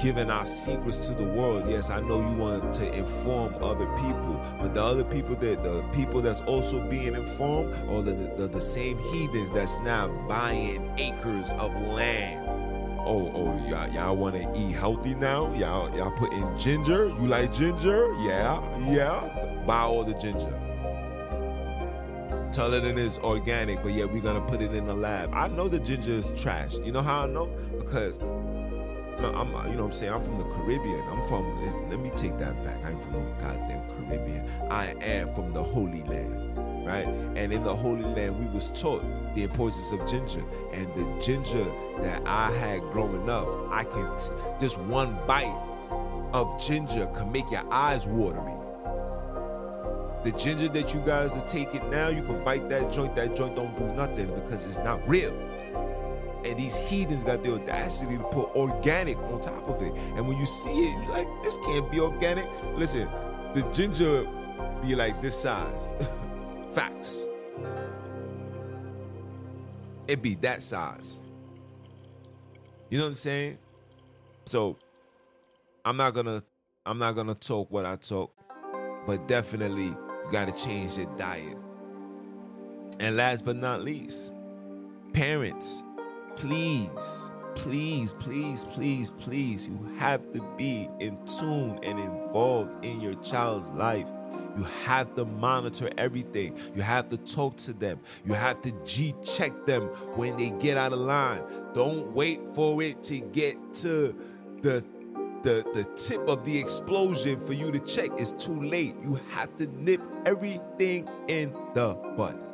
giving 0.00 0.30
our 0.30 0.46
secrets 0.46 1.06
to 1.06 1.14
the 1.14 1.24
world. 1.24 1.68
Yes, 1.68 1.90
I 1.90 2.00
know 2.00 2.20
you 2.20 2.36
want 2.36 2.72
to 2.74 2.92
inform 2.92 3.54
other 3.62 3.86
people, 3.96 4.40
but 4.60 4.74
the 4.74 4.82
other 4.82 5.04
people 5.04 5.34
that 5.36 5.62
the 5.62 5.82
people 5.92 6.20
that's 6.20 6.40
also 6.42 6.80
being 6.88 7.14
informed 7.14 7.74
are 7.90 8.02
the, 8.02 8.14
the, 8.36 8.48
the 8.48 8.60
same 8.60 8.98
heathens 9.10 9.52
that's 9.52 9.78
now 9.80 10.08
buying 10.28 10.90
acres 10.98 11.52
of 11.52 11.74
land. 11.82 12.46
Oh, 13.00 13.32
oh, 13.34 13.68
y'all, 13.68 13.90
y'all 13.90 14.16
want 14.16 14.36
to 14.36 14.52
eat 14.54 14.72
healthy 14.72 15.14
now? 15.14 15.52
Y'all, 15.54 15.94
y'all 15.96 16.10
put 16.12 16.32
in 16.32 16.58
ginger. 16.58 17.08
You 17.08 17.26
like 17.26 17.52
ginger? 17.52 18.12
Yeah, 18.20 18.60
yeah. 18.86 19.64
Buy 19.66 19.80
all 19.80 20.04
the 20.04 20.14
ginger. 20.14 20.54
Tell 22.52 22.72
it 22.74 22.84
it 22.84 22.98
is 22.98 23.18
organic, 23.20 23.82
but 23.82 23.92
yeah, 23.92 24.04
we're 24.04 24.22
gonna 24.22 24.40
put 24.40 24.60
it 24.60 24.74
in 24.74 24.86
the 24.86 24.94
lab. 24.94 25.30
I 25.34 25.48
know 25.48 25.68
the 25.68 25.78
ginger 25.78 26.12
is 26.12 26.32
trash. 26.36 26.74
You 26.84 26.92
know 26.92 27.02
how 27.02 27.24
I 27.24 27.26
know? 27.26 27.46
Because 27.78 28.18
I'm, 29.24 29.48
you 29.70 29.76
know 29.76 29.82
what 29.82 29.86
I'm 29.86 29.92
saying? 29.92 30.12
I'm 30.12 30.22
from 30.22 30.38
the 30.38 30.44
Caribbean. 30.44 31.02
I'm 31.08 31.26
from, 31.26 31.88
let 31.90 31.98
me 31.98 32.10
take 32.10 32.38
that 32.38 32.62
back. 32.64 32.84
I 32.84 32.90
ain't 32.90 33.02
from 33.02 33.14
the 33.14 33.20
goddamn 33.40 33.88
Caribbean. 33.88 34.48
I 34.70 34.94
am 35.00 35.32
from 35.34 35.50
the 35.50 35.62
Holy 35.62 36.02
Land, 36.04 36.56
right? 36.86 37.06
And 37.36 37.52
in 37.52 37.64
the 37.64 37.74
Holy 37.74 38.04
Land, 38.04 38.38
we 38.38 38.46
was 38.46 38.70
taught 38.80 39.04
the 39.34 39.44
importance 39.44 39.90
of 39.90 40.06
ginger. 40.06 40.42
And 40.72 40.86
the 40.94 41.20
ginger 41.20 41.66
that 42.00 42.22
I 42.26 42.50
had 42.52 42.80
growing 42.92 43.28
up, 43.28 43.48
I 43.70 43.84
can, 43.84 44.08
just 44.60 44.78
one 44.78 45.18
bite 45.26 45.56
of 46.32 46.60
ginger 46.60 47.06
can 47.06 47.32
make 47.32 47.50
your 47.50 47.64
eyes 47.72 48.06
watery. 48.06 48.54
The 50.24 50.32
ginger 50.32 50.68
that 50.68 50.92
you 50.94 51.00
guys 51.00 51.36
are 51.36 51.46
taking 51.46 51.88
now, 51.90 52.08
you 52.08 52.22
can 52.22 52.42
bite 52.44 52.68
that 52.68 52.92
joint. 52.92 53.14
That 53.16 53.34
joint 53.36 53.56
don't 53.56 53.76
do 53.78 53.84
nothing 53.94 54.34
because 54.34 54.66
it's 54.66 54.78
not 54.78 55.06
real. 55.08 55.47
And 56.44 56.58
these 56.58 56.76
heathens 56.76 57.24
got 57.24 57.42
the 57.42 57.54
audacity 57.54 58.16
to 58.16 58.24
put 58.24 58.54
organic 58.54 59.18
on 59.18 59.40
top 59.40 59.68
of 59.68 59.82
it. 59.82 59.92
And 60.14 60.26
when 60.28 60.38
you 60.38 60.46
see 60.46 60.70
it, 60.70 61.02
you're 61.02 61.10
like, 61.10 61.28
this 61.42 61.56
can't 61.58 61.90
be 61.90 62.00
organic. 62.00 62.48
Listen, 62.74 63.08
the 63.54 63.62
ginger 63.72 64.26
be 64.82 64.94
like 64.94 65.20
this 65.20 65.40
size. 65.40 65.88
Facts. 66.72 67.26
It 70.06 70.22
be 70.22 70.36
that 70.36 70.62
size. 70.62 71.20
You 72.88 72.98
know 72.98 73.04
what 73.04 73.10
I'm 73.10 73.14
saying? 73.16 73.58
So 74.46 74.78
I'm 75.84 75.96
not 75.96 76.14
gonna 76.14 76.42
I'm 76.86 76.98
not 76.98 77.14
gonna 77.14 77.34
talk 77.34 77.70
what 77.70 77.84
I 77.84 77.96
talk, 77.96 78.32
but 79.06 79.28
definitely 79.28 79.84
you 79.84 80.28
gotta 80.30 80.52
change 80.52 80.96
your 80.96 81.14
diet. 81.16 81.56
And 82.98 83.16
last 83.16 83.44
but 83.44 83.56
not 83.56 83.82
least, 83.82 84.32
parents 85.12 85.82
please, 86.38 87.30
please, 87.56 88.14
please, 88.14 88.64
please, 88.64 89.10
please, 89.10 89.68
you 89.68 89.96
have 89.98 90.32
to 90.32 90.40
be 90.56 90.88
in 91.00 91.18
tune 91.26 91.80
and 91.82 91.98
involved 91.98 92.84
in 92.84 93.00
your 93.00 93.14
child's 93.14 93.68
life. 93.72 94.08
You 94.56 94.62
have 94.84 95.14
to 95.16 95.24
monitor 95.24 95.90
everything. 95.98 96.56
You 96.76 96.82
have 96.82 97.08
to 97.08 97.16
talk 97.16 97.56
to 97.58 97.72
them. 97.72 97.98
You 98.24 98.34
have 98.34 98.62
to 98.62 98.72
G 98.84 99.14
check 99.24 99.66
them 99.66 99.82
when 100.14 100.36
they 100.36 100.50
get 100.50 100.76
out 100.76 100.92
of 100.92 101.00
line. 101.00 101.42
Don't 101.74 102.12
wait 102.12 102.40
for 102.54 102.80
it 102.82 103.02
to 103.04 103.18
get 103.18 103.56
to 103.74 104.16
the 104.62 104.84
the, 105.42 105.64
the 105.72 105.84
tip 105.94 106.28
of 106.28 106.44
the 106.44 106.58
explosion 106.58 107.38
for 107.40 107.52
you 107.52 107.70
to 107.70 107.78
check. 107.80 108.10
It's 108.18 108.32
too 108.32 108.60
late. 108.60 108.96
You 109.04 109.20
have 109.30 109.54
to 109.56 109.68
nip 109.68 110.00
everything 110.26 111.08
in 111.28 111.52
the 111.74 111.94
bud. 112.16 112.47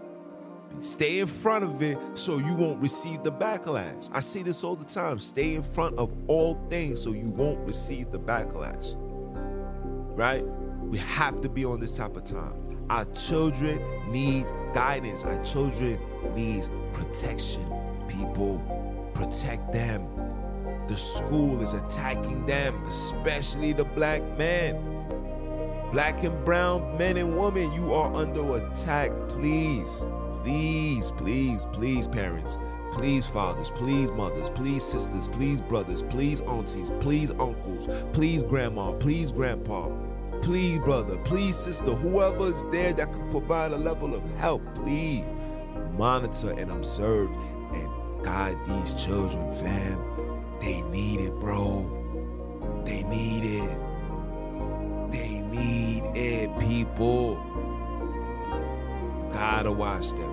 Stay 0.81 1.21
in 1.21 1.27
front 1.27 1.65
of 1.65 1.83
it 1.83 1.99
so 2.15 2.39
you 2.39 2.55
won't 2.55 2.81
receive 2.83 3.23
the 3.23 3.33
backlash. 3.33 4.09
I 4.13 4.21
say 4.21 4.43
this 4.43 4.65
all 4.65 4.77
the 4.77 4.85
time. 4.85 5.19
Stay 5.19 5.55
in 5.55 5.63
front 5.63 5.97
of 5.99 6.13
all 6.27 6.55
things 6.69 7.03
so 7.03 7.13
you 7.13 7.31
won't 7.31 7.59
receive 7.67 8.11
the 8.11 8.19
backlash. 8.19 8.95
Right? 10.17 10.45
We 10.83 10.99
have 10.99 11.41
to 11.41 11.49
be 11.49 11.65
on 11.65 11.81
this 11.81 11.97
type 11.97 12.17
of 12.17 12.25
time. 12.25 12.87
Our 12.91 13.07
children 13.07 13.81
need 14.13 14.47
guidance. 14.75 15.25
Our 15.25 15.43
children 15.43 15.99
need 16.35 16.69
protection. 16.93 17.67
People, 18.09 18.63
protect 19.15 19.73
them. 19.73 20.07
The 20.87 20.99
school 20.99 21.63
is 21.63 21.73
attacking 21.73 22.45
them, 22.45 22.85
especially 22.85 23.73
the 23.73 23.85
black 23.85 24.23
men. 24.37 24.91
Black 25.93 26.23
and 26.25 26.45
brown 26.45 26.99
men 26.99 27.17
and 27.17 27.39
women, 27.39 27.73
you 27.73 27.95
are 27.95 28.13
under 28.13 28.57
attack. 28.57 29.13
Please 29.29 30.05
Please, 30.45 31.11
please, 31.13 31.67
please, 31.73 32.07
parents. 32.07 32.59
Please, 32.93 33.27
fathers, 33.27 33.71
please, 33.71 34.11
mothers, 34.13 34.51
please, 34.51 34.85
sisters, 34.85 35.27
please, 35.31 35.63
brothers, 35.63 36.03
please, 36.03 36.43
aunties, 36.43 36.93
please, 37.01 37.31
uncles, 37.31 37.89
please, 38.13 38.43
grandma, 38.43 38.93
please, 38.93 39.33
grandpa, 39.33 39.89
please, 40.43 40.79
brother, 40.81 41.17
please, 41.25 41.57
sister, 41.57 41.93
whoever's 41.95 42.63
there 42.71 42.93
that 42.93 43.11
can 43.11 43.31
provide 43.31 43.73
a 43.73 43.77
level 43.79 44.15
of 44.15 44.23
help, 44.37 44.63
please 44.75 45.25
monitor 45.97 46.51
and 46.51 46.71
observe 46.71 47.31
and 47.73 48.23
guide 48.23 48.59
these 48.67 48.93
children, 49.03 49.51
fam. 49.51 49.99
They 50.61 50.83
need 50.83 51.21
it, 51.21 51.33
bro. 51.41 52.83
They 52.85 53.03
need 53.05 53.45
it. 53.45 53.81
They 55.11 55.39
need 55.39 56.05
it, 56.15 56.59
people 56.59 57.43
gotta 59.35 59.73
watch 59.73 60.11
them. 60.11 60.31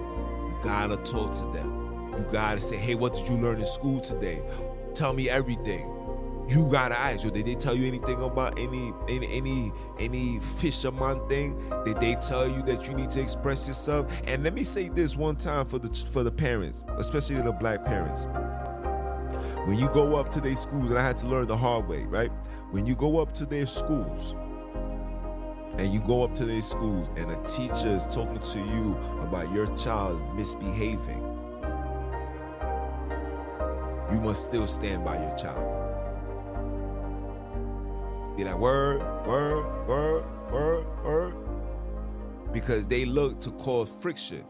You 0.47 0.57
gotta 0.61 0.95
talk 0.97 1.31
to 1.33 1.45
them. 1.51 2.13
You 2.17 2.25
gotta 2.31 2.61
say, 2.61 2.77
hey, 2.77 2.93
what 2.93 3.13
did 3.13 3.27
you 3.27 3.35
learn 3.35 3.59
in 3.59 3.65
school 3.65 3.99
today? 3.99 4.41
Tell 4.93 5.11
me 5.11 5.27
everything. 5.27 5.91
You 6.47 6.69
gotta 6.71 6.97
ask. 6.97 7.23
Yo, 7.23 7.31
did 7.31 7.47
they 7.47 7.55
tell 7.55 7.75
you 7.75 7.87
anything 7.87 8.21
about 8.21 8.59
any 8.59 8.93
any 9.09 9.27
any 9.33 9.71
any 9.99 10.39
fisherman 10.39 11.27
thing? 11.27 11.57
Did 11.83 11.99
they 11.99 12.13
tell 12.15 12.47
you 12.47 12.61
that 12.63 12.87
you 12.87 12.93
need 12.93 13.09
to 13.11 13.21
express 13.21 13.67
yourself? 13.67 14.21
And 14.27 14.43
let 14.43 14.53
me 14.53 14.63
say 14.63 14.89
this 14.89 15.15
one 15.15 15.35
time 15.35 15.65
for 15.65 15.79
the 15.79 15.89
for 16.11 16.23
the 16.23 16.31
parents, 16.31 16.83
especially 16.97 17.41
the 17.41 17.53
black 17.53 17.83
parents. 17.83 18.27
When 19.65 19.79
you 19.79 19.87
go 19.89 20.15
up 20.15 20.29
to 20.29 20.41
their 20.41 20.55
schools, 20.55 20.91
and 20.91 20.99
I 20.99 21.03
had 21.03 21.17
to 21.19 21.25
learn 21.25 21.47
the 21.47 21.57
hard 21.57 21.87
way, 21.87 22.03
right? 22.03 22.31
When 22.71 22.85
you 22.85 22.95
go 22.95 23.19
up 23.19 23.33
to 23.35 23.45
their 23.45 23.65
schools, 23.65 24.35
and 25.81 25.93
you 25.93 25.99
go 26.01 26.23
up 26.23 26.33
to 26.35 26.45
these 26.45 26.65
schools 26.69 27.11
and 27.17 27.29
a 27.31 27.43
teacher 27.43 27.89
is 27.89 28.05
talking 28.05 28.39
to 28.39 28.59
you 28.59 28.95
about 29.21 29.51
your 29.51 29.67
child 29.75 30.21
misbehaving 30.35 31.31
you 34.11 34.19
must 34.19 34.43
still 34.43 34.67
stand 34.67 35.05
by 35.05 35.17
your 35.17 35.35
child. 35.37 35.77
Be 38.35 38.43
like, 38.43 38.57
word, 38.57 38.99
word, 39.25 39.87
word, 39.87 40.51
word, 40.51 40.85
word. 41.03 41.35
Because 42.51 42.87
they 42.87 43.05
look 43.05 43.39
to 43.41 43.51
cause 43.51 43.89
friction. 44.01 44.43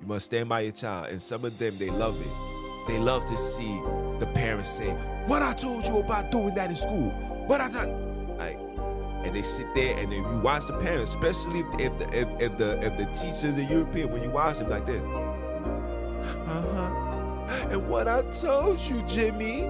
You 0.00 0.06
must 0.06 0.26
stand 0.26 0.48
by 0.48 0.60
your 0.60 0.72
child. 0.72 1.08
And 1.08 1.20
some 1.20 1.44
of 1.44 1.58
them, 1.58 1.76
they 1.78 1.90
love 1.90 2.20
it. 2.20 2.88
They 2.88 2.98
love 2.98 3.26
to 3.26 3.36
see 3.36 3.80
the 4.20 4.30
parents 4.34 4.70
say, 4.70 4.90
What 5.26 5.42
I 5.42 5.54
told 5.54 5.86
you 5.86 5.98
about 5.98 6.30
doing 6.30 6.54
that 6.54 6.70
in 6.70 6.76
school. 6.76 7.10
What 7.46 7.60
I 7.60 7.68
done. 7.68 8.11
And 9.24 9.36
they 9.36 9.42
sit 9.42 9.72
there 9.74 9.96
and 9.98 10.10
then 10.10 10.18
you 10.18 10.40
watch 10.40 10.66
the 10.66 10.76
parents, 10.78 11.10
especially 11.10 11.60
if, 11.60 11.80
if 11.80 11.98
the 11.98 12.20
if, 12.20 12.28
if 12.40 12.58
the 12.58 12.84
if 12.84 12.96
the 12.96 13.06
teachers 13.06 13.56
are 13.56 13.62
European, 13.62 14.10
when 14.10 14.22
you 14.22 14.30
watch 14.30 14.58
them 14.58 14.68
like 14.68 14.86
this. 14.86 15.02
Uh-huh. 15.02 17.02
And 17.70 17.88
what 17.88 18.08
I 18.08 18.22
told 18.32 18.80
you, 18.80 19.02
Jimmy, 19.02 19.60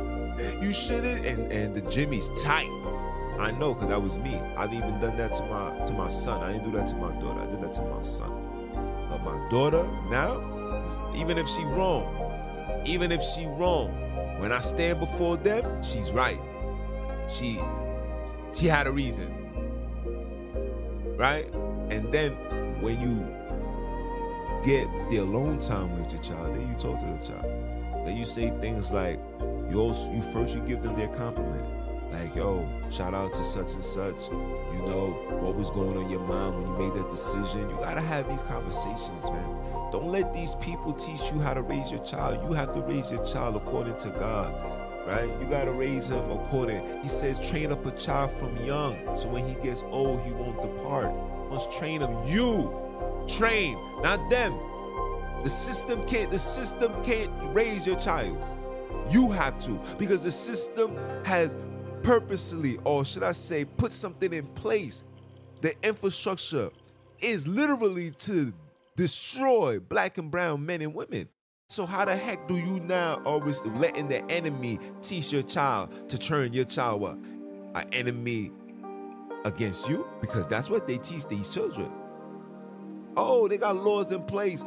you 0.60 0.72
shouldn't 0.72 1.26
and, 1.26 1.52
and 1.52 1.74
the 1.74 1.82
Jimmy's 1.82 2.30
tight. 2.40 2.70
I 3.38 3.50
know 3.50 3.74
because 3.74 3.88
that 3.88 4.02
was 4.02 4.18
me. 4.18 4.34
I've 4.56 4.72
even 4.72 5.00
done 5.00 5.16
that 5.16 5.32
to 5.34 5.44
my 5.44 5.84
to 5.86 5.92
my 5.92 6.08
son. 6.08 6.42
I 6.42 6.52
didn't 6.52 6.70
do 6.70 6.78
that 6.78 6.86
to 6.88 6.96
my 6.96 7.12
daughter. 7.20 7.40
I 7.40 7.46
did 7.46 7.62
that 7.62 7.72
to 7.74 7.82
my 7.82 8.02
son. 8.02 8.30
But 9.08 9.22
my 9.24 9.48
daughter 9.50 9.86
now, 10.10 11.12
even 11.14 11.38
if 11.38 11.48
she 11.48 11.64
wrong, 11.64 12.82
even 12.86 13.12
if 13.12 13.22
she 13.22 13.46
wrong, 13.46 13.90
when 14.38 14.52
I 14.52 14.60
stand 14.60 15.00
before 15.00 15.36
them, 15.36 15.82
she's 15.82 16.10
right. 16.10 16.40
She 17.28 17.60
she 18.52 18.66
had 18.66 18.86
a 18.86 18.92
reason. 18.92 19.41
Right? 21.22 21.46
And 21.90 22.12
then 22.12 22.32
when 22.82 23.00
you 23.00 23.24
get 24.64 24.88
the 25.08 25.18
alone 25.18 25.58
time 25.58 25.96
with 25.96 26.12
your 26.12 26.20
child, 26.20 26.56
then 26.56 26.68
you 26.68 26.74
talk 26.74 26.98
to 26.98 27.06
the 27.06 27.24
child. 27.24 28.04
Then 28.04 28.16
you 28.16 28.24
say 28.24 28.50
things 28.60 28.90
like, 28.90 29.20
you 29.70 29.78
also, 29.78 30.12
you 30.12 30.20
first 30.20 30.56
you 30.56 30.62
give 30.62 30.82
them 30.82 30.96
their 30.96 31.06
compliment 31.06 31.64
like, 32.12 32.34
yo, 32.36 32.68
shout 32.90 33.14
out 33.14 33.32
to 33.32 33.42
such 33.42 33.72
and 33.72 33.82
such. 33.82 34.28
You 34.28 34.82
know, 34.84 35.16
what 35.40 35.54
was 35.54 35.70
going 35.70 35.96
on 35.96 36.04
in 36.04 36.10
your 36.10 36.20
mind 36.20 36.56
when 36.56 36.66
you 36.66 36.90
made 36.90 37.00
that 37.00 37.10
decision. 37.10 37.70
You 37.70 37.76
gotta 37.76 38.02
have 38.02 38.28
these 38.28 38.42
conversations, 38.42 39.24
man. 39.30 39.90
Don't 39.90 40.08
let 40.08 40.34
these 40.34 40.54
people 40.56 40.92
teach 40.92 41.32
you 41.32 41.40
how 41.40 41.54
to 41.54 41.62
raise 41.62 41.90
your 41.90 42.02
child. 42.04 42.42
You 42.44 42.52
have 42.52 42.74
to 42.74 42.80
raise 42.82 43.10
your 43.10 43.24
child 43.24 43.56
according 43.56 43.96
to 43.98 44.10
God. 44.10 44.81
Right? 45.06 45.28
You 45.40 45.46
gotta 45.48 45.72
raise 45.72 46.08
him 46.08 46.30
according. 46.30 47.02
He 47.02 47.08
says, 47.08 47.38
train 47.38 47.72
up 47.72 47.84
a 47.84 47.90
child 47.90 48.30
from 48.30 48.56
young, 48.64 48.96
so 49.14 49.28
when 49.28 49.46
he 49.48 49.54
gets 49.56 49.82
old, 49.90 50.22
he 50.24 50.32
won't 50.32 50.62
depart. 50.62 51.12
Must 51.50 51.72
train 51.72 52.00
him. 52.00 52.16
You 52.26 52.72
train, 53.28 53.76
not 54.00 54.30
them. 54.30 54.58
The 55.42 55.50
system 55.50 56.04
can't. 56.06 56.30
The 56.30 56.38
system 56.38 56.92
can't 57.02 57.32
raise 57.54 57.86
your 57.86 57.98
child. 57.98 58.40
You 59.10 59.30
have 59.32 59.62
to, 59.64 59.80
because 59.98 60.22
the 60.22 60.30
system 60.30 60.96
has 61.24 61.56
purposely, 62.04 62.78
or 62.84 63.04
should 63.04 63.24
I 63.24 63.32
say, 63.32 63.64
put 63.64 63.90
something 63.92 64.32
in 64.32 64.46
place. 64.48 65.04
The 65.60 65.74
infrastructure 65.82 66.70
is 67.20 67.46
literally 67.46 68.12
to 68.12 68.52
destroy 68.96 69.80
black 69.80 70.18
and 70.18 70.30
brown 70.30 70.64
men 70.64 70.82
and 70.82 70.94
women. 70.94 71.28
So 71.72 71.86
how 71.86 72.04
the 72.04 72.14
heck 72.14 72.46
do 72.48 72.58
you 72.58 72.80
now 72.80 73.22
always 73.24 73.58
letting 73.64 74.06
the 74.06 74.22
enemy 74.30 74.78
teach 75.00 75.32
your 75.32 75.40
child 75.40 76.10
to 76.10 76.18
turn 76.18 76.52
your 76.52 76.66
child 76.66 77.00
what? 77.00 77.14
An 77.14 77.88
enemy 77.94 78.52
against 79.46 79.88
you? 79.88 80.06
Because 80.20 80.46
that's 80.46 80.68
what 80.68 80.86
they 80.86 80.98
teach 80.98 81.26
these 81.28 81.48
children. 81.48 81.90
Oh, 83.16 83.48
they 83.48 83.56
got 83.56 83.76
laws 83.76 84.12
in 84.12 84.22
place 84.24 84.62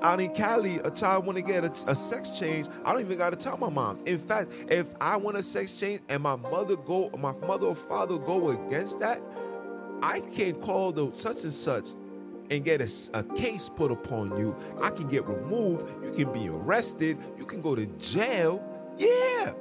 out 0.00 0.20
in 0.20 0.32
Cali, 0.32 0.78
a 0.84 0.92
child 0.92 1.26
want 1.26 1.38
to 1.38 1.42
get 1.42 1.64
a, 1.64 1.90
a, 1.90 1.94
sex 1.96 2.30
change, 2.30 2.68
I 2.84 2.92
don't 2.92 3.00
even 3.00 3.18
got 3.18 3.30
to 3.30 3.36
tell 3.36 3.56
my 3.56 3.68
mom. 3.68 4.00
In 4.06 4.18
fact, 4.18 4.52
if 4.68 4.86
I 5.00 5.16
want 5.16 5.36
a 5.36 5.42
sex 5.42 5.78
change 5.78 6.02
and 6.08 6.22
my 6.22 6.36
mother 6.36 6.76
go, 6.76 7.10
my 7.18 7.32
mother 7.32 7.66
or 7.66 7.74
father 7.74 8.16
go 8.18 8.50
against 8.50 9.00
that, 9.00 9.20
I 10.02 10.20
can't 10.20 10.60
call 10.62 10.92
the 10.92 11.10
such 11.14 11.42
and 11.42 11.52
such 11.52 11.88
and 12.50 12.64
get 12.64 12.80
a, 12.80 13.18
a 13.18 13.24
case 13.34 13.68
put 13.68 13.90
upon 13.90 14.36
you. 14.38 14.56
I 14.82 14.90
can 14.90 15.08
get 15.08 15.26
removed. 15.26 16.04
You 16.04 16.12
can 16.12 16.32
be 16.32 16.48
arrested. 16.48 17.18
You 17.38 17.44
can 17.44 17.60
go 17.60 17.74
to 17.74 17.86
jail. 17.98 18.62
Yeah. 18.96 19.52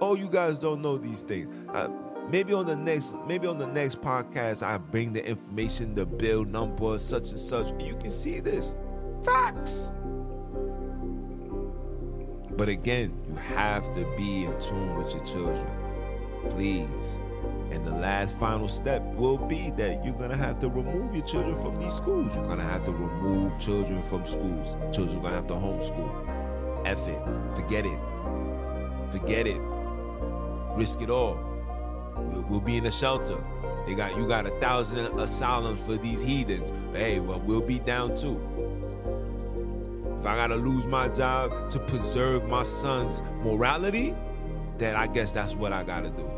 Oh, 0.00 0.14
you 0.14 0.28
guys 0.28 0.58
don't 0.58 0.82
know 0.82 0.98
these 0.98 1.22
things. 1.22 1.48
Uh, 1.74 1.88
maybe 2.28 2.52
on 2.52 2.66
the 2.66 2.76
next, 2.76 3.16
maybe 3.26 3.46
on 3.46 3.58
the 3.58 3.66
next 3.66 4.00
podcast, 4.00 4.62
I 4.62 4.78
bring 4.78 5.12
the 5.12 5.26
information, 5.26 5.94
the 5.94 6.06
bill 6.06 6.44
number, 6.44 6.98
such 6.98 7.30
and 7.30 7.38
such. 7.38 7.68
You 7.82 7.96
can 7.96 8.10
see 8.10 8.40
this. 8.40 8.74
Facts. 9.24 9.92
But 12.50 12.68
again, 12.68 13.14
you 13.28 13.34
have 13.34 13.92
to 13.94 14.04
be 14.16 14.44
in 14.44 14.60
tune 14.60 14.96
with 14.96 15.14
your 15.14 15.24
children. 15.24 15.66
Please. 16.50 17.18
And 17.70 17.84
the 17.84 17.92
last 17.92 18.36
final 18.36 18.68
step 18.68 19.02
will 19.14 19.38
be 19.38 19.70
that 19.76 20.04
you're 20.04 20.14
to 20.14 20.36
have 20.36 20.58
to 20.60 20.68
remove 20.68 21.14
your 21.14 21.24
children 21.24 21.56
from 21.56 21.76
these 21.76 21.94
schools. 21.94 22.36
You're 22.36 22.56
to 22.56 22.62
have 22.62 22.84
to 22.84 22.92
remove 22.92 23.58
children 23.58 24.02
from 24.02 24.24
schools. 24.24 24.76
Children 24.94 25.18
are 25.18 25.30
to 25.30 25.36
have 25.36 25.46
to 25.48 25.54
homeschool. 25.54 26.86
F 26.86 27.08
it. 27.08 27.20
Forget 27.56 27.84
it. 27.84 27.98
Forget 29.10 29.46
it. 29.46 29.60
Risk 30.76 31.02
it 31.02 31.10
all. 31.10 31.38
We'll, 32.16 32.42
we'll 32.48 32.60
be 32.60 32.76
in 32.76 32.86
a 32.86 32.92
shelter. 32.92 33.42
They 33.86 33.94
got 33.94 34.16
you 34.16 34.26
got 34.26 34.46
a 34.46 34.50
thousand 34.60 35.18
asylums 35.18 35.82
for 35.84 35.96
these 35.96 36.20
heathens. 36.20 36.72
Hey, 36.92 37.20
well, 37.20 37.40
we'll 37.40 37.60
be 37.60 37.78
down 37.78 38.16
too. 38.16 38.40
If 40.18 40.26
I 40.26 40.34
gotta 40.34 40.56
lose 40.56 40.86
my 40.86 41.08
job 41.08 41.68
to 41.70 41.78
preserve 41.80 42.48
my 42.48 42.62
son's 42.62 43.22
morality, 43.42 44.14
then 44.78 44.96
I 44.96 45.06
guess 45.06 45.30
that's 45.30 45.54
what 45.54 45.72
I 45.72 45.84
gotta 45.84 46.10
do. 46.10 46.35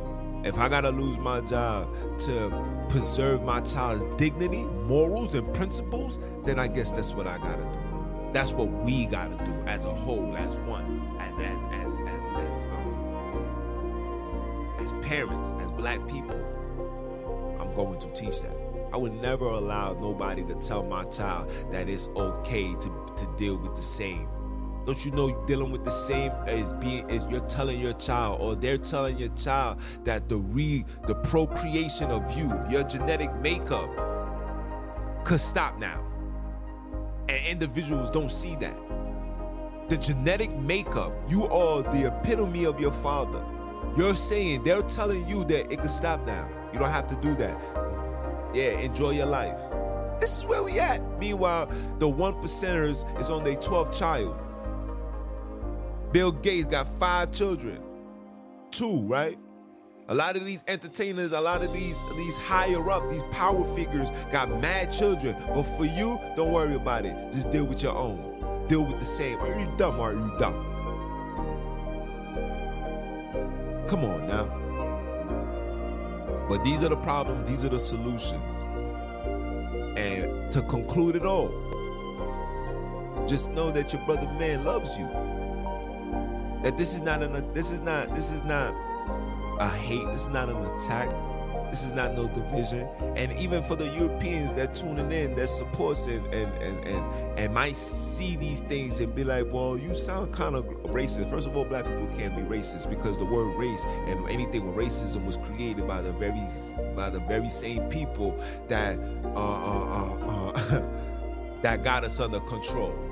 If 0.49 0.59
I 0.59 0.67
gotta 0.71 0.89
lose 0.89 1.19
my 1.19 1.43
job 1.43 1.95
to 2.21 2.87
preserve 2.89 3.43
my 3.43 3.61
child's 3.61 4.03
dignity, 4.15 4.65
morals, 4.87 5.35
and 5.35 5.53
principles, 5.53 6.19
then 6.43 6.59
I 6.59 6.69
guess 6.69 6.91
that's 6.91 7.13
what 7.13 7.27
I 7.27 7.37
gotta 7.37 7.65
do. 7.65 8.31
That's 8.33 8.53
what 8.53 8.69
we 8.83 9.05
gotta 9.05 9.37
do 9.45 9.53
as 9.67 9.85
a 9.85 9.91
whole, 9.91 10.35
as 10.39 10.57
one, 10.61 11.15
as 11.21 11.35
as 11.35 11.63
as 11.71 11.99
as 12.09 12.31
as 12.31 12.65
um, 12.73 12.97
as 14.79 14.91
parents, 15.07 15.55
as 15.61 15.71
black 15.73 16.01
people. 16.09 16.43
I'm 17.61 17.75
going 17.75 17.99
to 17.99 18.09
teach 18.15 18.41
that. 18.41 18.57
I 18.91 18.97
would 18.97 19.21
never 19.21 19.45
allow 19.45 19.93
nobody 19.93 20.45
to 20.45 20.55
tell 20.55 20.83
my 20.83 21.05
child 21.05 21.51
that 21.71 21.91
it's 21.91 22.09
okay 22.17 22.73
to, 22.73 23.13
to 23.19 23.27
deal 23.37 23.59
with 23.59 23.77
the 23.77 23.83
same. 23.83 24.31
Don't 24.89 25.05
you 25.05 25.11
know 25.11 25.29
you're 25.29 25.45
dealing 25.45 25.71
with 25.71 25.85
the 25.85 25.91
same 25.91 26.33
is 26.47 26.73
being 26.73 27.07
is 27.11 27.23
you're 27.29 27.47
telling 27.47 27.79
your 27.79 27.93
child 27.93 28.41
or 28.41 28.55
they're 28.55 28.79
telling 28.79 29.19
your 29.19 29.29
child 29.37 29.79
that 30.05 30.31
the 30.31 30.39
re 30.39 30.83
the 31.07 31.15
procreation 31.15 32.11
of 32.11 32.35
you, 32.35 32.51
your 32.71 32.85
genetic 32.85 33.31
makeup 33.43 33.91
could 35.27 35.41
stop 35.41 35.79
now. 35.79 36.03
And 37.29 37.39
individuals 37.47 38.11
don't 38.11 38.31
see 38.31 38.57
that. 38.61 38.79
The 39.91 39.99
genetic 39.99 40.59
makeup, 40.59 41.13
you 41.29 41.47
are 41.49 41.83
the 41.83 42.07
epitome 42.07 42.65
of 42.65 42.81
your 42.81 42.93
father. 42.93 43.45
You're 43.95 44.17
saying 44.17 44.65
they're 44.65 44.81
telling 44.81 45.29
you 45.29 45.45
that 45.45 45.71
it 45.71 45.81
could 45.81 45.91
stop 45.91 46.27
now. 46.27 46.49
You 46.73 46.79
don't 46.79 46.91
have 46.91 47.09
to 47.09 47.17
do 47.17 47.35
that. 47.35 47.61
Yeah, 48.55 48.71
enjoy 48.81 49.11
your 49.11 49.27
life. 49.27 49.61
This 50.19 50.39
is 50.39 50.47
where 50.47 50.63
we 50.63 50.81
at. 50.81 51.03
Meanwhile, 51.21 51.71
the 51.99 52.09
one 52.09 52.33
percenters 52.37 53.05
is 53.21 53.29
on 53.29 53.45
their 53.45 53.57
12th 53.57 53.93
child. 53.93 54.35
Bill 56.13 56.33
Gates 56.33 56.67
got 56.67 56.87
five 56.99 57.33
children. 57.33 57.81
Two, 58.71 59.01
right? 59.03 59.39
A 60.09 60.15
lot 60.15 60.37
of 60.37 60.47
these 60.47 60.65
entertainers, 60.67 61.33
a 61.33 61.41
lot 61.41 61.63
of 61.63 61.71
these 61.73 62.03
these 62.17 62.37
higher 62.39 62.91
up, 62.91 63.11
these 63.11 63.23
power 63.31 63.63
figures 63.75 64.11
got 64.33 64.49
mad 64.63 64.91
children. 64.91 65.37
But 65.55 65.65
for 65.65 65.85
you, 65.85 66.19
don't 66.35 66.53
worry 66.53 66.75
about 66.75 67.05
it. 67.05 67.15
Just 67.31 67.51
deal 67.51 67.67
with 67.67 67.83
your 67.83 67.95
own. 67.95 68.67
Deal 68.69 68.85
with 68.85 68.99
the 68.99 69.05
same. 69.05 69.39
Are 69.39 69.61
you 69.61 69.71
dumb 69.77 70.01
are 70.01 70.15
you 70.15 70.33
dumb? 70.39 70.65
Come 73.87 74.05
on 74.05 74.27
now. 74.27 74.47
But 76.49 76.65
these 76.65 76.83
are 76.83 76.89
the 76.89 76.97
problems, 76.97 77.49
these 77.49 77.65
are 77.67 77.69
the 77.69 77.79
solutions. 77.79 78.65
And 79.99 80.51
to 80.53 80.63
conclude 80.63 81.17
it 81.17 81.27
all, 81.27 81.53
just 83.27 83.51
know 83.51 83.71
that 83.71 83.93
your 83.93 84.01
brother 84.07 84.27
man 84.39 84.65
loves 84.65 84.97
you. 84.97 85.07
That 86.63 86.77
this 86.77 86.95
is 86.95 87.01
not 87.01 87.23
an 87.23 87.53
this 87.53 87.71
is 87.71 87.81
not 87.81 88.15
this 88.15 88.33
is 88.33 88.43
not 88.43 88.75
a 89.61 89.69
hate, 89.69 90.07
this 90.07 90.23
is 90.23 90.29
not 90.29 90.49
an 90.49 90.57
attack. 90.57 91.09
This 91.71 91.85
is 91.85 91.93
not 91.93 92.15
no 92.15 92.29
division. 92.29 92.89
And 93.17 93.39
even 93.39 93.63
for 93.63 93.77
the 93.77 93.89
Europeans 93.89 94.53
that 94.55 94.75
tuning 94.75 95.13
in, 95.13 95.35
that 95.35 95.49
supports 95.49 96.07
it 96.07 96.23
and 96.33 96.53
and 96.63 96.87
and, 96.87 97.39
and 97.39 97.55
might 97.55 97.77
see 97.77 98.37
these 98.37 98.61
things 98.61 99.01
and 99.01 99.15
be 99.15 99.25
like, 99.25 99.47
well, 99.53 99.77
you 99.77 99.95
sound 99.95 100.33
kind 100.33 100.55
of 100.55 100.65
racist. 100.85 101.29
First 101.29 101.47
of 101.47 101.57
all, 101.57 101.65
black 101.65 101.85
people 101.85 102.09
can't 102.17 102.35
be 102.35 102.43
racist 102.43 102.89
because 102.89 103.19
the 103.19 103.25
word 103.25 103.55
race 103.59 103.85
and 104.07 104.29
anything 104.31 104.67
with 104.67 104.77
racism 104.77 105.25
was 105.27 105.37
created 105.37 105.87
by 105.87 106.01
the 106.01 106.13
very 106.13 106.41
by 106.97 107.11
the 107.11 107.21
very 107.21 107.49
same 107.49 107.89
people 107.89 108.39
that 108.69 108.99
uh, 109.25 109.39
uh, 109.39 110.15
uh, 110.15 110.53
uh 110.53 110.83
that 111.63 111.83
got 111.83 112.05
us 112.05 112.21
under 112.21 112.41
control. 112.41 113.08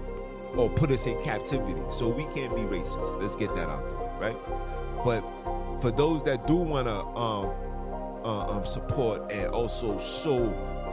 Or 0.57 0.71
put 0.71 0.91
us 0.91 1.07
in 1.07 1.23
captivity. 1.23 1.83
So 1.91 2.09
we 2.09 2.25
can't 2.25 2.55
be 2.55 2.63
racist. 2.63 3.21
Let's 3.21 3.37
get 3.37 3.55
that 3.55 3.69
out 3.69 3.89
the 3.89 3.97
way, 3.97 4.11
right? 4.19 4.37
But 5.05 5.23
for 5.81 5.91
those 5.91 6.23
that 6.25 6.47
do 6.47 6.57
want 6.57 6.89
to 6.89 6.95
um, 6.95 7.55
uh, 8.25 8.57
um, 8.57 8.65
support 8.65 9.31
and 9.31 9.47
also 9.53 9.99
show 9.99 10.53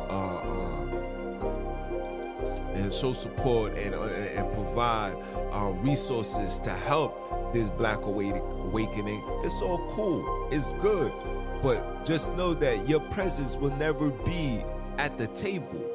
uh, 0.10 0.40
uh, 0.44 1.04
and 2.74 2.94
show 2.94 3.14
support 3.14 3.74
and 3.78 3.96
uh, 3.96 4.04
and 4.04 4.52
provide 4.54 5.16
uh, 5.52 5.72
resources 5.80 6.60
to 6.60 6.70
help 6.70 7.54
this 7.54 7.70
Black 7.70 8.04
awakening, 8.04 9.24
it's 9.44 9.62
all 9.62 9.80
cool. 9.96 10.48
It's 10.52 10.74
good, 10.74 11.12
but 11.62 12.06
just 12.06 12.34
know 12.34 12.54
that 12.56 12.88
your 12.88 13.00
presence 13.00 13.56
will 13.56 13.76
never 13.78 14.10
be 14.10 14.64
at 14.98 15.18
the 15.18 15.28
table. 15.28 15.90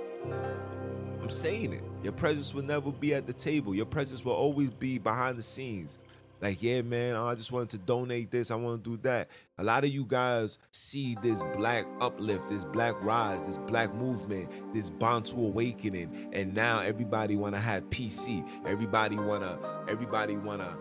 I'm 1.29 1.35
saying 1.35 1.75
it. 1.75 1.83
Your 2.03 2.15
presence 2.15 2.55
will 2.55 2.63
never 2.63 2.91
be 2.91 3.13
at 3.13 3.27
the 3.27 3.35
table. 3.35 3.75
Your 3.75 3.85
presence 3.85 4.25
will 4.25 4.33
always 4.33 4.71
be 4.71 4.97
behind 4.97 5.37
the 5.37 5.43
scenes. 5.43 5.99
Like, 6.41 6.63
yeah, 6.63 6.81
man, 6.81 7.17
I 7.17 7.35
just 7.35 7.53
wanted 7.53 7.69
to 7.69 7.77
donate 7.77 8.31
this. 8.31 8.51
I 8.51 8.55
want 8.55 8.83
to 8.83 8.91
do 8.93 9.03
that. 9.03 9.29
A 9.59 9.63
lot 9.63 9.85
of 9.85 9.91
you 9.91 10.07
guys 10.07 10.59
see 10.71 11.19
this 11.23 11.43
black 11.55 11.85
uplift, 12.01 12.49
this 12.49 12.65
black 12.65 12.95
rise, 13.05 13.47
this 13.47 13.59
black 13.59 13.95
movement, 13.95 14.51
this 14.73 14.89
Bantu 14.89 15.37
awakening, 15.37 16.31
and 16.33 16.55
now 16.55 16.81
everybody 16.81 17.37
want 17.37 17.55
to 17.55 17.61
have 17.61 17.91
PC. 17.91 18.49
Everybody 18.67 19.17
wanna, 19.17 19.59
everybody 19.87 20.35
wanna 20.35 20.79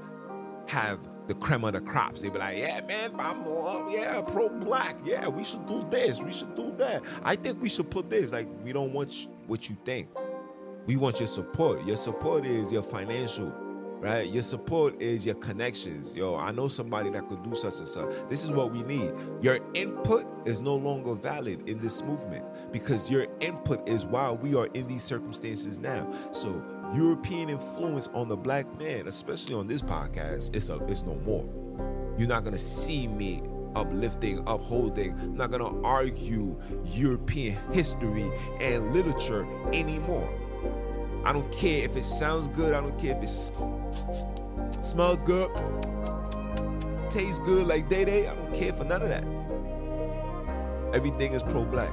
have 0.70 1.00
the 1.28 1.36
creme 1.36 1.66
of 1.66 1.74
the 1.74 1.82
crops. 1.82 2.22
They 2.22 2.30
be 2.30 2.40
like, 2.40 2.58
yeah, 2.58 2.80
man, 2.88 3.20
I'm 3.20 3.40
more, 3.40 3.86
yeah, 3.92 4.22
pro 4.22 4.48
black. 4.48 4.96
Yeah, 5.04 5.28
we 5.28 5.44
should 5.44 5.66
do 5.68 5.86
this. 5.92 6.22
We 6.22 6.32
should 6.32 6.56
do 6.56 6.74
that. 6.78 7.04
I 7.26 7.36
think 7.36 7.62
we 7.62 7.68
should 7.68 7.92
put 7.92 8.10
this. 8.10 8.32
Like, 8.32 8.48
we 8.64 8.72
don't 8.72 8.94
want 8.94 9.28
what 9.48 9.70
you 9.70 9.76
think. 9.84 10.08
We 10.88 10.96
want 10.96 11.20
your 11.20 11.28
support. 11.28 11.86
Your 11.86 11.98
support 11.98 12.46
is 12.46 12.72
your 12.72 12.82
financial, 12.82 13.54
right? 14.00 14.26
Your 14.26 14.42
support 14.42 15.02
is 15.02 15.26
your 15.26 15.36
connections. 15.36 16.16
Yo, 16.16 16.38
I 16.38 16.52
know 16.52 16.70
somebody 16.70 17.10
that 17.10 17.28
could 17.28 17.44
do 17.44 17.56
such 17.56 17.80
and 17.80 17.88
such. 17.88 18.10
This 18.30 18.46
is 18.46 18.52
what 18.52 18.72
we 18.72 18.84
need. 18.84 19.12
Your 19.42 19.60
input 19.74 20.26
is 20.48 20.62
no 20.62 20.76
longer 20.76 21.14
valid 21.14 21.68
in 21.68 21.80
this 21.80 22.02
movement 22.04 22.46
because 22.72 23.12
your 23.12 23.28
input 23.42 23.88
is 23.90 24.06
why 24.06 24.32
we 24.32 24.56
are 24.56 24.68
in 24.68 24.88
these 24.88 25.04
circumstances 25.04 25.78
now. 25.78 26.10
So 26.32 26.64
European 26.94 27.50
influence 27.50 28.08
on 28.14 28.30
the 28.30 28.38
black 28.38 28.66
man, 28.80 29.08
especially 29.10 29.56
on 29.56 29.68
this 29.68 29.82
podcast, 29.82 30.56
it's 30.56 30.70
a 30.70 30.78
it's 30.86 31.04
no 31.04 31.16
more. 31.16 31.44
You're 32.18 32.30
not 32.30 32.46
gonna 32.46 32.58
see 32.58 33.10
me 33.10 33.44
uplifting, 33.76 34.40
upholding. 34.48 35.36
Not 35.36 35.52
gonna 35.52 35.82
argue 35.82 36.58
European 36.94 37.58
history 37.74 38.32
and 38.62 38.94
literature 38.94 39.46
anymore. 39.74 40.47
I 41.28 41.34
don't 41.34 41.52
care 41.52 41.84
if 41.84 41.98
it 41.98 42.06
sounds 42.06 42.48
good. 42.48 42.74
I 42.74 42.80
don't 42.80 42.98
care 42.98 43.14
if 43.18 43.22
it 43.22 43.28
smells 44.82 45.22
good, 45.24 45.52
tastes 47.10 47.40
good 47.40 47.68
like 47.68 47.90
Day 47.90 48.06
Day. 48.06 48.30
I 48.30 48.34
don't 48.34 48.54
care 48.54 48.72
for 48.72 48.86
none 48.86 49.02
of 49.02 49.10
that. 49.10 49.26
Everything 50.96 51.34
is 51.34 51.44
pro 51.44 51.66
black. 51.66 51.92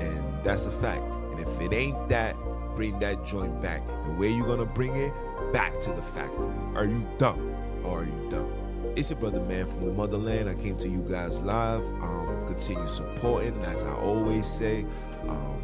And 0.00 0.42
that's 0.42 0.64
a 0.64 0.70
fact. 0.70 1.02
And 1.02 1.40
if 1.40 1.60
it 1.60 1.74
ain't 1.74 2.08
that, 2.08 2.34
bring 2.74 2.98
that 3.00 3.22
joint 3.22 3.60
back. 3.60 3.82
And 4.04 4.18
where 4.18 4.30
you're 4.30 4.46
gonna 4.46 4.64
bring 4.64 4.96
it? 4.96 5.12
Back 5.52 5.78
to 5.82 5.92
the 5.92 6.00
factory. 6.00 6.54
Are 6.74 6.86
you 6.86 7.06
dumb 7.18 7.54
or 7.84 8.00
are 8.00 8.04
you 8.06 8.28
dumb? 8.30 8.50
It's 8.96 9.10
your 9.10 9.18
brother 9.18 9.42
man 9.42 9.66
from 9.66 9.84
the 9.84 9.92
motherland. 9.92 10.48
I 10.48 10.54
came 10.54 10.78
to 10.78 10.88
you 10.88 11.02
guys 11.02 11.42
live. 11.42 11.84
Um, 12.00 12.44
continue 12.46 12.88
supporting, 12.88 13.62
as 13.66 13.82
I 13.82 13.94
always 13.96 14.46
say. 14.46 14.86
Um, 15.28 15.62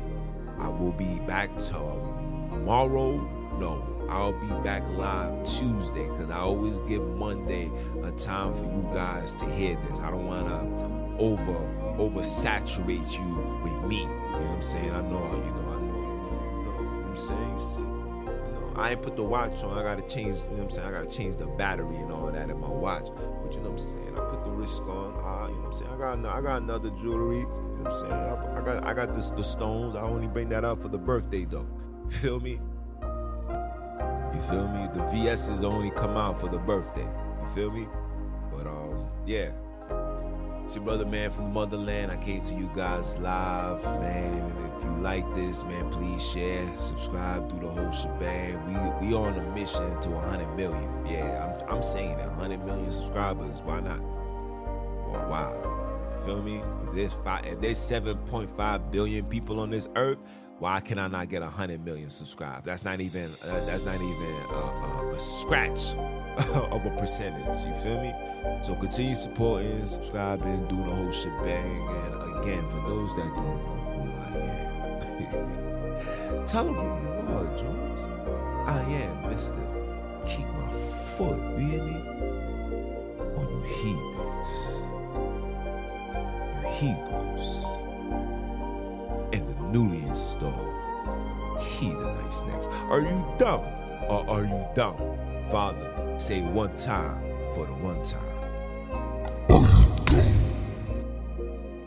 I 0.58 0.68
will 0.68 0.92
be 0.92 1.18
back 1.20 1.56
tomorrow 1.56 2.17
tomorrow, 2.58 3.16
no. 3.58 3.84
I'll 4.08 4.32
be 4.32 4.46
back 4.64 4.82
live 4.96 5.44
Tuesday 5.44 6.08
because 6.08 6.30
I 6.30 6.38
always 6.38 6.78
give 6.88 7.02
Monday 7.16 7.70
a 8.02 8.10
time 8.12 8.54
for 8.54 8.64
you 8.64 8.88
guys 8.94 9.34
to 9.34 9.44
hear 9.50 9.76
this. 9.88 10.00
I 10.00 10.10
don't 10.10 10.26
want 10.26 10.48
to 10.48 11.22
over 11.22 11.52
oversaturate 11.98 13.12
you 13.12 13.60
with 13.62 13.88
me. 13.88 14.00
You 14.00 14.06
know 14.06 14.38
what 14.38 14.50
I'm 14.50 14.62
saying? 14.62 14.90
I 14.90 15.02
know, 15.02 15.42
you 15.44 15.52
know, 15.52 15.68
I 15.68 15.80
know, 15.80 15.98
you 15.98 16.64
know, 16.64 17.02
what 17.02 17.08
I'm 17.08 17.16
saying? 17.16 17.52
You 17.52 17.60
see, 17.60 17.80
you 17.80 17.86
know, 17.86 18.72
I 18.76 18.92
ain't 18.92 19.02
put 19.02 19.14
the 19.14 19.24
watch 19.24 19.62
on. 19.62 19.76
I 19.76 19.82
gotta 19.82 20.08
change, 20.08 20.36
you 20.36 20.42
know 20.42 20.54
what 20.54 20.62
I'm 20.62 20.70
saying? 20.70 20.88
I 20.88 20.90
gotta 20.90 21.10
change 21.10 21.36
the 21.36 21.46
battery 21.46 21.96
and 21.96 22.10
all 22.10 22.32
that 22.32 22.48
in 22.48 22.58
my 22.58 22.68
watch. 22.68 23.08
But 23.42 23.54
you 23.54 23.60
know 23.60 23.70
what 23.70 23.80
I'm 23.80 23.86
saying? 23.86 24.18
I 24.18 24.20
put 24.20 24.42
the 24.42 24.50
wrist 24.50 24.82
on. 24.82 24.88
Uh, 24.88 25.48
you 25.48 25.54
know 25.54 25.60
what 25.60 25.66
I'm 25.66 25.72
saying? 25.72 25.92
I 25.92 25.98
got 25.98 26.24
I 26.24 26.40
got 26.40 26.62
another 26.62 26.90
jewelry. 26.90 27.40
You 27.40 27.44
know 27.44 27.82
what 27.82 27.92
I'm 27.92 28.00
saying? 28.00 28.12
I, 28.12 28.58
I 28.58 28.64
got 28.64 28.88
I 28.88 28.94
got 28.94 29.14
this 29.14 29.30
the 29.32 29.44
stones. 29.44 29.96
I 29.96 30.00
only 30.00 30.28
bring 30.28 30.48
that 30.48 30.64
up 30.64 30.80
for 30.80 30.88
the 30.88 30.98
birthday 30.98 31.44
though. 31.44 31.66
Feel 32.10 32.40
me? 32.40 32.60
You 33.02 34.40
feel 34.40 34.68
me? 34.68 34.88
The 34.92 35.00
VSs 35.12 35.62
only 35.62 35.90
come 35.90 36.16
out 36.16 36.40
for 36.40 36.48
the 36.48 36.58
birthday. 36.58 37.08
You 37.42 37.48
feel 37.48 37.70
me? 37.70 37.86
But 38.50 38.66
um, 38.66 39.08
yeah. 39.26 39.50
It's 40.64 40.74
your 40.74 40.84
brother 40.84 41.06
man 41.06 41.30
from 41.30 41.44
the 41.44 41.50
motherland. 41.50 42.12
I 42.12 42.16
came 42.16 42.42
to 42.42 42.54
you 42.54 42.70
guys 42.74 43.18
live, 43.18 43.82
man. 44.00 44.34
And 44.34 44.76
if 44.76 44.84
you 44.84 44.90
like 45.00 45.34
this, 45.34 45.64
man, 45.64 45.90
please 45.90 46.22
share, 46.22 46.66
subscribe, 46.78 47.50
do 47.50 47.58
the 47.60 47.68
whole 47.68 47.90
shebang. 47.92 48.66
We 49.00 49.08
we 49.08 49.14
on 49.14 49.38
a 49.38 49.54
mission 49.54 49.98
to 50.00 50.10
100 50.10 50.56
million. 50.56 51.06
Yeah, 51.06 51.56
I'm 51.66 51.76
I'm 51.76 51.82
saying 51.82 52.18
that 52.18 52.28
100 52.28 52.64
million 52.64 52.92
subscribers. 52.92 53.62
Why 53.62 53.80
not? 53.80 54.00
Well, 54.00 55.26
wow. 55.30 55.78
Feel 56.24 56.42
me? 56.42 56.62
There's 56.92 57.14
five, 57.14 57.60
there's 57.60 57.78
7.5 57.78 58.90
billion 58.90 59.24
people 59.26 59.60
on 59.60 59.70
this 59.70 59.88
earth, 59.96 60.18
why 60.58 60.80
can 60.80 60.98
I 60.98 61.06
not 61.06 61.28
get 61.28 61.42
a 61.42 61.46
100 61.46 61.84
million 61.84 62.10
subscribers? 62.10 62.64
That's 62.64 62.84
not 62.84 63.00
even 63.00 63.32
uh, 63.44 63.64
that's 63.64 63.84
not 63.84 63.94
even 63.94 64.34
a, 64.50 64.54
a, 64.54 65.10
a 65.14 65.20
scratch 65.20 65.94
of 66.54 66.84
a 66.84 66.90
percentage. 66.98 67.64
You 67.64 67.74
feel 67.74 68.00
me? 68.00 68.12
So 68.62 68.74
continue 68.74 69.14
supporting, 69.14 69.86
subscribing, 69.86 70.66
do 70.68 70.76
the 70.76 70.94
whole 70.94 71.12
shebang. 71.12 71.88
And 71.88 72.38
again, 72.38 72.68
for 72.68 72.80
those 72.88 73.14
that 73.16 73.34
don't 73.36 73.62
know 73.64 73.76
who 73.94 74.02
I 74.20 74.28
am, 76.40 76.46
tell 76.46 76.64
them 76.64 76.74
who 76.74 76.82
you 76.82 77.36
are, 77.36 77.56
Jones. 77.56 78.00
I 78.68 78.80
am 78.82 79.28
Mister. 79.28 79.54
Keep 80.26 80.46
my 80.46 80.72
foot, 81.16 81.38
me? 81.56 81.78
On 83.36 83.48
you 83.48 83.62
heathens, 83.78 84.82
you 86.54 86.68
heathens 86.70 87.77
newly 89.70 90.02
installed 90.02 90.74
He 91.60 91.90
the 91.90 92.12
nice 92.22 92.42
next. 92.42 92.70
Are 92.88 93.00
you 93.00 93.24
dumb 93.38 93.64
or 94.08 94.28
are 94.28 94.44
you 94.44 94.66
dumb? 94.74 94.96
Father, 95.50 96.14
say 96.18 96.42
one 96.42 96.76
time 96.76 97.22
for 97.54 97.66
the 97.66 97.72
one 97.74 98.02
time. 98.02 98.22
Are 99.50 99.60
you 99.60 99.96
dumb? 100.06 100.34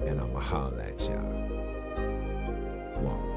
And 0.08 0.20
I'ma 0.20 0.40
holler 0.40 0.82
at 0.82 1.08
y'all. 1.08 1.42
One. 3.02 3.31